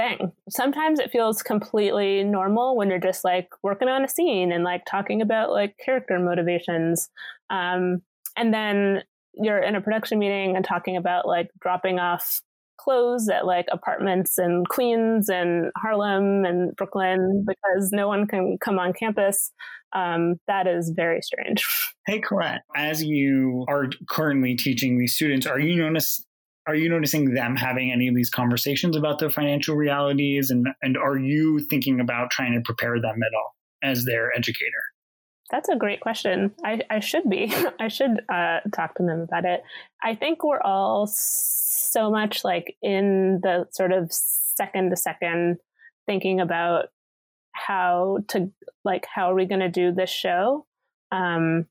thing. 0.00 0.32
Sometimes 0.48 0.98
it 0.98 1.10
feels 1.10 1.42
completely 1.42 2.24
normal 2.24 2.76
when 2.76 2.88
you're 2.88 2.98
just 2.98 3.24
like 3.24 3.48
working 3.62 3.88
on 3.88 4.04
a 4.04 4.08
scene 4.08 4.52
and 4.52 4.64
like 4.64 4.82
talking 4.88 5.20
about 5.20 5.50
like 5.50 5.76
character 5.84 6.18
motivations. 6.18 7.10
Um, 7.50 8.02
and 8.36 8.54
then 8.54 9.02
you're 9.34 9.58
in 9.58 9.76
a 9.76 9.80
production 9.80 10.18
meeting 10.18 10.56
and 10.56 10.64
talking 10.64 10.96
about 10.96 11.26
like 11.26 11.48
dropping 11.60 11.98
off 11.98 12.40
clothes 12.78 13.28
at 13.28 13.44
like 13.44 13.66
apartments 13.70 14.38
in 14.38 14.64
Queens 14.68 15.28
and 15.28 15.70
Harlem 15.76 16.44
and 16.46 16.74
Brooklyn 16.76 17.44
because 17.46 17.90
no 17.92 18.08
one 18.08 18.26
can 18.26 18.56
come 18.58 18.78
on 18.78 18.94
campus. 18.94 19.52
Um, 19.92 20.36
that 20.46 20.66
is 20.66 20.92
very 20.94 21.20
strange. 21.22 21.64
Hey, 22.06 22.18
Colette, 22.18 22.62
as 22.74 23.04
you 23.04 23.66
are 23.68 23.88
currently 24.08 24.56
teaching 24.56 24.98
these 24.98 25.14
students, 25.14 25.46
are 25.46 25.60
you 25.60 25.76
notice 25.76 26.24
are 26.70 26.76
you 26.76 26.88
noticing 26.88 27.34
them 27.34 27.56
having 27.56 27.90
any 27.90 28.06
of 28.06 28.14
these 28.14 28.30
conversations 28.30 28.96
about 28.96 29.18
their 29.18 29.30
financial 29.30 29.74
realities? 29.74 30.50
And 30.50 30.68
and 30.82 30.96
are 30.96 31.18
you 31.18 31.58
thinking 31.58 31.98
about 31.98 32.30
trying 32.30 32.52
to 32.54 32.60
prepare 32.60 33.00
them 33.00 33.16
at 33.22 33.34
all 33.36 33.56
as 33.82 34.04
their 34.04 34.32
educator? 34.36 34.84
That's 35.50 35.68
a 35.68 35.74
great 35.74 36.00
question. 36.00 36.52
I, 36.64 36.80
I 36.88 37.00
should 37.00 37.28
be. 37.28 37.52
I 37.80 37.88
should 37.88 38.22
uh, 38.32 38.60
talk 38.72 38.94
to 38.94 39.02
them 39.02 39.22
about 39.22 39.44
it. 39.44 39.62
I 40.00 40.14
think 40.14 40.44
we're 40.44 40.62
all 40.62 41.08
so 41.12 42.08
much 42.08 42.44
like 42.44 42.76
in 42.82 43.40
the 43.42 43.66
sort 43.72 43.90
of 43.92 44.12
second 44.12 44.90
to 44.90 44.96
second 44.96 45.58
thinking 46.06 46.40
about 46.40 46.86
how 47.52 48.18
to 48.28 48.52
like 48.84 49.06
how 49.12 49.32
are 49.32 49.34
we 49.34 49.46
going 49.46 49.60
to 49.60 49.68
do 49.68 49.92
this 49.92 50.10
show? 50.10 50.66
Um, 51.10 51.66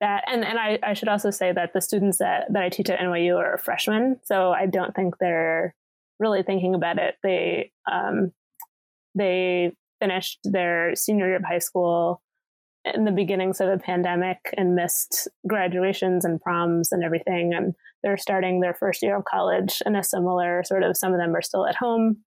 that 0.00 0.24
and 0.26 0.44
and 0.44 0.58
I, 0.58 0.78
I 0.82 0.94
should 0.94 1.08
also 1.08 1.30
say 1.30 1.52
that 1.52 1.72
the 1.72 1.80
students 1.80 2.18
that, 2.18 2.52
that 2.52 2.62
I 2.62 2.68
teach 2.68 2.90
at 2.90 3.00
NYU 3.00 3.36
are 3.36 3.58
freshmen, 3.58 4.20
so 4.24 4.52
I 4.52 4.66
don't 4.66 4.94
think 4.94 5.18
they're 5.18 5.74
really 6.18 6.42
thinking 6.42 6.74
about 6.74 6.98
it. 6.98 7.16
They 7.22 7.72
um, 7.90 8.32
they 9.14 9.72
finished 10.00 10.40
their 10.44 10.94
senior 10.94 11.26
year 11.26 11.36
of 11.36 11.44
high 11.44 11.58
school 11.58 12.22
in 12.94 13.04
the 13.04 13.10
beginnings 13.10 13.60
of 13.60 13.68
the 13.68 13.78
pandemic 13.78 14.38
and 14.56 14.76
missed 14.76 15.28
graduations 15.46 16.24
and 16.24 16.40
proms 16.40 16.92
and 16.92 17.02
everything, 17.02 17.52
and 17.54 17.74
they're 18.02 18.16
starting 18.16 18.60
their 18.60 18.74
first 18.74 19.02
year 19.02 19.16
of 19.16 19.24
college 19.24 19.82
in 19.84 19.96
a 19.96 20.04
similar 20.04 20.62
sort 20.64 20.84
of. 20.84 20.96
Some 20.96 21.12
of 21.12 21.18
them 21.18 21.34
are 21.34 21.42
still 21.42 21.66
at 21.66 21.74
home 21.74 22.18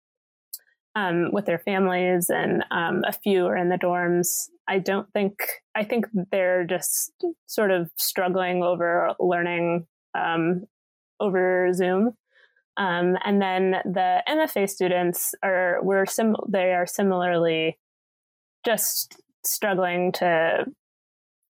um, 0.96 1.32
with 1.32 1.46
their 1.46 1.60
families, 1.60 2.30
and 2.30 2.66
um, 2.72 3.04
a 3.08 3.14
few 3.14 3.46
are 3.46 3.58
in 3.58 3.70
the 3.70 3.78
dorms. 3.78 4.50
I 4.68 4.80
don't 4.80 5.12
think, 5.14 5.44
I 5.76 5.84
think 5.84 6.06
they're 6.32 6.66
just 6.66 7.12
sort 7.48 7.72
of 7.72 7.90
struggling 7.98 8.64
over 8.64 9.14
learning 9.20 9.88
um, 10.16 10.66
over 11.20 11.72
Zoom. 11.74 12.14
Um, 12.78 13.18
and 13.24 13.42
then 13.42 13.76
the 13.86 14.24
MFA 14.28 14.70
students 14.70 15.36
are, 15.44 15.80
we're 15.82 16.06
sim, 16.06 16.36
they 16.48 16.74
are 16.74 16.88
similarly 16.88 17.78
just 18.66 19.22
struggling 19.46 20.12
to, 20.14 20.66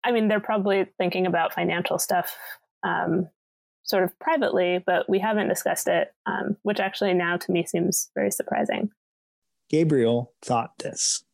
I 0.05 0.13
mean, 0.13 0.29
they're 0.29 0.41
probably 0.41 0.87
thinking 0.99 1.27
about 1.27 1.55
financial 1.55 1.99
stuff 1.99 2.37
um, 2.83 3.29
sort 3.85 4.05
of 4.05 4.19
privately, 4.19 4.83
but 4.85 5.09
we 5.09 5.19
haven't 5.19 5.49
discussed 5.49 5.89
it, 5.89 6.13
um, 6.27 6.57
which 6.63 6.81
actually 6.81 7.15
now 7.15 7.37
to 7.39 7.53
me 7.53 7.65
seems 7.65 8.11
very 8.15 8.31
surprising. 8.31 8.91
Gabriel 9.69 10.33
thought 10.43 10.79
this. 10.79 11.25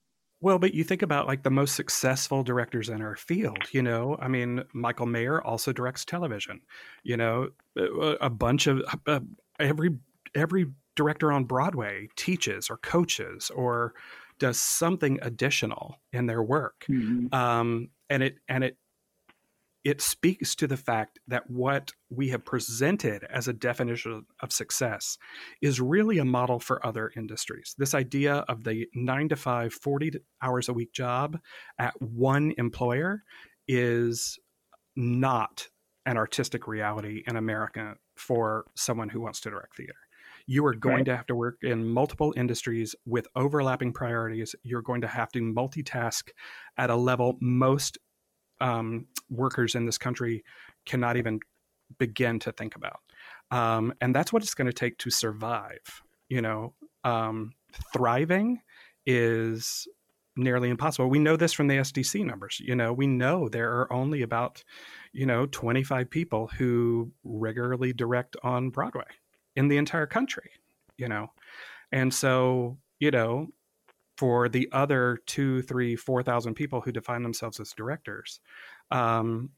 Well, 0.40 0.58
but 0.58 0.74
you 0.74 0.82
think 0.82 1.02
about 1.02 1.28
like 1.28 1.44
the 1.44 1.50
most 1.50 1.76
successful 1.76 2.42
directors 2.42 2.88
in 2.88 3.00
our 3.00 3.14
field, 3.14 3.58
you 3.70 3.80
know, 3.80 4.16
I 4.20 4.26
mean, 4.26 4.64
Michael 4.72 5.06
Mayer 5.06 5.40
also 5.40 5.72
directs 5.72 6.04
television, 6.04 6.60
you 7.04 7.16
know, 7.16 7.50
a, 7.76 8.28
bunch 8.28 8.66
of 8.66 8.82
uh, 9.06 9.20
every, 9.60 9.90
every 10.34 10.66
director 10.96 11.30
on 11.30 11.44
Broadway 11.44 12.08
teaches 12.16 12.70
or 12.70 12.78
coaches 12.78 13.50
or 13.54 13.94
does 14.40 14.60
something 14.60 15.20
additional 15.22 16.00
in 16.12 16.26
their 16.26 16.42
work. 16.42 16.86
Mm-hmm. 16.90 17.32
Um, 17.32 17.90
and 18.10 18.24
it, 18.24 18.34
and 18.48 18.64
it 18.64 18.76
it 19.84 20.00
speaks 20.00 20.54
to 20.54 20.66
the 20.66 20.76
fact 20.76 21.18
that 21.26 21.50
what 21.50 21.92
we 22.08 22.28
have 22.28 22.44
presented 22.44 23.24
as 23.24 23.48
a 23.48 23.52
definition 23.52 24.24
of 24.40 24.52
success 24.52 25.18
is 25.60 25.80
really 25.80 26.18
a 26.18 26.24
model 26.24 26.60
for 26.60 26.84
other 26.86 27.10
industries. 27.16 27.74
This 27.78 27.94
idea 27.94 28.44
of 28.48 28.64
the 28.64 28.86
nine 28.94 29.28
to 29.30 29.36
five, 29.36 29.72
40 29.72 30.12
hours 30.40 30.68
a 30.68 30.72
week 30.72 30.92
job 30.92 31.38
at 31.78 32.00
one 32.00 32.54
employer 32.58 33.24
is 33.66 34.38
not 34.94 35.68
an 36.06 36.16
artistic 36.16 36.66
reality 36.66 37.22
in 37.26 37.36
America 37.36 37.94
for 38.16 38.66
someone 38.74 39.08
who 39.08 39.20
wants 39.20 39.40
to 39.40 39.50
direct 39.50 39.76
theater. 39.76 39.94
You 40.46 40.66
are 40.66 40.74
going 40.74 40.96
right. 40.96 41.04
to 41.06 41.16
have 41.16 41.26
to 41.26 41.36
work 41.36 41.58
in 41.62 41.86
multiple 41.86 42.34
industries 42.36 42.96
with 43.06 43.28
overlapping 43.36 43.92
priorities. 43.92 44.54
You're 44.62 44.82
going 44.82 45.02
to 45.02 45.06
have 45.06 45.30
to 45.32 45.40
multitask 45.40 46.30
at 46.76 46.90
a 46.90 46.96
level 46.96 47.38
most 47.40 47.98
um, 48.62 49.06
workers 49.28 49.74
in 49.74 49.84
this 49.84 49.98
country 49.98 50.44
cannot 50.86 51.16
even 51.16 51.40
begin 51.98 52.38
to 52.38 52.52
think 52.52 52.76
about. 52.76 53.00
Um, 53.50 53.92
and 54.00 54.14
that's 54.14 54.32
what 54.32 54.42
it's 54.42 54.54
going 54.54 54.66
to 54.66 54.72
take 54.72 54.96
to 54.98 55.10
survive. 55.10 56.02
You 56.28 56.40
know, 56.40 56.74
um, 57.04 57.52
thriving 57.92 58.60
is 59.04 59.86
nearly 60.36 60.70
impossible. 60.70 61.10
We 61.10 61.18
know 61.18 61.36
this 61.36 61.52
from 61.52 61.66
the 61.66 61.76
SDC 61.76 62.24
numbers. 62.24 62.60
You 62.60 62.74
know, 62.74 62.92
we 62.92 63.06
know 63.06 63.48
there 63.48 63.70
are 63.72 63.92
only 63.92 64.22
about, 64.22 64.64
you 65.12 65.26
know, 65.26 65.46
25 65.46 66.08
people 66.08 66.48
who 66.56 67.12
regularly 67.24 67.92
direct 67.92 68.36
on 68.42 68.70
Broadway 68.70 69.04
in 69.56 69.68
the 69.68 69.76
entire 69.76 70.06
country, 70.06 70.50
you 70.96 71.08
know. 71.08 71.28
And 71.90 72.14
so, 72.14 72.78
you 72.98 73.10
know, 73.10 73.48
for 74.16 74.48
the 74.48 74.68
other 74.72 75.18
two, 75.26 75.62
three, 75.62 75.96
four 75.96 76.22
thousand 76.22 76.54
people 76.54 76.80
who 76.80 76.92
define 76.92 77.22
themselves 77.22 77.60
as 77.60 77.72
directors, 77.72 78.40
um, 78.90 79.50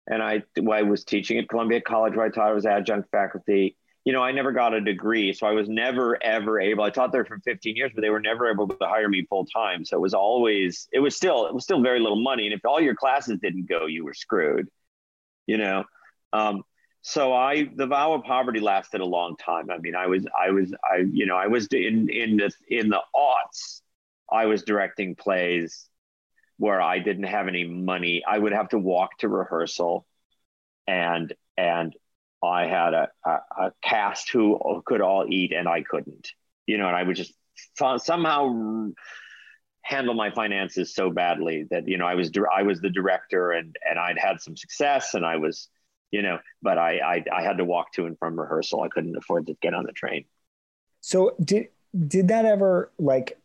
And 0.07 0.23
I, 0.23 0.43
I 0.71 0.83
was 0.83 1.03
teaching 1.03 1.37
at 1.37 1.49
Columbia 1.49 1.81
College 1.81 2.15
where 2.15 2.25
I 2.25 2.29
taught 2.29 2.47
I 2.49 2.53
was 2.53 2.65
adjunct 2.65 3.11
faculty. 3.11 3.75
You 4.05 4.13
know, 4.13 4.23
I 4.23 4.31
never 4.31 4.53
got 4.53 4.73
a 4.73 4.79
degree, 4.81 5.33
so 5.33 5.45
I 5.45 5.51
was 5.51 5.69
never 5.69 6.17
ever 6.23 6.59
able. 6.59 6.83
I 6.83 6.89
taught 6.89 7.11
there 7.11 7.25
for 7.25 7.37
15 7.45 7.75
years, 7.75 7.91
but 7.93 8.01
they 8.01 8.09
were 8.09 8.21
never 8.21 8.49
able 8.49 8.67
to 8.67 8.75
hire 8.81 9.07
me 9.07 9.27
full 9.29 9.45
time. 9.45 9.85
So 9.85 9.97
it 9.97 9.99
was 9.99 10.15
always, 10.15 10.87
it 10.91 10.97
was 10.99 11.15
still, 11.15 11.45
it 11.45 11.53
was 11.53 11.63
still 11.63 11.83
very 11.83 11.99
little 11.99 12.19
money. 12.19 12.45
And 12.45 12.53
if 12.53 12.61
all 12.65 12.81
your 12.81 12.95
classes 12.95 13.37
didn't 13.39 13.69
go, 13.69 13.85
you 13.85 14.03
were 14.05 14.15
screwed. 14.15 14.67
You 15.45 15.57
know, 15.57 15.83
um, 16.33 16.63
so 17.01 17.33
I 17.33 17.69
the 17.75 17.87
vow 17.87 18.13
of 18.13 18.23
poverty 18.23 18.59
lasted 18.59 19.01
a 19.01 19.05
long 19.05 19.35
time. 19.37 19.69
I 19.69 19.77
mean, 19.77 19.95
I 19.95 20.07
was 20.07 20.25
I 20.37 20.51
was 20.51 20.73
I 20.83 21.05
you 21.11 21.25
know 21.25 21.37
I 21.37 21.47
was 21.47 21.67
in 21.67 22.09
in 22.09 22.37
the 22.37 22.51
in 22.67 22.89
the 22.89 23.01
aughts. 23.15 23.81
I 24.31 24.45
was 24.45 24.63
directing 24.63 25.15
plays 25.15 25.87
where 26.57 26.81
I 26.81 26.99
didn't 26.99 27.23
have 27.23 27.47
any 27.47 27.65
money. 27.65 28.23
I 28.27 28.37
would 28.37 28.51
have 28.51 28.69
to 28.69 28.77
walk 28.77 29.17
to 29.19 29.29
rehearsal, 29.29 30.05
and 30.87 31.33
and 31.57 31.93
I 32.43 32.67
had 32.67 32.93
a, 32.93 33.09
a, 33.25 33.37
a 33.57 33.71
cast 33.81 34.31
who 34.31 34.81
could 34.85 35.01
all 35.01 35.25
eat 35.29 35.51
and 35.51 35.67
I 35.67 35.83
couldn't. 35.83 36.29
You 36.65 36.77
know, 36.77 36.87
and 36.87 36.95
I 36.95 37.03
would 37.03 37.15
just 37.15 37.33
somehow 37.75 38.91
handle 39.81 40.13
my 40.13 40.31
finances 40.31 40.93
so 40.93 41.09
badly 41.09 41.65
that 41.71 41.87
you 41.87 41.97
know 41.97 42.05
I 42.05 42.15
was 42.15 42.31
I 42.55 42.63
was 42.63 42.79
the 42.79 42.89
director 42.89 43.51
and 43.51 43.75
and 43.89 43.97
I'd 43.97 44.19
had 44.19 44.39
some 44.41 44.55
success 44.55 45.13
and 45.15 45.25
I 45.25 45.37
was 45.37 45.69
you 46.11 46.21
know, 46.21 46.39
but 46.61 46.77
I, 46.77 46.99
I, 46.99 47.23
I 47.31 47.43
had 47.43 47.57
to 47.57 47.65
walk 47.65 47.93
to 47.93 48.05
and 48.05 48.17
from 48.17 48.39
rehearsal. 48.39 48.81
I 48.81 48.87
couldn't 48.87 49.15
afford 49.15 49.47
to 49.47 49.55
get 49.61 49.73
on 49.73 49.85
the 49.85 49.91
train. 49.91 50.25
So 51.01 51.35
did 51.43 51.67
did 52.07 52.27
that 52.29 52.45
ever 52.45 52.91
like? 52.97 53.37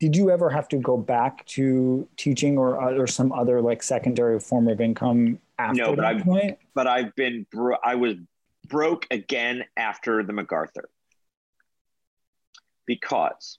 Did 0.00 0.16
you 0.16 0.30
ever 0.30 0.48
have 0.48 0.68
to 0.68 0.78
go 0.78 0.96
back 0.96 1.44
to 1.46 2.08
teaching 2.16 2.56
or 2.56 2.80
or 2.80 3.06
some 3.06 3.32
other 3.32 3.60
like 3.60 3.82
secondary 3.82 4.40
form 4.40 4.68
of 4.68 4.80
income 4.80 5.38
after 5.58 5.82
no, 5.82 5.96
but 5.96 6.02
that 6.02 6.16
I've, 6.16 6.24
point? 6.24 6.58
But 6.74 6.86
I've 6.86 7.14
been 7.14 7.46
bro- 7.50 7.76
I 7.84 7.96
was 7.96 8.16
broke 8.66 9.06
again 9.10 9.64
after 9.76 10.22
the 10.22 10.32
MacArthur 10.32 10.88
because 12.86 13.58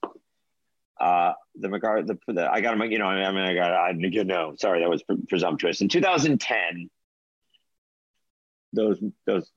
uh, 1.00 1.34
the 1.56 1.70
MacArthur, 1.70 2.16
the, 2.28 2.34
the, 2.34 2.52
I 2.52 2.62
got 2.62 2.80
him, 2.80 2.92
you 2.92 3.00
know, 3.00 3.08
I 3.08 3.32
mean, 3.32 3.42
I 3.42 3.54
got, 3.54 3.72
I, 3.72 3.90
you 3.92 4.24
know, 4.24 4.56
sorry, 4.58 4.80
that 4.80 4.90
was 4.90 5.04
presumptuous. 5.28 5.82
In 5.82 5.90
2010, 5.90 6.90
those 8.74 9.02
those 9.26 9.50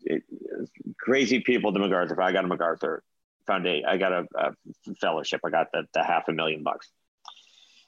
crazy 0.98 1.40
people 1.40 1.72
the 1.72 1.80
MacArthur. 1.80 2.20
I 2.22 2.32
got 2.32 2.44
a 2.44 2.48
MacArthur 2.48 3.02
I 3.50 3.96
got 3.96 4.12
a, 4.12 4.26
a 4.36 4.52
fellowship. 5.00 5.40
I 5.44 5.50
got 5.50 5.68
the, 5.72 5.84
the 5.94 6.02
half 6.02 6.28
a 6.28 6.32
million 6.32 6.62
bucks. 6.62 6.88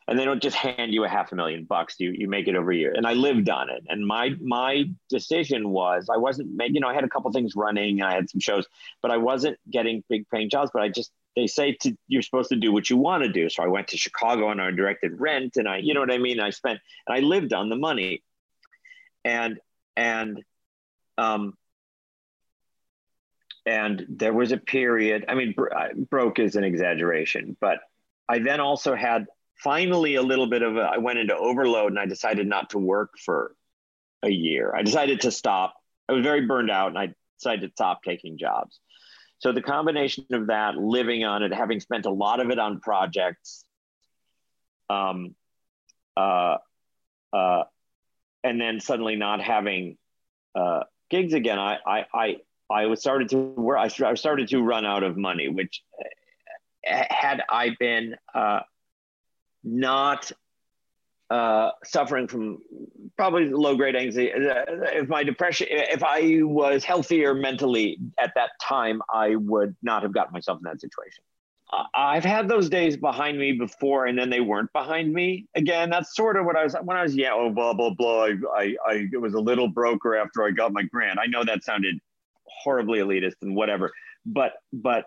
And 0.09 0.19
they 0.19 0.25
don't 0.25 0.43
just 0.43 0.57
hand 0.57 0.93
you 0.93 1.05
a 1.05 1.09
half 1.09 1.31
a 1.31 1.37
million 1.37 1.65
bucks. 1.65 1.95
You 1.99 2.11
you 2.11 2.29
make 2.29 2.49
it 2.49 2.57
over 2.57 2.73
a 2.73 2.77
year. 2.77 2.93
And 2.97 3.07
I 3.07 3.13
lived 3.13 3.49
on 3.49 3.71
it. 3.71 3.85
And 3.89 4.05
my 4.05 4.35
my 4.41 4.85
decision 5.09 5.71
was 5.71 6.09
I 6.13 6.17
wasn't 6.17 6.61
you 6.73 6.81
know 6.81 6.89
I 6.89 6.95
had 6.95 7.05
a 7.05 7.09
couple 7.09 7.31
things 7.31 7.55
running. 7.55 8.03
I 8.03 8.15
had 8.15 8.29
some 8.29 8.41
shows, 8.41 8.67
but 9.03 9.13
I 9.13 9.19
wasn't 9.19 9.59
getting 9.71 10.03
big 10.09 10.29
paying 10.29 10.51
jobs. 10.51 10.71
But 10.75 10.83
I 10.83 10.89
just 10.89 11.13
they 11.37 11.47
say 11.47 11.77
to, 11.83 11.97
you're 12.09 12.23
supposed 12.23 12.49
to 12.49 12.57
do 12.57 12.73
what 12.73 12.91
you 12.91 12.97
want 12.97 13.23
to 13.23 13.31
do. 13.31 13.49
So 13.49 13.63
I 13.63 13.69
went 13.69 13.89
to 13.89 13.97
Chicago 13.97 14.51
and 14.51 14.61
I 14.61 14.73
directed 14.73 15.13
Rent, 15.21 15.57
and 15.57 15.69
I 15.69 15.77
you 15.77 15.95
know 15.95 16.01
what 16.01 16.13
I 16.13 16.19
mean. 16.19 16.41
I 16.41 16.51
spent 16.51 16.81
and 17.07 17.17
I 17.17 17.21
lived 17.21 17.53
on 17.53 17.69
the 17.69 17.77
money, 17.77 18.25
and 19.25 19.61
and 19.97 20.43
um, 21.19 21.55
and 23.71 24.05
there 24.09 24.33
was 24.33 24.51
a 24.51 24.57
period, 24.57 25.27
I 25.29 25.37
mean, 25.37 25.55
broke 26.11 26.41
is 26.41 26.57
an 26.57 26.65
exaggeration, 26.65 27.57
but 27.61 27.79
I 28.29 28.41
then 28.41 28.59
also 28.59 28.97
had 28.97 29.27
finally 29.55 30.17
a 30.17 30.23
little 30.23 30.49
bit 30.49 30.63
of 30.63 30.77
a, 30.77 30.81
I 30.81 30.99
went 30.99 31.21
into 31.21 31.37
overload 31.37 31.93
and 31.93 31.99
I 32.01 32.07
decided 32.07 32.49
not 32.49 32.71
to 32.71 32.79
work 32.79 33.13
for 33.25 33.55
a 34.25 34.29
year. 34.29 34.75
I 34.75 34.83
decided 34.83 35.21
to 35.21 35.31
stop. 35.31 35.75
I 36.09 36.15
was 36.15 36.25
very 36.25 36.47
burned 36.47 36.73
out 36.73 36.89
and 36.89 36.99
I 36.99 37.15
decided 37.39 37.69
to 37.69 37.73
stop 37.73 38.03
taking 38.03 38.39
jobs. 38.39 38.81
So 39.39 39.53
the 39.53 39.63
combination 39.63 40.27
of 40.33 40.49
that, 40.49 40.75
living 40.75 41.23
on 41.23 41.45
it, 41.45 41.55
having 41.55 41.79
spent 41.79 42.07
a 42.07 42.11
lot 42.11 42.41
of 42.41 42.51
it 42.51 42.59
on 42.59 42.81
projects, 42.81 43.65
um, 44.89 45.37
uh, 46.17 46.57
uh, 47.33 47.63
and 48.43 48.61
then 48.61 48.81
suddenly 48.81 49.15
not 49.15 49.41
having 49.41 49.97
uh, 50.57 50.81
gigs 51.09 51.35
again, 51.35 51.61
I 51.61 51.79
I 51.87 52.07
I, 52.13 52.37
I 52.71 52.87
was 52.87 53.01
started 53.01 53.29
to 53.31 53.39
where 53.39 53.77
I 53.77 53.89
started 53.89 54.49
to 54.49 54.63
run 54.63 54.87
out 54.87 55.03
of 55.03 55.17
money, 55.17 55.49
which 55.49 55.83
uh, 56.89 57.05
had 57.11 57.43
I 57.51 57.77
been 57.79 58.17
uh, 58.35 58.61
not 59.65 60.31
uh, 61.31 61.71
suffering 61.85 62.27
from 62.27 62.59
probably 63.17 63.49
low 63.51 63.77
grade 63.77 63.97
anxiety. 63.97 64.33
Uh, 64.33 64.65
if 64.93 65.09
my 65.09 65.23
depression, 65.23 65.69
if 65.71 66.03
I 66.03 66.41
was 66.43 66.85
healthier 66.85 67.35
mentally 67.35 67.99
at 68.19 68.33
that 68.35 68.51
time, 68.61 69.01
I 69.13 69.37
would 69.37 69.77
not 69.83 70.03
have 70.03 70.13
gotten 70.13 70.33
myself 70.33 70.59
in 70.59 70.65
that 70.65 70.81
situation. 70.81 71.23
I've 71.95 72.25
had 72.25 72.49
those 72.49 72.69
days 72.69 72.97
behind 72.97 73.39
me 73.39 73.53
before, 73.53 74.07
and 74.07 74.19
then 74.19 74.29
they 74.29 74.41
weren't 74.41 74.73
behind 74.73 75.13
me 75.13 75.47
again. 75.55 75.89
That's 75.89 76.17
sort 76.17 76.37
of 76.37 76.45
what 76.45 76.57
I 76.57 76.65
was 76.65 76.75
when 76.83 76.97
I 76.97 77.05
was 77.05 77.15
yeah, 77.15 77.31
oh 77.33 77.51
blah 77.51 77.75
blah 77.75 77.91
blah. 77.91 78.25
I 78.25 78.35
I, 78.57 78.77
I 78.89 79.17
was 79.19 79.35
a 79.35 79.41
little 79.41 79.69
broker 79.69 80.17
after 80.17 80.43
I 80.43 80.51
got 80.51 80.73
my 80.73 80.83
grant. 80.83 81.21
I 81.21 81.27
know 81.27 81.45
that 81.45 81.63
sounded 81.63 82.01
horribly 82.63 82.99
elitist 83.01 83.37
and 83.43 83.55
whatever, 83.55 83.93
but 84.27 84.53
but 84.73 85.05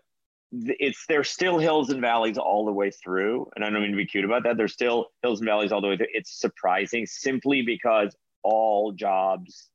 it's 0.51 1.05
there's 1.07 1.29
still 1.29 1.57
hills 1.57 1.89
and 1.89 1.99
valleys 1.99 2.37
all 2.37 2.65
the 2.65 2.71
way 2.71 2.91
through, 2.91 3.49
and 3.55 3.65
I 3.65 3.69
don't 3.69 3.81
mean 3.81 3.91
to 3.91 3.97
be 3.97 4.05
cute 4.05 4.25
about 4.25 4.43
that. 4.43 4.57
There's 4.57 4.73
still 4.73 5.07
hills 5.21 5.39
and 5.39 5.47
valleys 5.47 5.71
all 5.71 5.81
the 5.81 5.87
way 5.87 5.97
through. 5.97 6.07
It's 6.13 6.39
surprising 6.39 7.05
simply 7.05 7.63
because 7.63 8.15
all 8.43 8.91
jobs 8.91 9.69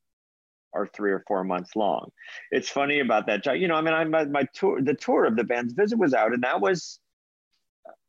are 0.74 0.86
three 0.86 1.10
or 1.10 1.24
four 1.26 1.44
months 1.44 1.74
long. 1.74 2.10
It's 2.50 2.68
funny 2.68 3.00
about 3.00 3.26
that 3.26 3.42
job. 3.42 3.56
You 3.56 3.68
know, 3.68 3.74
I 3.74 3.80
mean, 3.80 3.94
I 3.94 4.04
my, 4.04 4.24
my 4.26 4.46
tour, 4.54 4.80
the 4.80 4.94
tour 4.94 5.24
of 5.24 5.36
the 5.36 5.44
band's 5.44 5.72
visit 5.72 5.98
was 5.98 6.14
out, 6.14 6.32
and 6.32 6.44
that 6.44 6.60
was 6.60 7.00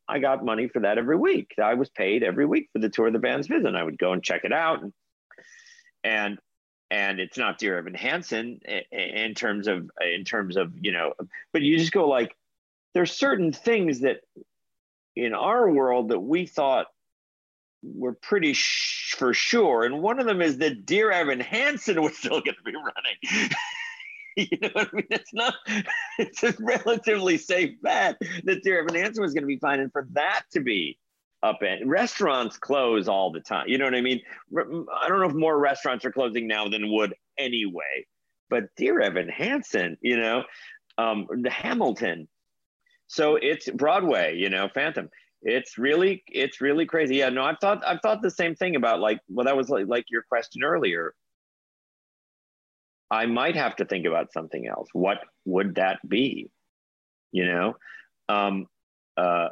I 0.08 0.18
got 0.18 0.44
money 0.44 0.68
for 0.68 0.80
that 0.80 0.98
every 0.98 1.16
week. 1.16 1.54
I 1.62 1.74
was 1.74 1.88
paid 1.88 2.22
every 2.22 2.46
week 2.46 2.68
for 2.72 2.80
the 2.80 2.88
tour 2.88 3.08
of 3.08 3.12
the 3.12 3.18
band's 3.18 3.46
visit. 3.46 3.66
And 3.66 3.76
I 3.76 3.82
would 3.82 3.98
go 3.98 4.12
and 4.12 4.22
check 4.22 4.42
it 4.44 4.52
out, 4.52 4.82
and 4.82 4.92
and 6.04 6.38
and 6.90 7.20
it's 7.20 7.38
not 7.38 7.58
Dear 7.58 7.78
Evan 7.78 7.94
Hansen 7.94 8.60
in 8.90 9.34
terms 9.34 9.68
of 9.68 9.90
in 10.00 10.24
terms 10.24 10.56
of 10.56 10.72
you 10.80 10.92
know, 10.92 11.14
but 11.52 11.62
you 11.62 11.78
just 11.78 11.92
go 11.92 12.08
like, 12.08 12.36
there's 12.94 13.12
certain 13.12 13.52
things 13.52 14.00
that 14.00 14.20
in 15.16 15.34
our 15.34 15.70
world 15.70 16.08
that 16.08 16.20
we 16.20 16.46
thought 16.46 16.86
were 17.82 18.12
pretty 18.12 18.52
sh- 18.52 19.14
for 19.16 19.34
sure. 19.34 19.84
And 19.84 20.02
one 20.02 20.18
of 20.18 20.26
them 20.26 20.42
is 20.42 20.58
that 20.58 20.86
Dear 20.86 21.10
Evan 21.10 21.40
Hansen 21.40 22.00
was 22.02 22.16
still 22.16 22.40
going 22.40 22.56
to 22.56 22.62
be 22.64 22.72
running. 22.74 23.50
you 24.36 24.58
know 24.60 24.70
what 24.72 24.88
I 24.92 24.96
mean? 24.96 25.06
It's 25.10 25.34
not, 25.34 25.54
it's 26.18 26.42
a 26.42 26.54
relatively 26.60 27.38
safe 27.38 27.80
bet 27.82 28.18
that 28.44 28.62
Dear 28.62 28.80
Evan 28.80 28.94
Hansen 28.94 29.22
was 29.22 29.34
going 29.34 29.42
to 29.42 29.48
be 29.48 29.58
fine. 29.58 29.80
And 29.80 29.92
for 29.92 30.06
that 30.12 30.42
to 30.52 30.60
be 30.60 30.98
up 31.42 31.62
and 31.62 31.88
restaurants 31.88 32.58
close 32.58 33.08
all 33.08 33.32
the 33.32 33.40
time. 33.40 33.68
You 33.68 33.78
know 33.78 33.86
what 33.86 33.94
I 33.94 34.00
mean? 34.00 34.20
I 34.56 35.08
don't 35.08 35.20
know 35.20 35.28
if 35.28 35.34
more 35.34 35.58
restaurants 35.58 36.04
are 36.04 36.12
closing 36.12 36.46
now 36.46 36.68
than 36.68 36.92
would 36.92 37.14
anyway, 37.38 38.06
but 38.48 38.64
Dear 38.76 39.00
Evan 39.00 39.28
Hansen, 39.28 39.96
you 40.00 40.18
know, 40.18 40.44
um, 40.98 41.26
the 41.42 41.50
Hamilton. 41.50 42.28
So 43.06 43.36
it's 43.36 43.68
Broadway, 43.70 44.36
you 44.36 44.50
know, 44.50 44.68
Phantom 44.72 45.08
it's 45.42 45.78
really 45.78 46.22
it's 46.28 46.60
really 46.60 46.84
crazy 46.84 47.16
yeah 47.16 47.28
no 47.28 47.42
i've 47.42 47.58
thought 47.60 47.82
i've 47.86 48.00
thought 48.00 48.20
the 48.20 48.30
same 48.30 48.54
thing 48.54 48.76
about 48.76 49.00
like 49.00 49.20
well 49.28 49.46
that 49.46 49.56
was 49.56 49.68
like, 49.70 49.86
like 49.86 50.04
your 50.10 50.22
question 50.22 50.62
earlier 50.62 51.14
i 53.10 53.24
might 53.24 53.56
have 53.56 53.74
to 53.74 53.84
think 53.84 54.06
about 54.06 54.32
something 54.32 54.66
else 54.66 54.88
what 54.92 55.18
would 55.46 55.76
that 55.76 55.98
be 56.06 56.50
you 57.32 57.46
know 57.46 57.74
um 58.28 58.66
uh 59.16 59.48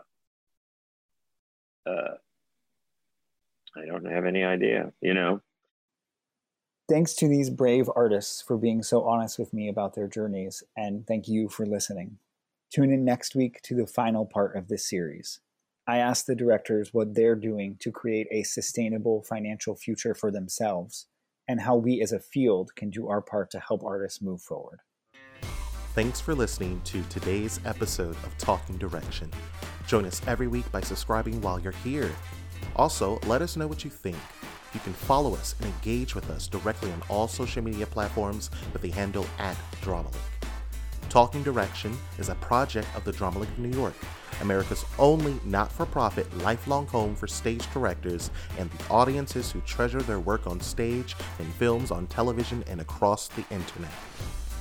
uh 1.89 2.15
i 3.77 3.87
don't 3.87 4.05
have 4.05 4.27
any 4.27 4.45
idea 4.45 4.93
you 5.01 5.15
know? 5.15 5.41
Thanks 6.89 7.13
to 7.17 7.29
these 7.29 7.51
brave 7.51 7.91
artists 7.95 8.41
for 8.41 8.57
being 8.57 8.83
so 8.83 9.05
honest 9.05 9.39
with 9.39 9.53
me 9.53 9.69
about 9.69 9.95
their 9.95 10.09
journeys 10.09 10.63
and 10.75 11.07
thank 11.07 11.29
you 11.29 11.51
for 11.51 11.67
listening. 11.67 12.17
Tune 12.73 12.91
in 12.91 13.05
next 13.05 13.35
week 13.35 13.61
to 13.65 13.75
the 13.75 13.87
final 13.87 14.25
part 14.25 14.57
of 14.57 14.69
this 14.69 14.89
series. 14.89 15.41
I 15.87 15.99
asked 15.99 16.27
the 16.27 16.35
directors 16.35 16.95
what 16.95 17.15
they're 17.15 17.35
doing 17.35 17.77
to 17.81 17.93
create 17.93 18.27
a 18.31 18.43
sustainable 18.43 19.23
financial 19.23 19.75
future 19.75 20.15
for 20.15 20.31
themselves 20.31 21.07
and 21.47 21.61
how 21.61 21.77
we 21.77 22.01
as 22.01 22.13
a 22.13 22.21
field 22.21 22.75
can 22.75 22.89
do 22.89 23.09
our 23.09 23.21
part 23.21 23.51
to 23.51 23.61
help 23.61 23.85
artists 23.85 24.23
move 24.23 24.41
forward. 24.41 24.81
Thanks 25.99 26.21
for 26.21 26.33
listening 26.33 26.81
to 26.85 27.03
today's 27.11 27.59
episode 27.65 28.15
of 28.23 28.39
Talking 28.39 28.79
Direction. 28.79 29.33
Join 29.89 30.07
us 30.07 30.23
every 30.29 30.47
week 30.47 30.71
by 30.71 30.81
subscribing 30.81 31.41
while 31.41 31.59
you're 31.59 31.73
here. 31.73 32.09
Also, 32.77 33.19
let 33.27 33.43
us 33.43 33.57
know 33.57 33.67
what 33.67 33.83
you 33.83 33.91
think. 33.91 34.17
You 34.73 34.79
can 34.79 34.93
follow 34.93 35.35
us 35.35 35.57
and 35.59 35.67
engage 35.75 36.15
with 36.15 36.31
us 36.31 36.47
directly 36.47 36.93
on 36.93 37.03
all 37.09 37.27
social 37.27 37.65
media 37.65 37.85
platforms 37.85 38.49
with 38.73 38.81
the 38.81 38.93
handle 38.93 39.27
at 39.41 39.57
DramaLeague. 39.83 40.15
Talking 41.09 41.43
Direction 41.43 41.99
is 42.17 42.29
a 42.29 42.37
project 42.37 42.87
of 42.95 43.03
the 43.03 43.11
Drama 43.11 43.41
League 43.41 43.51
of 43.51 43.59
New 43.59 43.77
York, 43.77 43.95
America's 44.41 44.85
only 45.01 45.41
not 45.45 45.73
for 45.73 45.85
profit 45.85 46.33
lifelong 46.39 46.87
home 46.87 47.17
for 47.17 47.27
stage 47.27 47.69
directors 47.73 48.31
and 48.57 48.71
the 48.71 48.89
audiences 48.89 49.51
who 49.51 49.61
treasure 49.63 50.03
their 50.03 50.21
work 50.21 50.47
on 50.47 50.61
stage, 50.61 51.17
in 51.41 51.47
films, 51.47 51.91
on 51.91 52.07
television, 52.07 52.63
and 52.69 52.81
across 52.81 53.27
the 53.27 53.45
internet. 53.51 53.91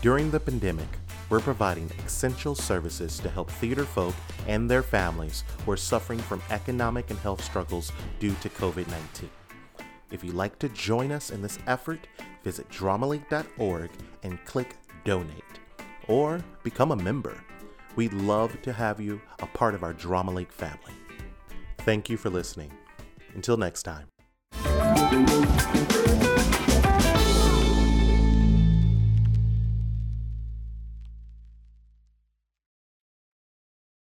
During 0.02 0.30
the 0.30 0.40
pandemic, 0.40 0.88
we're 1.28 1.40
providing 1.40 1.90
essential 2.06 2.54
services 2.54 3.18
to 3.20 3.30
help 3.30 3.50
theater 3.50 3.84
folk 3.84 4.14
and 4.48 4.70
their 4.70 4.84
families 4.84 5.44
who 5.66 5.72
are 5.72 5.78
suffering 5.78 6.20
from 6.20 6.42
economic 6.52 7.10
and 7.10 7.20
health 7.20 7.44
struggles 7.44 7.92
due 8.20 8.36
to 8.42 8.50
COVID 8.50 8.88
19. 8.88 9.30
If 10.12 10.24
you'd 10.24 10.36
like 10.36 10.60
to 10.60 10.70
join 10.70 11.12
us 11.12 11.32
in 11.32 11.42
this 11.42 11.58
effort, 11.66 12.08
visit 12.44 12.70
dramaleague.org 12.70 13.90
and 14.24 14.44
click 14.46 14.76
Donate 15.04 15.44
or 16.08 16.44
become 16.64 16.92
a 16.92 16.96
member. 16.96 17.44
We'd 17.96 18.14
love 18.14 18.62
to 18.62 18.72
have 18.72 19.02
you 19.02 19.20
a 19.40 19.48
part 19.48 19.74
of 19.74 19.84
our 19.84 19.94
Drama 19.94 20.32
League 20.32 20.52
family. 20.52 20.94
Thank 21.80 22.10
you 22.10 22.18
for 22.18 22.30
listening. 22.30 22.72
Until 23.34 23.58
next 23.58 23.84
time. 23.84 24.08